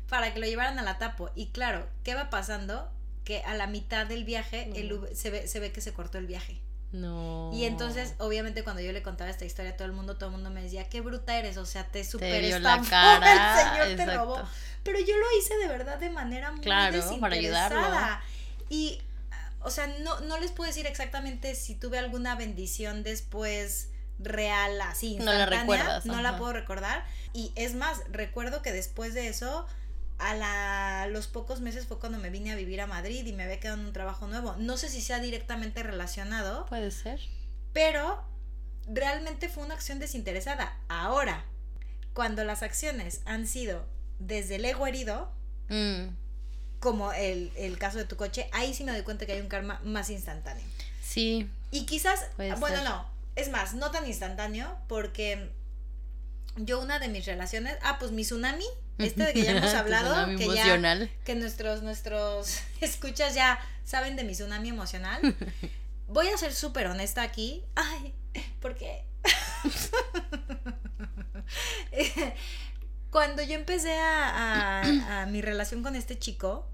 para 0.09 0.33
que 0.33 0.39
lo 0.39 0.45
llevaran 0.45 0.79
a 0.79 0.83
la 0.83 0.97
tapo. 0.97 1.31
Y 1.35 1.47
claro, 1.47 1.87
¿qué 2.03 2.15
va 2.15 2.29
pasando? 2.29 2.89
Que 3.23 3.41
a 3.43 3.55
la 3.55 3.67
mitad 3.67 4.05
del 4.05 4.25
viaje 4.25 4.69
el 4.75 4.99
se, 5.15 5.29
ve, 5.29 5.47
se 5.47 5.59
ve 5.59 5.71
que 5.71 5.81
se 5.81 5.93
cortó 5.93 6.17
el 6.17 6.27
viaje. 6.27 6.59
No. 6.93 7.49
Y 7.53 7.65
entonces, 7.65 8.13
obviamente, 8.19 8.63
cuando 8.63 8.81
yo 8.81 8.91
le 8.91 9.01
contaba 9.01 9.29
esta 9.31 9.45
historia 9.45 9.71
a 9.71 9.75
todo 9.75 9.87
el 9.87 9.93
mundo, 9.93 10.15
todo 10.15 10.27
el 10.27 10.35
mundo 10.35 10.51
me 10.51 10.61
decía, 10.61 10.87
qué 10.89 11.01
bruta 11.01 11.37
eres, 11.37 11.57
o 11.57 11.65
sea, 11.65 11.85
te 11.87 12.03
super 12.03 12.43
la 12.61 12.81
cara, 12.87 13.87
el 13.87 13.87
señor 13.95 14.07
te 14.07 14.15
robó. 14.15 14.41
Pero 14.83 14.99
yo 14.99 15.17
lo 15.17 15.25
hice 15.39 15.57
de 15.57 15.67
verdad 15.67 15.97
de 15.97 16.11
manera 16.11 16.51
muy 16.51 16.61
claro, 16.61 17.01
para 17.19 17.35
ayudarlo. 17.35 17.81
Y, 18.69 19.01
o 19.61 19.71
sea, 19.71 19.87
no, 20.01 20.19
no 20.21 20.37
les 20.39 20.51
puedo 20.51 20.67
decir 20.67 20.85
exactamente 20.85 21.55
si 21.55 21.73
tuve 21.73 21.97
alguna 21.97 22.35
bendición 22.35 23.01
después 23.01 23.89
real, 24.19 24.79
así. 24.81 25.15
No 25.15 25.33
la 25.33 25.47
recuerdas. 25.47 26.05
No 26.05 26.21
la 26.21 26.37
puedo 26.37 26.53
recordar. 26.53 27.03
Y 27.33 27.51
es 27.55 27.73
más, 27.73 28.01
recuerdo 28.11 28.61
que 28.61 28.71
después 28.71 29.15
de 29.15 29.29
eso 29.29 29.65
a 30.23 30.35
la, 30.35 31.07
los 31.09 31.27
pocos 31.27 31.59
meses 31.59 31.85
fue 31.85 31.99
cuando 31.99 32.17
me 32.17 32.29
vine 32.29 32.53
a 32.53 32.55
vivir 32.55 32.79
a 32.79 32.87
Madrid 32.87 33.25
y 33.25 33.33
me 33.33 33.43
había 33.43 33.59
quedado 33.59 33.79
en 33.79 33.87
un 33.87 33.93
trabajo 33.93 34.25
nuevo. 34.25 34.55
No 34.57 34.77
sé 34.77 34.87
si 34.87 35.01
sea 35.01 35.19
directamente 35.19 35.83
relacionado. 35.83 36.65
Puede 36.67 36.91
ser. 36.91 37.19
Pero 37.73 38.23
realmente 38.87 39.49
fue 39.49 39.63
una 39.65 39.73
acción 39.73 39.99
desinteresada. 39.99 40.77
Ahora, 40.87 41.43
cuando 42.13 42.45
las 42.45 42.63
acciones 42.63 43.21
han 43.25 43.47
sido 43.47 43.85
desde 44.19 44.55
el 44.55 44.63
ego 44.63 44.87
herido, 44.87 45.29
mm. 45.67 46.07
como 46.79 47.11
el, 47.11 47.51
el, 47.57 47.77
caso 47.77 47.97
de 47.97 48.05
tu 48.05 48.15
coche, 48.15 48.47
ahí 48.53 48.73
sí 48.73 48.85
me 48.85 48.93
doy 48.93 49.01
cuenta 49.01 49.25
que 49.25 49.33
hay 49.33 49.41
un 49.41 49.49
karma 49.49 49.81
más 49.83 50.09
instantáneo. 50.09 50.63
Sí. 51.01 51.49
Y 51.69 51.85
quizás, 51.85 52.27
bueno, 52.37 52.81
no, 52.85 53.05
es 53.35 53.49
más, 53.49 53.73
no 53.73 53.91
tan 53.91 54.07
instantáneo, 54.07 54.77
porque 54.87 55.51
yo 56.57 56.79
una 56.79 56.99
de 56.99 57.07
mis 57.07 57.25
relaciones, 57.25 57.77
ah, 57.81 57.97
pues 57.99 58.11
mi 58.11 58.23
tsunami, 58.23 58.65
este 58.97 59.23
de 59.23 59.33
que 59.33 59.43
ya 59.43 59.51
hemos 59.51 59.73
hablado, 59.73 60.37
que 60.37 60.47
ya 60.53 61.09
que 61.25 61.35
nuestros 61.35 61.81
nuestros 61.81 62.59
escuchas 62.81 63.33
ya 63.33 63.59
saben 63.83 64.15
de 64.15 64.23
mi 64.23 64.33
tsunami 64.33 64.69
emocional. 64.69 65.35
Voy 66.07 66.27
a 66.27 66.37
ser 66.37 66.53
súper 66.53 66.87
honesta 66.87 67.23
aquí. 67.23 67.63
Ay, 67.75 68.13
porque 68.59 69.05
cuando 73.09 73.41
yo 73.41 73.55
empecé 73.55 73.97
a, 73.97 75.21
a 75.21 75.25
mi 75.25 75.41
relación 75.41 75.81
con 75.81 75.95
este 75.95 76.19
chico, 76.19 76.67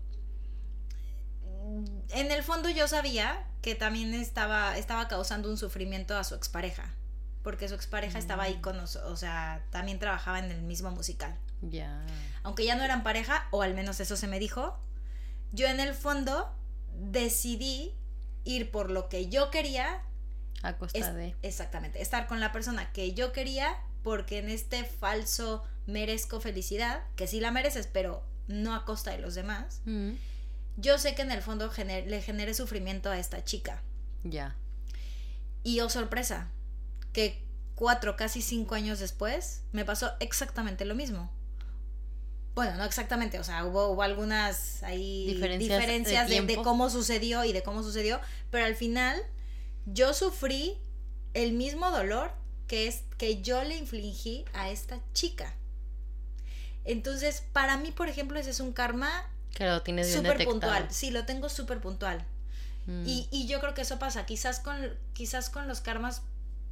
en 2.10 2.32
el 2.32 2.44
fondo 2.44 2.70
yo 2.70 2.88
sabía 2.88 3.46
que 3.62 3.76
también 3.76 4.14
estaba, 4.14 4.78
estaba 4.78 5.08
causando 5.08 5.50
un 5.50 5.58
sufrimiento 5.58 6.18
a 6.18 6.24
su 6.24 6.36
expareja 6.36 6.96
porque 7.44 7.68
su 7.68 7.76
expareja 7.76 8.20
estaba 8.20 8.44
ahí 8.44 8.58
mm. 8.58 8.62
con 8.62 8.78
nosotros, 8.78 9.12
o 9.12 9.16
sea, 9.16 9.64
también 9.72 10.00
trabajaba 10.00 10.40
en 10.40 10.52
el 10.52 10.62
mismo 10.62 10.92
musical. 10.92 11.38
Ya. 11.62 12.06
Aunque 12.44 12.66
ya 12.66 12.76
no 12.76 12.84
eran 12.84 13.04
pareja, 13.04 13.48
o 13.52 13.62
al 13.62 13.74
menos 13.74 14.00
eso 14.00 14.16
se 14.18 14.28
me 14.28 14.40
dijo, 14.40 14.80
yo 15.52 15.68
en 15.68 15.80
el 15.80 15.94
fondo 15.94 16.54
decidí 16.94 17.96
ir 18.44 18.72
por 18.72 18.92
lo 18.92 19.10
que 19.10 19.30
yo 19.30 19.52
quería. 19.52 20.04
A 20.64 20.78
costa 20.78 21.14
de. 21.14 21.36
Exactamente, 21.42 22.02
estar 22.02 22.28
con 22.28 22.40
la 22.40 22.52
persona 22.52 22.92
que 22.92 23.14
yo 23.14 23.32
quería, 23.32 23.78
porque 24.04 24.40
en 24.40 24.50
este 24.50 24.84
falso 24.84 25.64
merezco 25.86 26.40
felicidad, 26.42 27.04
que 27.16 27.28
sí 27.28 27.40
la 27.40 27.52
mereces, 27.52 27.88
pero 27.88 28.24
no 28.48 28.76
a 28.76 28.86
costa 28.86 29.12
de 29.12 29.20
los 29.20 29.36
demás. 29.36 29.82
Mm. 29.86 30.12
Yo 30.78 30.98
sé 30.98 31.16
que 31.16 31.22
en 31.22 31.32
el 31.32 31.42
fondo 31.42 31.72
le 31.86 32.22
generé 32.22 32.54
sufrimiento 32.54 33.10
a 33.10 33.20
esta 33.20 33.44
chica. 33.44 33.82
Ya. 34.24 34.56
Y 35.64 35.82
oh 35.82 35.90
sorpresa, 35.90 36.50
cuatro, 37.76 38.16
casi 38.16 38.42
cinco 38.42 38.76
años 38.76 39.00
después, 39.00 39.64
me 39.72 39.86
pasó 39.86 40.12
exactamente 40.20 40.86
lo 40.86 40.96
mismo. 40.96 41.32
bueno, 42.56 42.76
no 42.76 42.84
exactamente, 42.84 43.40
o 43.40 43.44
sea, 43.44 43.66
hubo, 43.66 44.02
algunas 44.02 44.84
ahí 44.84 45.26
diferencias, 45.28 46.30
de, 46.30 46.42
de, 46.42 46.56
cómo 46.58 46.90
sucedió 46.90 47.46
y 47.46 47.54
de 47.54 47.64
cómo 47.64 47.84
sucedió, 47.84 48.20
pero 48.52 48.66
al 48.66 48.76
final 48.76 49.22
yo 49.86 50.14
sufrí 50.14 50.78
el 51.34 51.54
mismo 51.54 51.90
dolor 51.92 52.32
que 52.68 52.88
es 52.88 53.04
que 53.18 53.42
yo 53.42 53.64
le 53.64 53.78
infligí 53.78 54.46
a 54.54 54.70
esta 54.70 55.00
chica. 55.14 55.56
Entonces, 56.86 57.44
para 57.52 57.78
mí, 57.78 57.92
por 57.92 58.10
ejemplo, 58.10 58.40
ese 58.40 58.52
es 58.52 58.60
un 58.60 58.74
karma 58.74 59.10
que 59.54 59.66
lo 59.66 59.82
tienes 59.82 60.14
súper 60.14 60.46
puntual. 60.46 60.88
Sí, 60.90 61.12
lo 61.12 61.26
tengo 61.26 61.50
súper 61.50 61.82
puntual. 61.82 62.26
Mm. 62.86 63.04
Y, 63.06 63.48
yo 63.48 63.60
creo 63.60 63.74
que 63.74 63.82
eso 63.82 64.00
pasa. 64.00 64.26
Quizás 64.26 64.60
con, 64.60 64.78
quizás 65.14 65.50
con 65.50 65.68
los 65.68 65.82
karmas, 65.82 66.22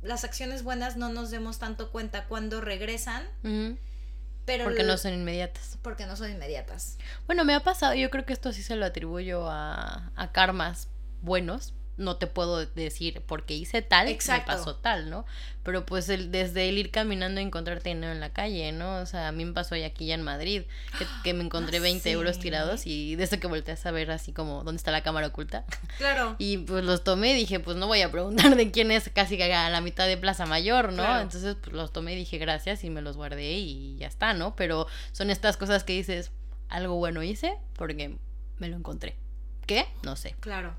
las 0.01 0.23
acciones 0.23 0.63
buenas 0.63 0.97
no 0.97 1.09
nos 1.09 1.31
demos 1.31 1.59
tanto 1.59 1.91
cuenta 1.91 2.25
cuando 2.25 2.61
regresan. 2.61 3.23
Pero 4.45 4.63
porque 4.63 4.83
no 4.83 4.97
son 4.97 5.13
inmediatas. 5.13 5.77
Porque 5.81 6.05
no 6.05 6.15
son 6.15 6.31
inmediatas. 6.31 6.97
Bueno, 7.25 7.43
me 7.43 7.53
ha 7.53 7.59
pasado, 7.61 7.93
yo 7.95 8.09
creo 8.09 8.25
que 8.25 8.33
esto 8.33 8.53
sí 8.53 8.63
se 8.63 8.75
lo 8.75 8.85
atribuyo 8.85 9.49
a, 9.49 10.11
a 10.15 10.31
karmas 10.31 10.89
buenos, 11.21 11.73
no 11.97 12.17
te 12.17 12.27
puedo 12.27 12.65
decir 12.65 13.21
porque 13.25 13.55
hice 13.55 13.81
tal, 13.81 14.07
Exacto. 14.07 14.51
me 14.51 14.57
pasó 14.57 14.75
tal, 14.75 15.09
¿no? 15.09 15.25
Pero 15.63 15.85
pues 15.85 16.07
el, 16.09 16.31
desde 16.31 16.69
el 16.69 16.77
ir 16.77 16.91
caminando 16.91 17.41
y 17.41 17.43
encontrarte 17.43 17.89
dinero 17.89 18.13
en 18.13 18.19
la 18.19 18.31
calle, 18.31 18.71
¿no? 18.71 18.97
O 18.97 19.05
sea, 19.05 19.27
a 19.27 19.31
mí 19.31 19.43
me 19.43 19.53
pasó 19.53 19.75
aquí 19.75 20.05
ya 20.05 20.15
en 20.15 20.21
Madrid, 20.21 20.63
que, 21.23 21.33
me 21.33 21.43
encontré 21.43 21.79
20 21.79 22.07
ah, 22.09 22.13
euros 22.13 22.39
tirados 22.39 22.87
y 22.87 23.15
desde 23.15 23.39
que 23.39 23.47
volteé 23.47 23.73
a 23.73 23.77
saber 23.77 24.11
así 24.11 24.31
como 24.31 24.63
dónde 24.63 24.77
está 24.77 24.91
la 24.91 25.03
cámara 25.03 25.27
oculta. 25.27 25.65
Claro. 25.97 26.35
Y 26.37 26.59
pues 26.59 26.83
los 26.83 27.03
tomé 27.03 27.31
y 27.31 27.35
dije, 27.35 27.59
pues 27.59 27.75
no 27.75 27.87
voy 27.87 28.01
a 28.01 28.11
preguntar 28.11 28.55
de 28.55 28.69
quién 28.71 28.91
es 28.91 29.09
casi 29.09 29.41
a 29.41 29.69
la 29.69 29.81
mitad 29.81 30.05
de 30.05 30.15
Plaza 30.15 30.45
Mayor, 30.45 30.93
¿no? 30.93 31.19
Entonces 31.19 31.55
pues 31.59 31.73
los 31.73 31.91
tomé 31.91 32.13
y 32.13 32.17
dije 32.17 32.37
gracias 32.37 32.83
y 32.83 32.91
me 32.91 33.01
los 33.01 33.17
guardé 33.17 33.53
y 33.53 33.97
ya 33.97 34.07
está, 34.07 34.33
¿no? 34.33 34.55
Pero 34.55 34.85
son 35.11 35.31
estas 35.31 35.57
cosas 35.57 35.83
que 35.83 35.93
dices, 35.93 36.31
algo 36.69 36.95
bueno 36.95 37.23
hice 37.23 37.57
porque 37.75 38.17
me 38.59 38.67
lo 38.67 38.77
encontré. 38.77 39.15
¿Qué? 39.65 39.85
No 40.03 40.15
sé. 40.15 40.35
Claro. 40.39 40.75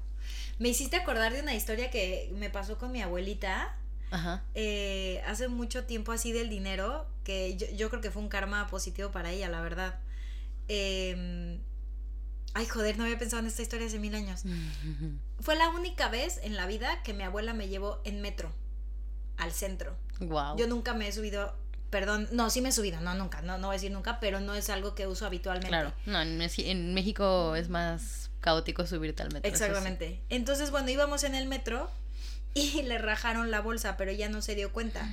Me 0.59 0.68
hiciste 0.68 0.96
acordar 0.96 1.32
de 1.32 1.40
una 1.40 1.54
historia 1.54 1.90
que 1.90 2.32
me 2.34 2.50
pasó 2.50 2.78
con 2.78 2.92
mi 2.92 3.02
abuelita. 3.02 3.76
Ajá. 4.11 4.42
Eh, 4.54 5.22
hace 5.26 5.48
mucho 5.48 5.84
tiempo 5.84 6.12
así 6.12 6.32
del 6.32 6.48
dinero, 6.48 7.06
que 7.24 7.56
yo, 7.56 7.90
creo 7.90 8.00
que 8.00 8.11
fue 8.11 8.22
un 8.22 8.28
karma 8.28 8.66
positivo 8.68 9.11
para 9.11 9.30
ella, 9.30 9.48
la 9.48 9.61
verdad. 9.61 10.00
Em, 10.66 11.61
ay, 12.54 12.66
joder, 12.66 12.96
no 12.98 13.04
había 13.04 13.18
pensado 13.18 13.40
en 13.40 13.46
esta 13.46 13.62
historia 13.62 13.86
hace 13.86 13.98
mil 13.98 14.14
años. 14.14 14.42
fue 15.40 15.56
la 15.56 15.68
única 15.68 16.09
vez 16.09 16.40
en 16.42 16.56
la 16.56 16.66
vida 16.66 17.02
que 17.02 17.14
mi 17.14 17.22
abuela 17.22 17.54
me 17.54 17.68
llevó 17.68 18.00
en 18.04 18.20
metro 18.20 18.52
al 19.36 19.52
centro. 19.52 19.96
Wow. 20.20 20.56
Yo 20.56 20.66
nunca 20.66 20.94
me 20.94 21.09
he 21.09 21.12
subido 21.12 21.54
Perdón, 21.90 22.28
no, 22.32 22.50
sí 22.50 22.61
me 22.61 22.68
he 22.68 22.72
subido, 22.72 23.00
no, 23.00 23.14
nunca, 23.14 23.40
no, 23.40 23.56
no 23.56 23.68
voy 23.68 23.74
a 23.74 23.78
decir 23.78 23.90
nunca, 23.90 24.20
pero 24.20 24.40
no 24.40 24.54
es 24.54 24.68
algo 24.68 24.94
que 24.94 25.06
uso 25.06 25.24
habitualmente. 25.24 25.68
Claro, 25.68 25.94
no, 26.04 26.20
en, 26.20 26.40
en 26.42 26.94
México 26.94 27.56
es 27.56 27.70
más 27.70 28.28
caótico 28.41 28.86
subirte 28.86 29.22
al 29.22 29.32
metro. 29.32 29.51
Exactamente. 29.51 30.20
Entonces, 30.28 30.70
bueno, 30.70 30.89
íbamos 30.91 31.24
en 31.24 31.34
el 31.34 31.47
metro 31.47 31.91
y 32.55 32.82
le 32.82 32.99
rajaron 32.99 33.51
la 33.51 33.61
bolsa, 33.61 33.97
pero 33.97 34.11
ella 34.11 34.28
no 34.28 34.43
se 34.43 34.55
dio 34.55 34.72
cuenta. 34.72 35.09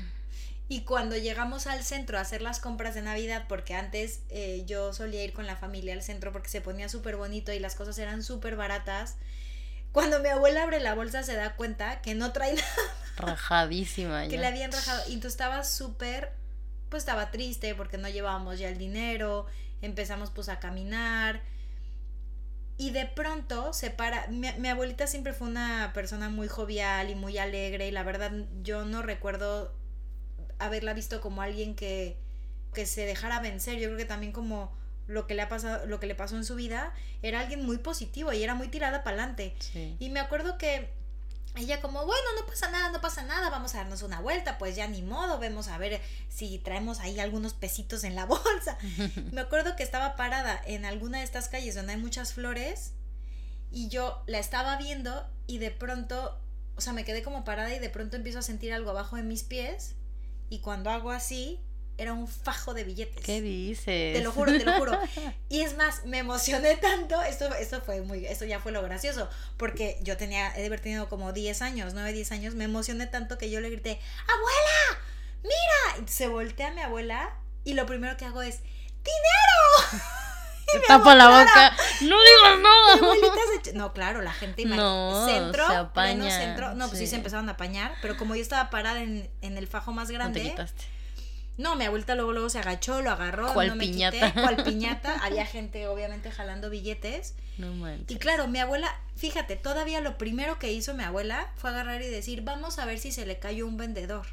Y 0.67 0.81
cuando 0.81 1.15
llegamos 1.15 1.67
al 1.67 1.83
centro 1.83 2.17
a 2.17 2.21
hacer 2.21 2.41
las 2.41 2.59
compras 2.59 2.95
de 2.95 3.03
Navidad, 3.03 3.45
porque 3.47 3.75
antes 3.75 4.21
eh, 4.29 4.63
yo 4.65 4.93
solía 4.93 5.23
ir 5.23 5.31
con 5.31 5.45
la 5.45 5.55
familia 5.55 5.93
al 5.93 6.01
centro 6.01 6.31
porque 6.31 6.49
se 6.49 6.59
ponía 6.59 6.89
súper 6.89 7.17
bonito 7.17 7.53
y 7.53 7.59
las 7.59 7.75
cosas 7.75 7.99
eran 7.99 8.23
súper 8.23 8.55
baratas, 8.55 9.15
cuando 9.91 10.19
mi 10.19 10.27
abuela 10.27 10.63
abre 10.63 10.79
la 10.79 10.95
bolsa 10.95 11.23
se 11.23 11.35
da 11.35 11.55
cuenta 11.55 12.01
que 12.01 12.15
no 12.15 12.31
trae 12.33 12.53
nada. 12.55 12.65
Rajadísima. 13.17 14.27
que 14.27 14.37
le 14.37 14.47
habían 14.47 14.71
rajado. 14.71 15.03
Y 15.07 15.13
entonces 15.13 15.33
estaba 15.33 15.63
súper, 15.63 16.33
pues 16.89 17.03
estaba 17.03 17.29
triste 17.29 17.75
porque 17.75 17.97
no 17.97 18.09
llevábamos 18.09 18.57
ya 18.57 18.69
el 18.69 18.79
dinero, 18.79 19.45
empezamos 19.81 20.31
pues 20.31 20.49
a 20.49 20.59
caminar 20.59 21.41
y 22.77 22.91
de 22.91 23.05
pronto 23.05 23.71
se 23.73 23.89
para, 23.89 24.27
mi, 24.27 24.67
abuelita 24.67 25.07
siempre 25.07 25.33
fue 25.33 25.47
una 25.47 25.91
persona 25.93 26.29
muy 26.29 26.47
jovial 26.47 27.09
y 27.09 27.15
muy 27.15 27.37
alegre 27.37 27.87
y 27.87 27.91
la 27.91 28.03
verdad 28.03 28.31
yo 28.61 28.83
no 28.83 29.01
recuerdo 29.01 29.73
haberla 30.59 30.93
visto 30.93 31.21
como 31.21 31.41
alguien 31.41 31.75
que, 31.75 32.17
que 32.73 32.85
se 32.85 33.05
dejara 33.05 33.39
vencer. 33.39 33.79
Yo 33.79 33.87
creo 33.87 33.97
que 33.97 34.05
también 34.05 34.33
como 34.33 34.73
lo 35.07 35.25
que 35.25 35.35
le 35.35 35.41
ha 35.43 35.49
pasado, 35.49 35.85
lo 35.85 35.99
que 35.99 36.07
le 36.07 36.15
pasó 36.15 36.35
en 36.35 36.43
su 36.43 36.55
vida, 36.55 36.93
era 37.21 37.39
alguien 37.39 37.65
muy 37.65 37.77
positivo 37.77 38.33
y 38.33 38.43
era 38.43 38.55
muy 38.55 38.67
tirada 38.67 39.03
para 39.03 39.17
adelante. 39.17 39.55
Y 39.99 40.09
me 40.09 40.19
acuerdo 40.19 40.57
que 40.57 40.89
ella 41.57 41.81
como, 41.81 42.05
bueno, 42.05 42.27
no 42.39 42.45
pasa 42.45 42.69
nada, 42.69 42.89
no 42.89 43.01
pasa 43.01 43.23
nada, 43.23 43.49
vamos 43.49 43.73
a 43.75 43.79
darnos 43.79 44.01
una 44.03 44.19
vuelta, 44.19 44.57
pues 44.57 44.75
ya 44.75 44.87
ni 44.87 45.01
modo, 45.01 45.39
vemos 45.39 45.67
a 45.67 45.77
ver 45.77 46.01
si 46.29 46.59
traemos 46.59 46.99
ahí 46.99 47.19
algunos 47.19 47.53
pesitos 47.53 48.03
en 48.03 48.15
la 48.15 48.25
bolsa. 48.25 48.77
Me 49.31 49.41
acuerdo 49.41 49.75
que 49.75 49.83
estaba 49.83 50.15
parada 50.15 50.61
en 50.65 50.85
alguna 50.85 51.19
de 51.19 51.23
estas 51.23 51.47
calles 51.47 51.75
donde 51.75 51.93
hay 51.93 51.99
muchas 51.99 52.33
flores 52.33 52.93
y 53.71 53.89
yo 53.89 54.23
la 54.27 54.39
estaba 54.39 54.77
viendo 54.77 55.27
y 55.47 55.57
de 55.57 55.71
pronto, 55.71 56.39
o 56.75 56.81
sea, 56.81 56.93
me 56.93 57.03
quedé 57.03 57.23
como 57.23 57.43
parada 57.43 57.75
y 57.75 57.79
de 57.79 57.89
pronto 57.89 58.15
empiezo 58.15 58.39
a 58.39 58.41
sentir 58.41 58.73
algo 58.73 58.91
abajo 58.91 59.15
de 59.15 59.23
mis 59.23 59.43
pies 59.43 59.95
y 60.49 60.59
cuando 60.59 60.91
hago 60.91 61.11
así, 61.11 61.59
era 61.97 62.13
un 62.13 62.27
fajo 62.27 62.73
de 62.73 62.83
billetes. 62.83 63.23
¿Qué 63.23 63.41
dices? 63.41 64.13
Te 64.13 64.21
lo 64.21 64.31
juro, 64.31 64.51
te 64.51 64.63
lo 64.63 64.73
juro. 64.73 64.99
Y 65.49 65.61
es 65.61 65.77
más, 65.77 66.05
me 66.05 66.19
emocioné 66.19 66.75
tanto, 66.75 67.21
esto, 67.21 67.53
esto 67.55 67.81
fue 67.81 68.01
muy, 68.01 68.25
esto 68.25 68.45
ya 68.45 68.59
fue 68.59 68.71
lo 68.71 68.81
gracioso, 68.81 69.29
porque 69.57 69.97
yo 70.01 70.17
tenía, 70.17 70.53
he 70.55 70.59
de 70.59 70.67
haber 70.67 70.81
tenido 70.81 71.07
como 71.07 71.31
10 71.31 71.61
años, 71.61 71.93
9, 71.93 72.11
10 72.11 72.31
años, 72.31 72.55
me 72.55 72.65
emocioné 72.65 73.07
tanto 73.07 73.37
que 73.37 73.49
yo 73.49 73.61
le 73.61 73.69
grité, 73.69 73.99
abuela, 74.27 75.05
mira, 75.43 76.05
y 76.05 76.11
se 76.11 76.27
voltea 76.27 76.69
a 76.69 76.71
mi 76.71 76.81
abuela 76.81 77.33
y 77.63 77.73
lo 77.73 77.85
primero 77.85 78.17
que 78.17 78.25
hago 78.25 78.41
es, 78.41 78.59
dinero. 79.03 80.03
Te 80.71 80.79
tapa 80.87 81.13
la 81.13 81.29
boca. 81.29 81.77
No 82.01 82.17
digas 82.17 82.59
nada. 82.59 83.13
No, 83.75 83.93
claro, 83.93 84.23
la 84.23 84.33
gente 84.33 84.65
no, 84.65 85.25
centro, 85.27 85.67
se 85.67 85.75
apaña, 85.75 86.31
centro. 86.31 86.73
No, 86.73 86.87
pues 86.87 86.99
sí. 86.99 87.07
se 87.07 87.15
empezaron 87.15 87.47
a 87.49 87.53
apañar, 87.53 87.93
pero 88.01 88.17
como 88.17 88.35
yo 88.35 88.41
estaba 88.41 88.71
parada 88.71 89.03
en, 89.03 89.29
en 89.41 89.57
el 89.57 89.67
fajo 89.67 89.93
más 89.93 90.09
grande. 90.09 90.39
No 90.39 90.45
te 90.45 90.51
quitaste 90.51 90.95
no, 91.57 91.75
mi 91.75 91.85
abuelita 91.85 92.15
luego, 92.15 92.33
luego 92.33 92.49
se 92.49 92.59
agachó, 92.59 93.01
lo 93.01 93.11
agarró, 93.11 93.53
no 93.53 93.75
me 93.75 93.85
piñata? 93.85 94.27
quité, 94.29 94.41
cual 94.41 94.55
piñata. 94.63 95.17
Había 95.23 95.45
gente, 95.45 95.87
obviamente, 95.87 96.31
jalando 96.31 96.69
billetes. 96.69 97.35
No 97.57 97.73
manches. 97.73 98.11
Y 98.11 98.19
claro, 98.19 98.47
mi 98.47 98.59
abuela, 98.59 98.93
fíjate, 99.15 99.55
todavía 99.55 100.01
lo 100.01 100.17
primero 100.17 100.59
que 100.59 100.73
hizo 100.73 100.93
mi 100.93 101.03
abuela 101.03 101.51
fue 101.55 101.69
agarrar 101.69 102.01
y 102.01 102.07
decir, 102.09 102.41
vamos 102.41 102.77
a 102.79 102.85
ver 102.85 102.99
si 102.99 103.11
se 103.11 103.25
le 103.25 103.39
cayó 103.39 103.67
un 103.67 103.77
vendedor. 103.77 104.27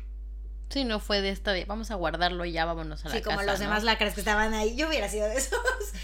Sí, 0.73 0.85
no 0.85 1.01
fue 1.01 1.20
de 1.20 1.29
esta 1.29 1.53
de 1.53 1.66
vamos 1.66 1.91
a 1.91 1.97
guardarlo 1.97 2.47
y 2.47 2.53
ya 2.53 2.64
vámonos 2.64 3.05
a 3.05 3.09
la 3.11 3.14
casa. 3.14 3.18
Sí, 3.18 3.23
como 3.23 3.43
los 3.43 3.59
demás 3.59 3.85
lacras 3.85 4.14
que 4.14 4.20
estaban 4.23 4.55
ahí. 4.55 4.75
Yo 4.75 4.89
hubiera 4.89 5.07
sido 5.07 5.29
de 5.29 5.37
esos. 5.37 5.61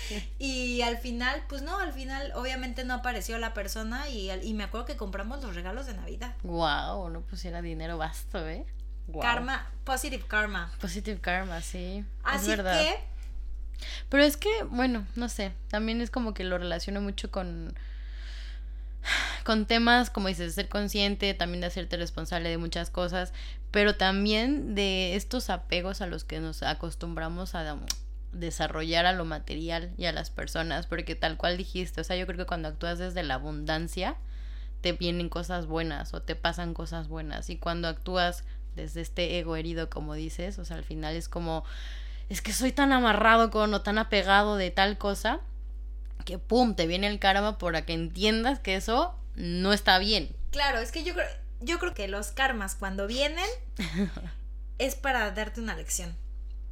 Y 0.38 0.82
al 0.82 0.98
final, 0.98 1.42
pues 1.48 1.62
no, 1.62 1.78
al 1.78 1.92
final 1.94 2.32
obviamente 2.34 2.84
no 2.84 2.94
apareció 2.94 3.38
la 3.38 3.54
persona 3.54 4.08
y, 4.10 4.30
y 4.30 4.52
me 4.52 4.64
acuerdo 4.64 4.84
que 4.84 4.96
compramos 4.96 5.42
los 5.42 5.54
regalos 5.54 5.86
de 5.86 5.94
Navidad. 5.94 6.34
Wow, 6.42 7.08
no 7.08 7.22
pusiera 7.22 7.62
dinero 7.62 7.96
vasto, 7.96 8.46
¿eh? 8.46 8.66
Karma, 9.20 9.66
positive 9.84 10.24
karma. 10.26 10.70
Positive 10.80 11.20
karma, 11.20 11.60
sí. 11.60 12.04
Así 12.22 12.54
que. 12.54 12.98
Pero 14.08 14.22
es 14.22 14.36
que, 14.36 14.64
bueno, 14.64 15.06
no 15.14 15.28
sé. 15.28 15.52
También 15.68 16.00
es 16.00 16.10
como 16.10 16.34
que 16.34 16.44
lo 16.44 16.58
relaciono 16.58 17.00
mucho 17.00 17.30
con. 17.30 17.74
Con 19.44 19.64
temas, 19.66 20.10
como 20.10 20.28
dices, 20.28 20.46
de 20.46 20.62
ser 20.62 20.68
consciente, 20.68 21.32
también 21.32 21.60
de 21.60 21.68
hacerte 21.68 21.96
responsable 21.96 22.50
de 22.50 22.58
muchas 22.58 22.90
cosas, 22.90 23.32
pero 23.70 23.96
también 23.96 24.74
de 24.74 25.14
estos 25.14 25.48
apegos 25.48 26.02
a 26.02 26.06
los 26.06 26.24
que 26.24 26.40
nos 26.40 26.62
acostumbramos 26.62 27.54
a 27.54 27.78
desarrollar 28.32 29.06
a 29.06 29.12
lo 29.12 29.24
material 29.24 29.92
y 29.96 30.04
a 30.06 30.12
las 30.12 30.30
personas, 30.30 30.86
porque 30.86 31.14
tal 31.14 31.36
cual 31.38 31.56
dijiste, 31.56 32.00
o 32.00 32.04
sea, 32.04 32.16
yo 32.16 32.26
creo 32.26 32.38
que 32.38 32.46
cuando 32.46 32.68
actúas 32.68 32.98
desde 32.98 33.22
la 33.22 33.34
abundancia, 33.34 34.16
te 34.82 34.92
vienen 34.92 35.28
cosas 35.28 35.66
buenas 35.66 36.12
o 36.12 36.20
te 36.20 36.34
pasan 36.36 36.74
cosas 36.74 37.08
buenas, 37.08 37.48
y 37.48 37.56
cuando 37.56 37.88
actúas 37.88 38.44
desde 38.78 39.00
este 39.00 39.38
ego 39.38 39.56
herido, 39.56 39.90
como 39.90 40.14
dices, 40.14 40.58
o 40.58 40.64
sea, 40.64 40.76
al 40.76 40.84
final 40.84 41.16
es 41.16 41.28
como, 41.28 41.64
es 42.28 42.40
que 42.40 42.52
soy 42.52 42.72
tan 42.72 42.92
amarrado 42.92 43.50
con 43.50 43.74
o 43.74 43.82
tan 43.82 43.98
apegado 43.98 44.56
de 44.56 44.70
tal 44.70 44.96
cosa, 44.96 45.40
que 46.24 46.38
pum, 46.38 46.74
te 46.74 46.86
viene 46.86 47.08
el 47.08 47.18
karma 47.18 47.58
para 47.58 47.84
que 47.84 47.92
entiendas 47.92 48.60
que 48.60 48.76
eso 48.76 49.14
no 49.34 49.72
está 49.72 49.98
bien. 49.98 50.34
Claro, 50.50 50.78
es 50.78 50.92
que 50.92 51.04
yo 51.04 51.14
creo, 51.14 51.28
yo 51.60 51.78
creo 51.78 51.94
que 51.94 52.08
los 52.08 52.28
karmas 52.32 52.74
cuando 52.74 53.06
vienen 53.06 53.48
es 54.78 54.94
para 54.94 55.30
darte 55.32 55.60
una 55.60 55.74
lección. 55.74 56.16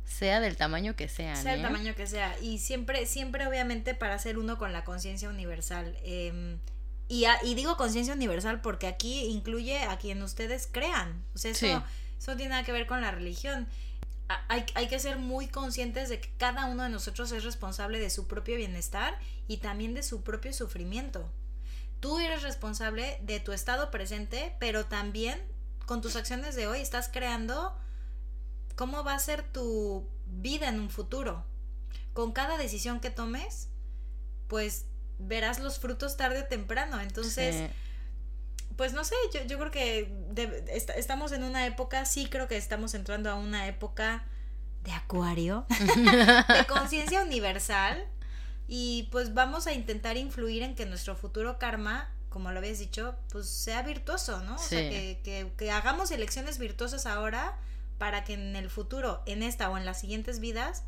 Sea 0.05 0.41
del 0.41 0.57
tamaño 0.57 0.95
que 0.95 1.09
sea. 1.09 1.35
Sea 1.35 1.55
el 1.55 1.63
tamaño 1.63 1.97
que 1.97 2.07
sea. 2.07 2.39
Y 2.41 2.59
siempre, 2.59 3.07
siempre 3.07 3.47
obviamente 3.49 3.95
para 3.95 4.17
ser 4.21 4.39
uno 4.39 4.57
con 4.57 4.73
la 4.73 4.85
conciencia 4.85 5.29
universal. 5.29 5.97
Eh, 6.05 6.59
y, 7.09 7.27
y 7.43 7.55
digo 7.55 7.77
conciencia 7.77 8.15
universal 8.15 8.61
porque 8.61 8.87
aquí 8.87 9.27
incluye 9.27 9.79
a 9.85 9.99
quien 9.99 10.23
ustedes 10.23 10.69
crean. 10.71 11.25
O 11.35 11.39
sea, 11.39 11.51
eso, 11.53 11.85
eso 12.19 12.37
tiene 12.37 12.51
nada 12.51 12.65
que 12.65 12.73
ver 12.73 12.87
con 12.87 13.01
la 13.01 13.11
religión. 13.11 13.67
Hay, 14.49 14.67
hay, 14.75 14.89
que 14.89 14.99
ser 14.99 15.19
muy 15.19 15.47
conscientes 15.47 16.09
de 16.09 16.21
que 16.21 16.33
cada 16.37 16.67
uno 16.67 16.83
de 16.83 16.89
nosotros 16.89 17.31
es 17.31 17.45
responsable 17.45 18.01
de 18.01 18.11
su 18.11 18.27
propio 18.27 18.57
bienestar 18.57 19.17
y 19.47 19.59
también 19.59 19.95
de 19.95 20.03
su 20.03 20.23
propio 20.23 20.53
sufrimiento. 20.53 21.31
Tú 22.01 22.19
eres 22.19 22.43
responsable 22.43 23.21
de 23.23 23.39
tu 23.39 23.53
estado 23.53 23.93
presente, 23.93 24.57
pero 24.59 24.87
también 24.87 25.41
con 25.87 26.01
tus 26.01 26.17
acciones 26.17 26.57
de 26.57 26.67
hoy 26.67 26.81
estás 26.81 27.09
creando 27.09 27.77
cómo 28.75 29.05
va 29.05 29.15
a 29.15 29.19
ser 29.21 29.45
tu 29.45 30.09
vida 30.27 30.69
en 30.69 30.81
un 30.81 30.91
futuro 30.91 31.45
con 32.17 32.33
cada 32.33 32.57
decisión 32.57 32.99
que 32.99 33.11
tomes, 33.11 33.69
pues 34.49 34.87
verás 35.19 35.59
los 35.61 35.79
frutos 35.79 36.17
tarde 36.17 36.41
o 36.41 36.45
temprano. 36.45 37.01
Entonces, 37.01 37.71
pues 38.77 38.93
no 38.93 39.05
sé, 39.05 39.15
yo, 39.33 39.43
yo 39.45 39.59
creo 39.59 39.71
que 39.71 40.13
estamos 40.95 41.33
en 41.33 41.45
una 41.45 41.67
época, 41.67 42.05
sí 42.05 42.27
creo 42.27 42.49
que 42.49 42.57
estamos 42.57 42.95
entrando 42.95 43.31
a 43.31 43.35
una 43.35 43.67
época 43.67 44.25
de 44.85 44.93
acuario, 44.93 45.67
de 45.69 46.67
conciencia 46.69 47.23
universal. 47.23 48.07
Y 48.69 49.09
pues 49.13 49.33
vamos 49.33 49.67
a 49.67 49.73
intentar 49.73 50.17
influir 50.17 50.63
en 50.63 50.75
que 50.75 50.87
nuestro 50.87 51.15
futuro 51.17 51.59
karma, 51.59 52.11
como 52.29 52.51
lo 52.51 52.59
habías 52.59 52.79
dicho, 52.79 53.15
pues 53.31 53.49
sea 53.49 53.83
virtuoso, 53.83 54.41
¿no? 54.41 54.57
O 54.57 54.59
sea, 54.59 54.91
que, 54.91 55.21
que, 55.23 55.53
que 55.57 55.71
hagamos 55.71 56.11
elecciones 56.11 56.59
virtuosas 56.59 57.07
ahora 57.07 57.57
para 57.99 58.25
que 58.25 58.35
en 58.35 58.57
el 58.57 58.69
futuro, 58.69 59.23
en 59.27 59.43
esta 59.43 59.71
o 59.71 59.79
en 59.79 59.85
las 59.85 60.01
siguientes 60.01 60.41
vidas, 60.41 60.83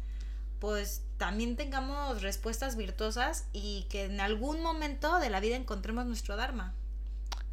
pues 0.61 1.03
también 1.17 1.57
tengamos 1.57 2.23
respuestas 2.23 2.77
virtuosas 2.77 3.47
y 3.53 3.87
que 3.91 4.05
en 4.05 4.21
algún 4.21 4.63
momento 4.63 5.19
de 5.19 5.31
la 5.31 5.41
vida 5.41 5.57
encontremos 5.57 6.07
nuestro 6.07 6.37
Dharma. 6.37 6.75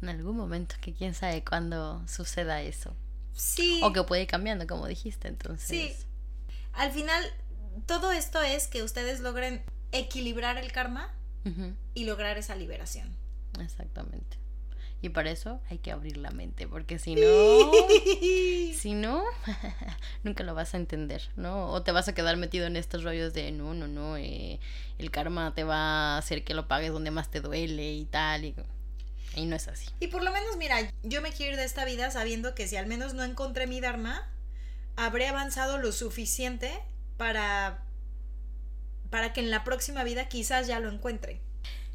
En 0.02 0.08
algún 0.08 0.36
momento, 0.36 0.76
que 0.80 0.92
quién 0.92 1.14
sabe 1.14 1.42
cuándo 1.42 2.06
suceda 2.06 2.62
eso. 2.62 2.94
Sí. 3.32 3.80
O 3.82 3.92
que 3.92 4.02
puede 4.02 4.22
ir 4.22 4.28
cambiando, 4.28 4.66
como 4.66 4.86
dijiste, 4.86 5.28
entonces. 5.28 5.68
Sí. 5.68 5.96
Al 6.72 6.92
final, 6.92 7.24
todo 7.86 8.12
esto 8.12 8.40
es 8.42 8.68
que 8.68 8.82
ustedes 8.82 9.20
logren 9.20 9.62
equilibrar 9.92 10.58
el 10.58 10.72
karma 10.72 11.12
y 11.94 12.04
lograr 12.04 12.38
esa 12.38 12.56
liberación. 12.56 13.16
Exactamente. 13.60 14.36
Y 15.02 15.10
para 15.10 15.30
eso 15.30 15.60
hay 15.70 15.78
que 15.78 15.92
abrir 15.92 16.16
la 16.16 16.30
mente, 16.30 16.66
porque 16.66 16.98
si 16.98 17.14
no, 17.14 17.20
si 18.74 18.94
no, 18.94 19.22
nunca 20.24 20.42
lo 20.42 20.54
vas 20.54 20.74
a 20.74 20.78
entender, 20.78 21.28
¿no? 21.36 21.68
O 21.68 21.82
te 21.82 21.92
vas 21.92 22.08
a 22.08 22.14
quedar 22.14 22.36
metido 22.36 22.66
en 22.66 22.76
estos 22.76 23.04
rollos 23.04 23.34
de, 23.34 23.52
no, 23.52 23.74
no, 23.74 23.88
no, 23.88 24.16
eh, 24.16 24.58
el 24.98 25.10
karma 25.10 25.54
te 25.54 25.64
va 25.64 26.14
a 26.14 26.18
hacer 26.18 26.44
que 26.44 26.54
lo 26.54 26.66
pagues 26.66 26.92
donde 26.92 27.10
más 27.10 27.30
te 27.30 27.40
duele 27.40 27.92
y 27.92 28.06
tal, 28.06 28.46
y, 28.46 28.54
y 29.34 29.44
no 29.44 29.54
es 29.54 29.68
así. 29.68 29.88
Y 30.00 30.08
por 30.08 30.24
lo 30.24 30.32
menos, 30.32 30.56
mira, 30.56 30.78
yo 31.02 31.20
me 31.20 31.30
quiero 31.30 31.52
ir 31.52 31.58
de 31.58 31.64
esta 31.64 31.84
vida 31.84 32.10
sabiendo 32.10 32.54
que 32.54 32.66
si 32.66 32.76
al 32.76 32.86
menos 32.86 33.12
no 33.12 33.22
encontré 33.22 33.66
mi 33.66 33.80
dharma, 33.80 34.26
habré 34.96 35.28
avanzado 35.28 35.76
lo 35.78 35.92
suficiente 35.92 36.72
para, 37.18 37.84
para 39.10 39.34
que 39.34 39.40
en 39.40 39.50
la 39.50 39.62
próxima 39.62 40.04
vida 40.04 40.28
quizás 40.28 40.66
ya 40.66 40.80
lo 40.80 40.90
encuentre. 40.90 41.40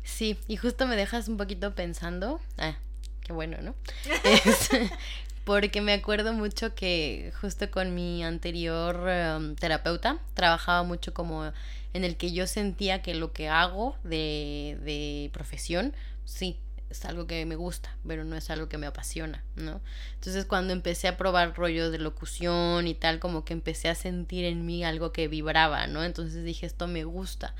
Sí, 0.03 0.37
y 0.47 0.57
justo 0.57 0.87
me 0.87 0.95
dejas 0.95 1.27
un 1.27 1.37
poquito 1.37 1.75
pensando, 1.75 2.39
ah, 2.57 2.77
qué 3.23 3.33
bueno, 3.33 3.57
¿no? 3.61 3.75
porque 5.45 5.81
me 5.81 5.93
acuerdo 5.93 6.33
mucho 6.33 6.75
que 6.75 7.33
justo 7.41 7.69
con 7.71 7.95
mi 7.95 8.23
anterior 8.23 9.07
em, 9.09 9.55
terapeuta 9.55 10.19
trabajaba 10.33 10.83
mucho 10.83 11.13
como 11.13 11.51
en 11.93 12.03
el 12.03 12.15
que 12.15 12.31
yo 12.31 12.47
sentía 12.47 13.01
que 13.01 13.15
lo 13.15 13.33
que 13.33 13.49
hago 13.49 13.95
de, 14.03 14.77
de 14.83 15.29
profesión, 15.33 15.93
sí, 16.25 16.57
es 16.91 17.05
algo 17.05 17.25
que 17.25 17.45
me 17.45 17.55
gusta, 17.55 17.95
pero 18.05 18.23
no 18.23 18.35
es 18.35 18.49
algo 18.49 18.67
que 18.67 18.77
me 18.77 18.85
apasiona, 18.85 19.43
¿no? 19.55 19.81
Entonces 20.15 20.45
cuando 20.45 20.73
empecé 20.73 21.07
a 21.07 21.17
probar 21.17 21.55
rollos 21.55 21.91
de 21.91 21.97
locución 21.97 22.87
y 22.87 22.93
tal, 22.93 23.19
como 23.19 23.45
que 23.45 23.53
empecé 23.53 23.89
a 23.89 23.95
sentir 23.95 24.45
en 24.45 24.65
mí 24.65 24.83
algo 24.83 25.11
que 25.11 25.27
vibraba, 25.27 25.87
¿no? 25.87 26.03
Entonces 26.03 26.43
dije, 26.43 26.65
esto 26.65 26.87
me 26.87 27.05
gusta. 27.05 27.55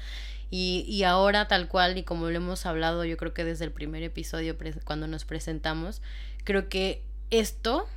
Y, 0.54 0.86
y 0.88 1.04
ahora 1.04 1.48
tal 1.48 1.68
cual, 1.70 1.98
y 1.98 2.04
como 2.04 2.30
lo 2.30 2.36
hemos 2.36 2.66
hablado 2.66 3.06
yo 3.06 3.18
creo 3.18 3.34
que 3.34 3.46
desde 3.46 3.66
el 3.66 3.72
primer 3.72 4.04
episodio 4.04 4.56
cuando 4.84 5.08
nos 5.08 5.26
presentamos, 5.26 6.02
creo 6.44 6.68
que 6.68 7.04
esto 7.30 7.88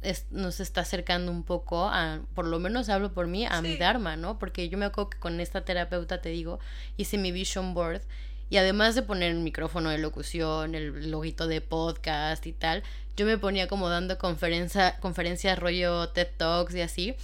es, 0.00 0.26
nos 0.30 0.60
está 0.60 0.82
acercando 0.82 1.32
un 1.32 1.42
poco 1.42 1.88
a, 1.88 2.20
por 2.34 2.46
lo 2.46 2.60
menos 2.60 2.88
hablo 2.88 3.12
por 3.12 3.26
mí, 3.26 3.46
a 3.46 3.60
mi 3.62 3.76
Dharma, 3.76 4.16
¿no? 4.16 4.38
Porque 4.38 4.68
yo 4.68 4.78
me 4.78 4.84
acuerdo 4.84 5.10
que 5.10 5.18
con 5.18 5.40
esta 5.40 5.64
terapeuta, 5.64 6.20
te 6.20 6.28
digo, 6.28 6.60
hice 6.96 7.18
mi 7.18 7.32
vision 7.32 7.74
board 7.74 8.02
y 8.50 8.58
además 8.58 8.94
de 8.94 9.02
poner 9.02 9.32
el 9.32 9.40
micrófono 9.40 9.90
de 9.90 9.98
locución, 9.98 10.74
el 10.74 11.10
loguito 11.10 11.48
de 11.48 11.60
podcast 11.60 12.46
y 12.46 12.52
tal, 12.52 12.82
yo 13.16 13.26
me 13.26 13.38
ponía 13.38 13.66
como 13.66 13.88
dando 13.88 14.18
conferencia, 14.18 14.98
conferencias 15.00 15.58
rollo 15.58 16.10
TED 16.10 16.28
Talks 16.36 16.74
y 16.74 16.80
así, 16.82 17.16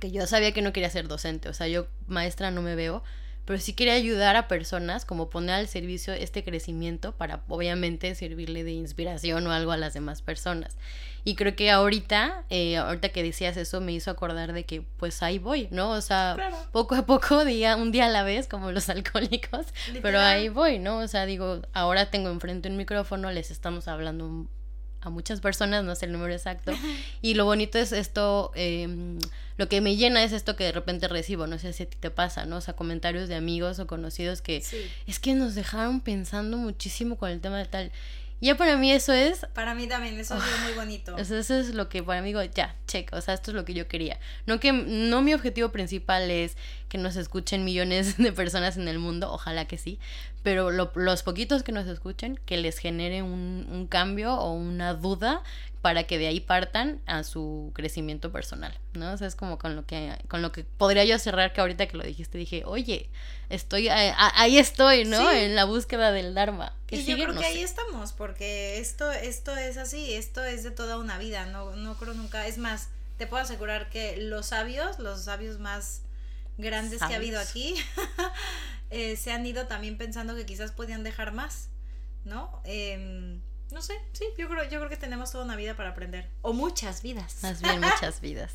que 0.00 0.10
yo 0.10 0.26
sabía 0.26 0.52
que 0.52 0.62
no 0.62 0.72
quería 0.72 0.90
ser 0.90 1.08
docente, 1.08 1.48
o 1.48 1.54
sea, 1.54 1.66
yo 1.66 1.88
maestra 2.06 2.50
no 2.50 2.62
me 2.62 2.74
veo, 2.74 3.02
pero 3.48 3.58
sí 3.60 3.72
quería 3.72 3.94
ayudar 3.94 4.36
a 4.36 4.46
personas, 4.46 5.06
como 5.06 5.30
poner 5.30 5.54
al 5.54 5.68
servicio 5.68 6.12
este 6.12 6.44
crecimiento 6.44 7.12
para 7.12 7.40
obviamente 7.48 8.14
servirle 8.14 8.62
de 8.62 8.72
inspiración 8.72 9.46
o 9.46 9.52
algo 9.52 9.72
a 9.72 9.78
las 9.78 9.94
demás 9.94 10.20
personas. 10.20 10.76
Y 11.24 11.34
creo 11.34 11.56
que 11.56 11.70
ahorita, 11.70 12.44
eh, 12.50 12.76
ahorita 12.76 13.08
que 13.08 13.22
decías 13.22 13.56
eso, 13.56 13.80
me 13.80 13.92
hizo 13.92 14.10
acordar 14.10 14.52
de 14.52 14.66
que 14.66 14.82
pues 14.82 15.22
ahí 15.22 15.38
voy, 15.38 15.66
¿no? 15.70 15.92
O 15.92 16.02
sea, 16.02 16.36
poco 16.72 16.94
a 16.94 17.06
poco, 17.06 17.42
día, 17.46 17.76
un 17.76 17.90
día 17.90 18.04
a 18.04 18.10
la 18.10 18.22
vez, 18.22 18.48
como 18.48 18.70
los 18.70 18.90
alcohólicos, 18.90 19.64
pero 20.02 20.20
ahí 20.20 20.50
voy, 20.50 20.78
¿no? 20.78 20.98
O 20.98 21.08
sea, 21.08 21.24
digo, 21.24 21.62
ahora 21.72 22.10
tengo 22.10 22.28
enfrente 22.28 22.68
un 22.68 22.76
micrófono, 22.76 23.30
les 23.30 23.50
estamos 23.50 23.88
hablando 23.88 24.46
a 25.00 25.10
muchas 25.10 25.40
personas, 25.40 25.84
no 25.84 25.94
sé 25.94 26.06
el 26.06 26.12
número 26.12 26.32
exacto. 26.32 26.72
Y 27.22 27.34
lo 27.34 27.44
bonito 27.44 27.78
es 27.78 27.92
esto, 27.92 28.52
em, 28.54 29.18
lo 29.56 29.68
que 29.68 29.80
me 29.80 29.96
llena 29.96 30.22
es 30.22 30.32
esto 30.32 30.56
que 30.56 30.64
de 30.64 30.72
repente 30.72 31.08
recibo, 31.08 31.46
no 31.46 31.58
sé 31.58 31.72
si 31.72 31.84
a 31.84 31.86
ti 31.86 31.96
te 31.98 32.10
pasa, 32.10 32.46
¿no? 32.46 32.56
O 32.56 32.60
sea, 32.60 32.74
comentarios 32.74 33.28
de 33.28 33.34
amigos 33.34 33.78
o 33.78 33.86
conocidos 33.86 34.42
que 34.42 34.62
es 35.06 35.18
que 35.18 35.34
nos 35.34 35.54
dejaron 35.54 36.00
pensando 36.00 36.56
muchísimo 36.56 37.16
con 37.16 37.30
el 37.30 37.40
tema 37.40 37.58
de 37.58 37.66
tal. 37.66 37.92
Ya 38.40 38.56
para 38.56 38.76
mí 38.76 38.92
eso 38.92 39.12
es... 39.12 39.46
Para 39.52 39.74
mí 39.74 39.88
también, 39.88 40.18
eso 40.18 40.36
es 40.36 40.60
muy 40.64 40.74
bonito. 40.74 41.16
Eso, 41.18 41.36
es 41.36 41.74
lo 41.74 41.88
que 41.88 42.02
para 42.02 42.22
mí 42.22 42.28
digo, 42.28 42.42
ya, 42.42 42.76
check, 42.86 43.12
o 43.12 43.20
sea, 43.20 43.34
esto 43.34 43.50
es 43.50 43.54
lo 43.54 43.64
que 43.64 43.74
yo 43.74 43.88
quería. 43.88 44.18
No 44.46 44.60
que, 44.60 44.72
no 44.72 45.22
mi 45.22 45.34
objetivo 45.34 45.70
principal 45.70 46.30
es 46.30 46.56
que 46.88 46.98
nos 46.98 47.16
escuchen 47.16 47.64
millones 47.64 48.16
de 48.18 48.32
personas 48.32 48.76
en 48.76 48.86
el 48.86 48.98
mundo, 48.98 49.32
ojalá 49.32 49.66
que 49.66 49.76
sí, 49.76 49.98
pero 50.42 50.70
los 50.70 51.22
poquitos 51.22 51.62
que 51.62 51.72
nos 51.72 51.86
escuchen, 51.86 52.38
que 52.46 52.56
les 52.56 52.78
genere 52.78 53.22
un, 53.22 53.66
un 53.70 53.86
cambio 53.86 54.34
o 54.34 54.52
una 54.52 54.94
duda 54.94 55.42
para 55.80 56.04
que 56.04 56.18
de 56.18 56.26
ahí 56.26 56.40
partan 56.40 57.00
a 57.06 57.22
su 57.22 57.70
crecimiento 57.74 58.32
personal, 58.32 58.76
¿no? 58.94 59.12
O 59.12 59.16
sea, 59.16 59.28
es 59.28 59.36
como 59.36 59.58
con 59.58 59.76
lo 59.76 59.86
que, 59.86 60.16
con 60.28 60.42
lo 60.42 60.50
que 60.50 60.64
podría 60.64 61.04
yo 61.04 61.18
cerrar 61.18 61.52
que 61.52 61.60
ahorita 61.60 61.86
que 61.86 61.96
lo 61.96 62.04
dijiste 62.04 62.36
dije, 62.36 62.62
oye, 62.64 63.08
estoy, 63.48 63.88
ahí 63.88 64.58
estoy, 64.58 65.04
¿no? 65.04 65.30
En 65.30 65.54
la 65.54 65.64
búsqueda 65.64 66.10
del 66.10 66.34
Dharma. 66.34 66.74
Y 66.90 67.04
yo 67.04 67.16
creo 67.16 67.34
que 67.38 67.44
ahí 67.44 67.62
estamos, 67.62 68.12
porque 68.12 68.78
esto, 68.78 69.10
esto 69.12 69.56
es 69.56 69.76
así, 69.76 70.14
esto 70.14 70.44
es 70.44 70.64
de 70.64 70.72
toda 70.72 70.98
una 70.98 71.16
vida, 71.16 71.46
no, 71.46 71.76
no 71.76 71.96
creo 71.96 72.14
nunca, 72.14 72.46
es 72.46 72.58
más, 72.58 72.88
te 73.16 73.26
puedo 73.26 73.42
asegurar 73.42 73.88
que 73.88 74.16
los 74.16 74.46
sabios, 74.46 74.98
los 74.98 75.22
sabios 75.22 75.60
más 75.60 76.02
grandes 76.56 76.98
que 76.98 77.12
ha 77.12 77.16
habido 77.16 77.38
aquí, 77.38 77.76
eh, 78.90 79.16
se 79.16 79.30
han 79.30 79.46
ido 79.46 79.66
también 79.68 79.96
pensando 79.96 80.34
que 80.34 80.44
quizás 80.44 80.72
podían 80.72 81.04
dejar 81.04 81.32
más, 81.32 81.68
¿no? 82.24 82.60
Eh, 82.64 83.38
no 83.70 83.82
sé, 83.82 83.94
sí, 84.12 84.24
yo 84.38 84.48
creo, 84.48 84.64
yo 84.64 84.78
creo 84.78 84.88
que 84.88 84.96
tenemos 84.96 85.30
toda 85.30 85.44
una 85.44 85.54
vida 85.54 85.74
para 85.76 85.90
aprender. 85.90 86.26
O 86.40 86.54
muchas 86.54 87.02
vidas. 87.02 87.38
Más 87.42 87.60
bien 87.60 87.80
muchas 87.80 88.20
vidas. 88.22 88.52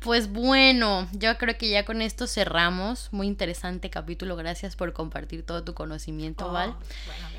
Pues 0.00 0.32
bueno, 0.32 1.08
yo 1.12 1.38
creo 1.38 1.56
que 1.56 1.68
ya 1.68 1.84
con 1.84 2.02
esto 2.02 2.26
cerramos. 2.26 3.12
Muy 3.12 3.28
interesante 3.28 3.90
capítulo. 3.90 4.34
Gracias 4.34 4.74
por 4.74 4.92
compartir 4.92 5.44
todo 5.44 5.62
tu 5.62 5.74
conocimiento, 5.74 6.48
oh, 6.48 6.52
Val. 6.52 6.74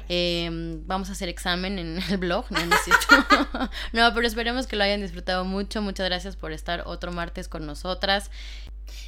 Em, 0.07 0.88
vamos 0.88 1.09
a 1.09 1.11
hacer 1.11 1.28
examen 1.28 1.80
en 1.80 2.01
el 2.09 2.17
blog, 2.17 2.45
no, 2.49 2.59
no, 3.93 4.13
pero 4.13 4.25
esperemos 4.25 4.65
que 4.65 4.78
lo 4.78 4.86
hayan 4.86 5.01
disfrutado 5.01 5.43
mucho. 5.43 5.82
Muchas 5.82 6.05
gracias 6.05 6.38
por 6.38 6.53
estar 6.53 6.84
otro 6.86 7.11
martes 7.11 7.49
con 7.49 7.65
nosotras. 7.65 8.32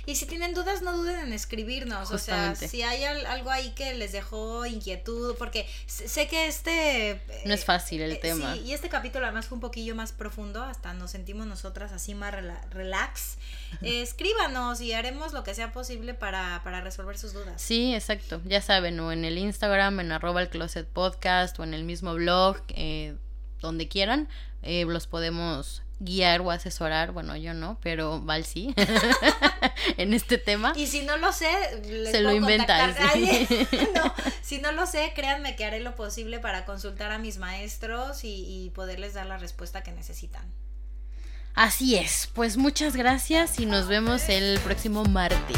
Y 0.05 0.15
si 0.15 0.25
tienen 0.25 0.53
dudas, 0.53 0.81
no 0.81 0.95
duden 0.97 1.19
en 1.19 1.33
escribirnos. 1.33 2.11
O 2.11 2.17
sea, 2.17 2.55
si 2.55 2.81
hay 2.81 3.03
algo 3.03 3.51
ahí 3.51 3.71
que 3.71 3.93
les 3.93 4.11
dejó 4.11 4.65
inquietud, 4.65 5.35
porque 5.37 5.67
sé 5.85 6.27
que 6.27 6.47
este... 6.47 7.21
No 7.45 7.53
es 7.53 7.65
fácil 7.65 8.01
el 8.01 8.13
eh, 8.13 8.19
tema. 8.21 8.55
Sí, 8.55 8.61
y 8.61 8.73
este 8.73 8.89
capítulo 8.89 9.25
además 9.25 9.47
fue 9.47 9.55
un 9.55 9.61
poquillo 9.61 9.95
más 9.95 10.11
profundo, 10.11 10.63
hasta 10.63 10.93
nos 10.93 11.11
sentimos 11.11 11.47
nosotras 11.47 11.91
así 11.91 12.15
más 12.15 12.33
relax. 12.71 13.37
escríbanos 13.81 14.81
y 14.81 14.93
haremos 14.93 15.33
lo 15.33 15.43
que 15.43 15.53
sea 15.53 15.71
posible 15.71 16.13
para, 16.13 16.61
para 16.63 16.81
resolver 16.81 17.17
sus 17.17 17.33
dudas. 17.33 17.61
Sí, 17.61 17.93
exacto. 17.93 18.41
Ya 18.45 18.61
saben, 18.61 18.99
o 18.99 19.11
en 19.11 19.25
el 19.25 19.37
Instagram, 19.37 19.99
en 19.99 20.11
arroba 20.11 20.41
el 20.41 20.49
closet 20.49 20.87
podcast, 20.87 21.59
o 21.59 21.63
en 21.63 21.73
el 21.73 21.83
mismo 21.83 22.13
blog, 22.13 22.57
eh, 22.69 23.15
donde 23.59 23.87
quieran, 23.87 24.27
eh, 24.61 24.85
los 24.85 25.07
podemos 25.07 25.83
guiar 25.99 26.41
o 26.41 26.51
asesorar, 26.51 27.11
bueno, 27.11 27.35
yo 27.35 27.53
no, 27.53 27.77
pero 27.81 28.21
Val 28.21 28.45
sí, 28.45 28.73
en 29.97 30.13
este 30.13 30.37
tema. 30.37 30.73
Y 30.75 30.87
si 30.87 31.01
no 31.03 31.17
lo 31.17 31.33
sé, 31.33 31.49
se 32.09 32.21
lo 32.21 32.33
inventa. 32.33 32.87
no, 33.95 34.13
si 34.41 34.59
no 34.59 34.71
lo 34.71 34.85
sé, 34.85 35.11
créanme 35.13 35.55
que 35.55 35.65
haré 35.65 35.79
lo 35.79 35.95
posible 35.95 36.39
para 36.39 36.65
consultar 36.65 37.11
a 37.11 37.17
mis 37.17 37.37
maestros 37.37 38.23
y, 38.23 38.65
y 38.65 38.69
poderles 38.71 39.13
dar 39.13 39.25
la 39.25 39.37
respuesta 39.37 39.83
que 39.83 39.91
necesitan. 39.91 40.43
Así 41.55 41.97
es, 41.97 42.29
pues 42.33 42.57
muchas 42.57 42.95
gracias 42.95 43.59
y 43.59 43.65
nos 43.65 43.87
vemos 43.87 44.29
el 44.29 44.59
próximo 44.59 45.03
martes. 45.03 45.57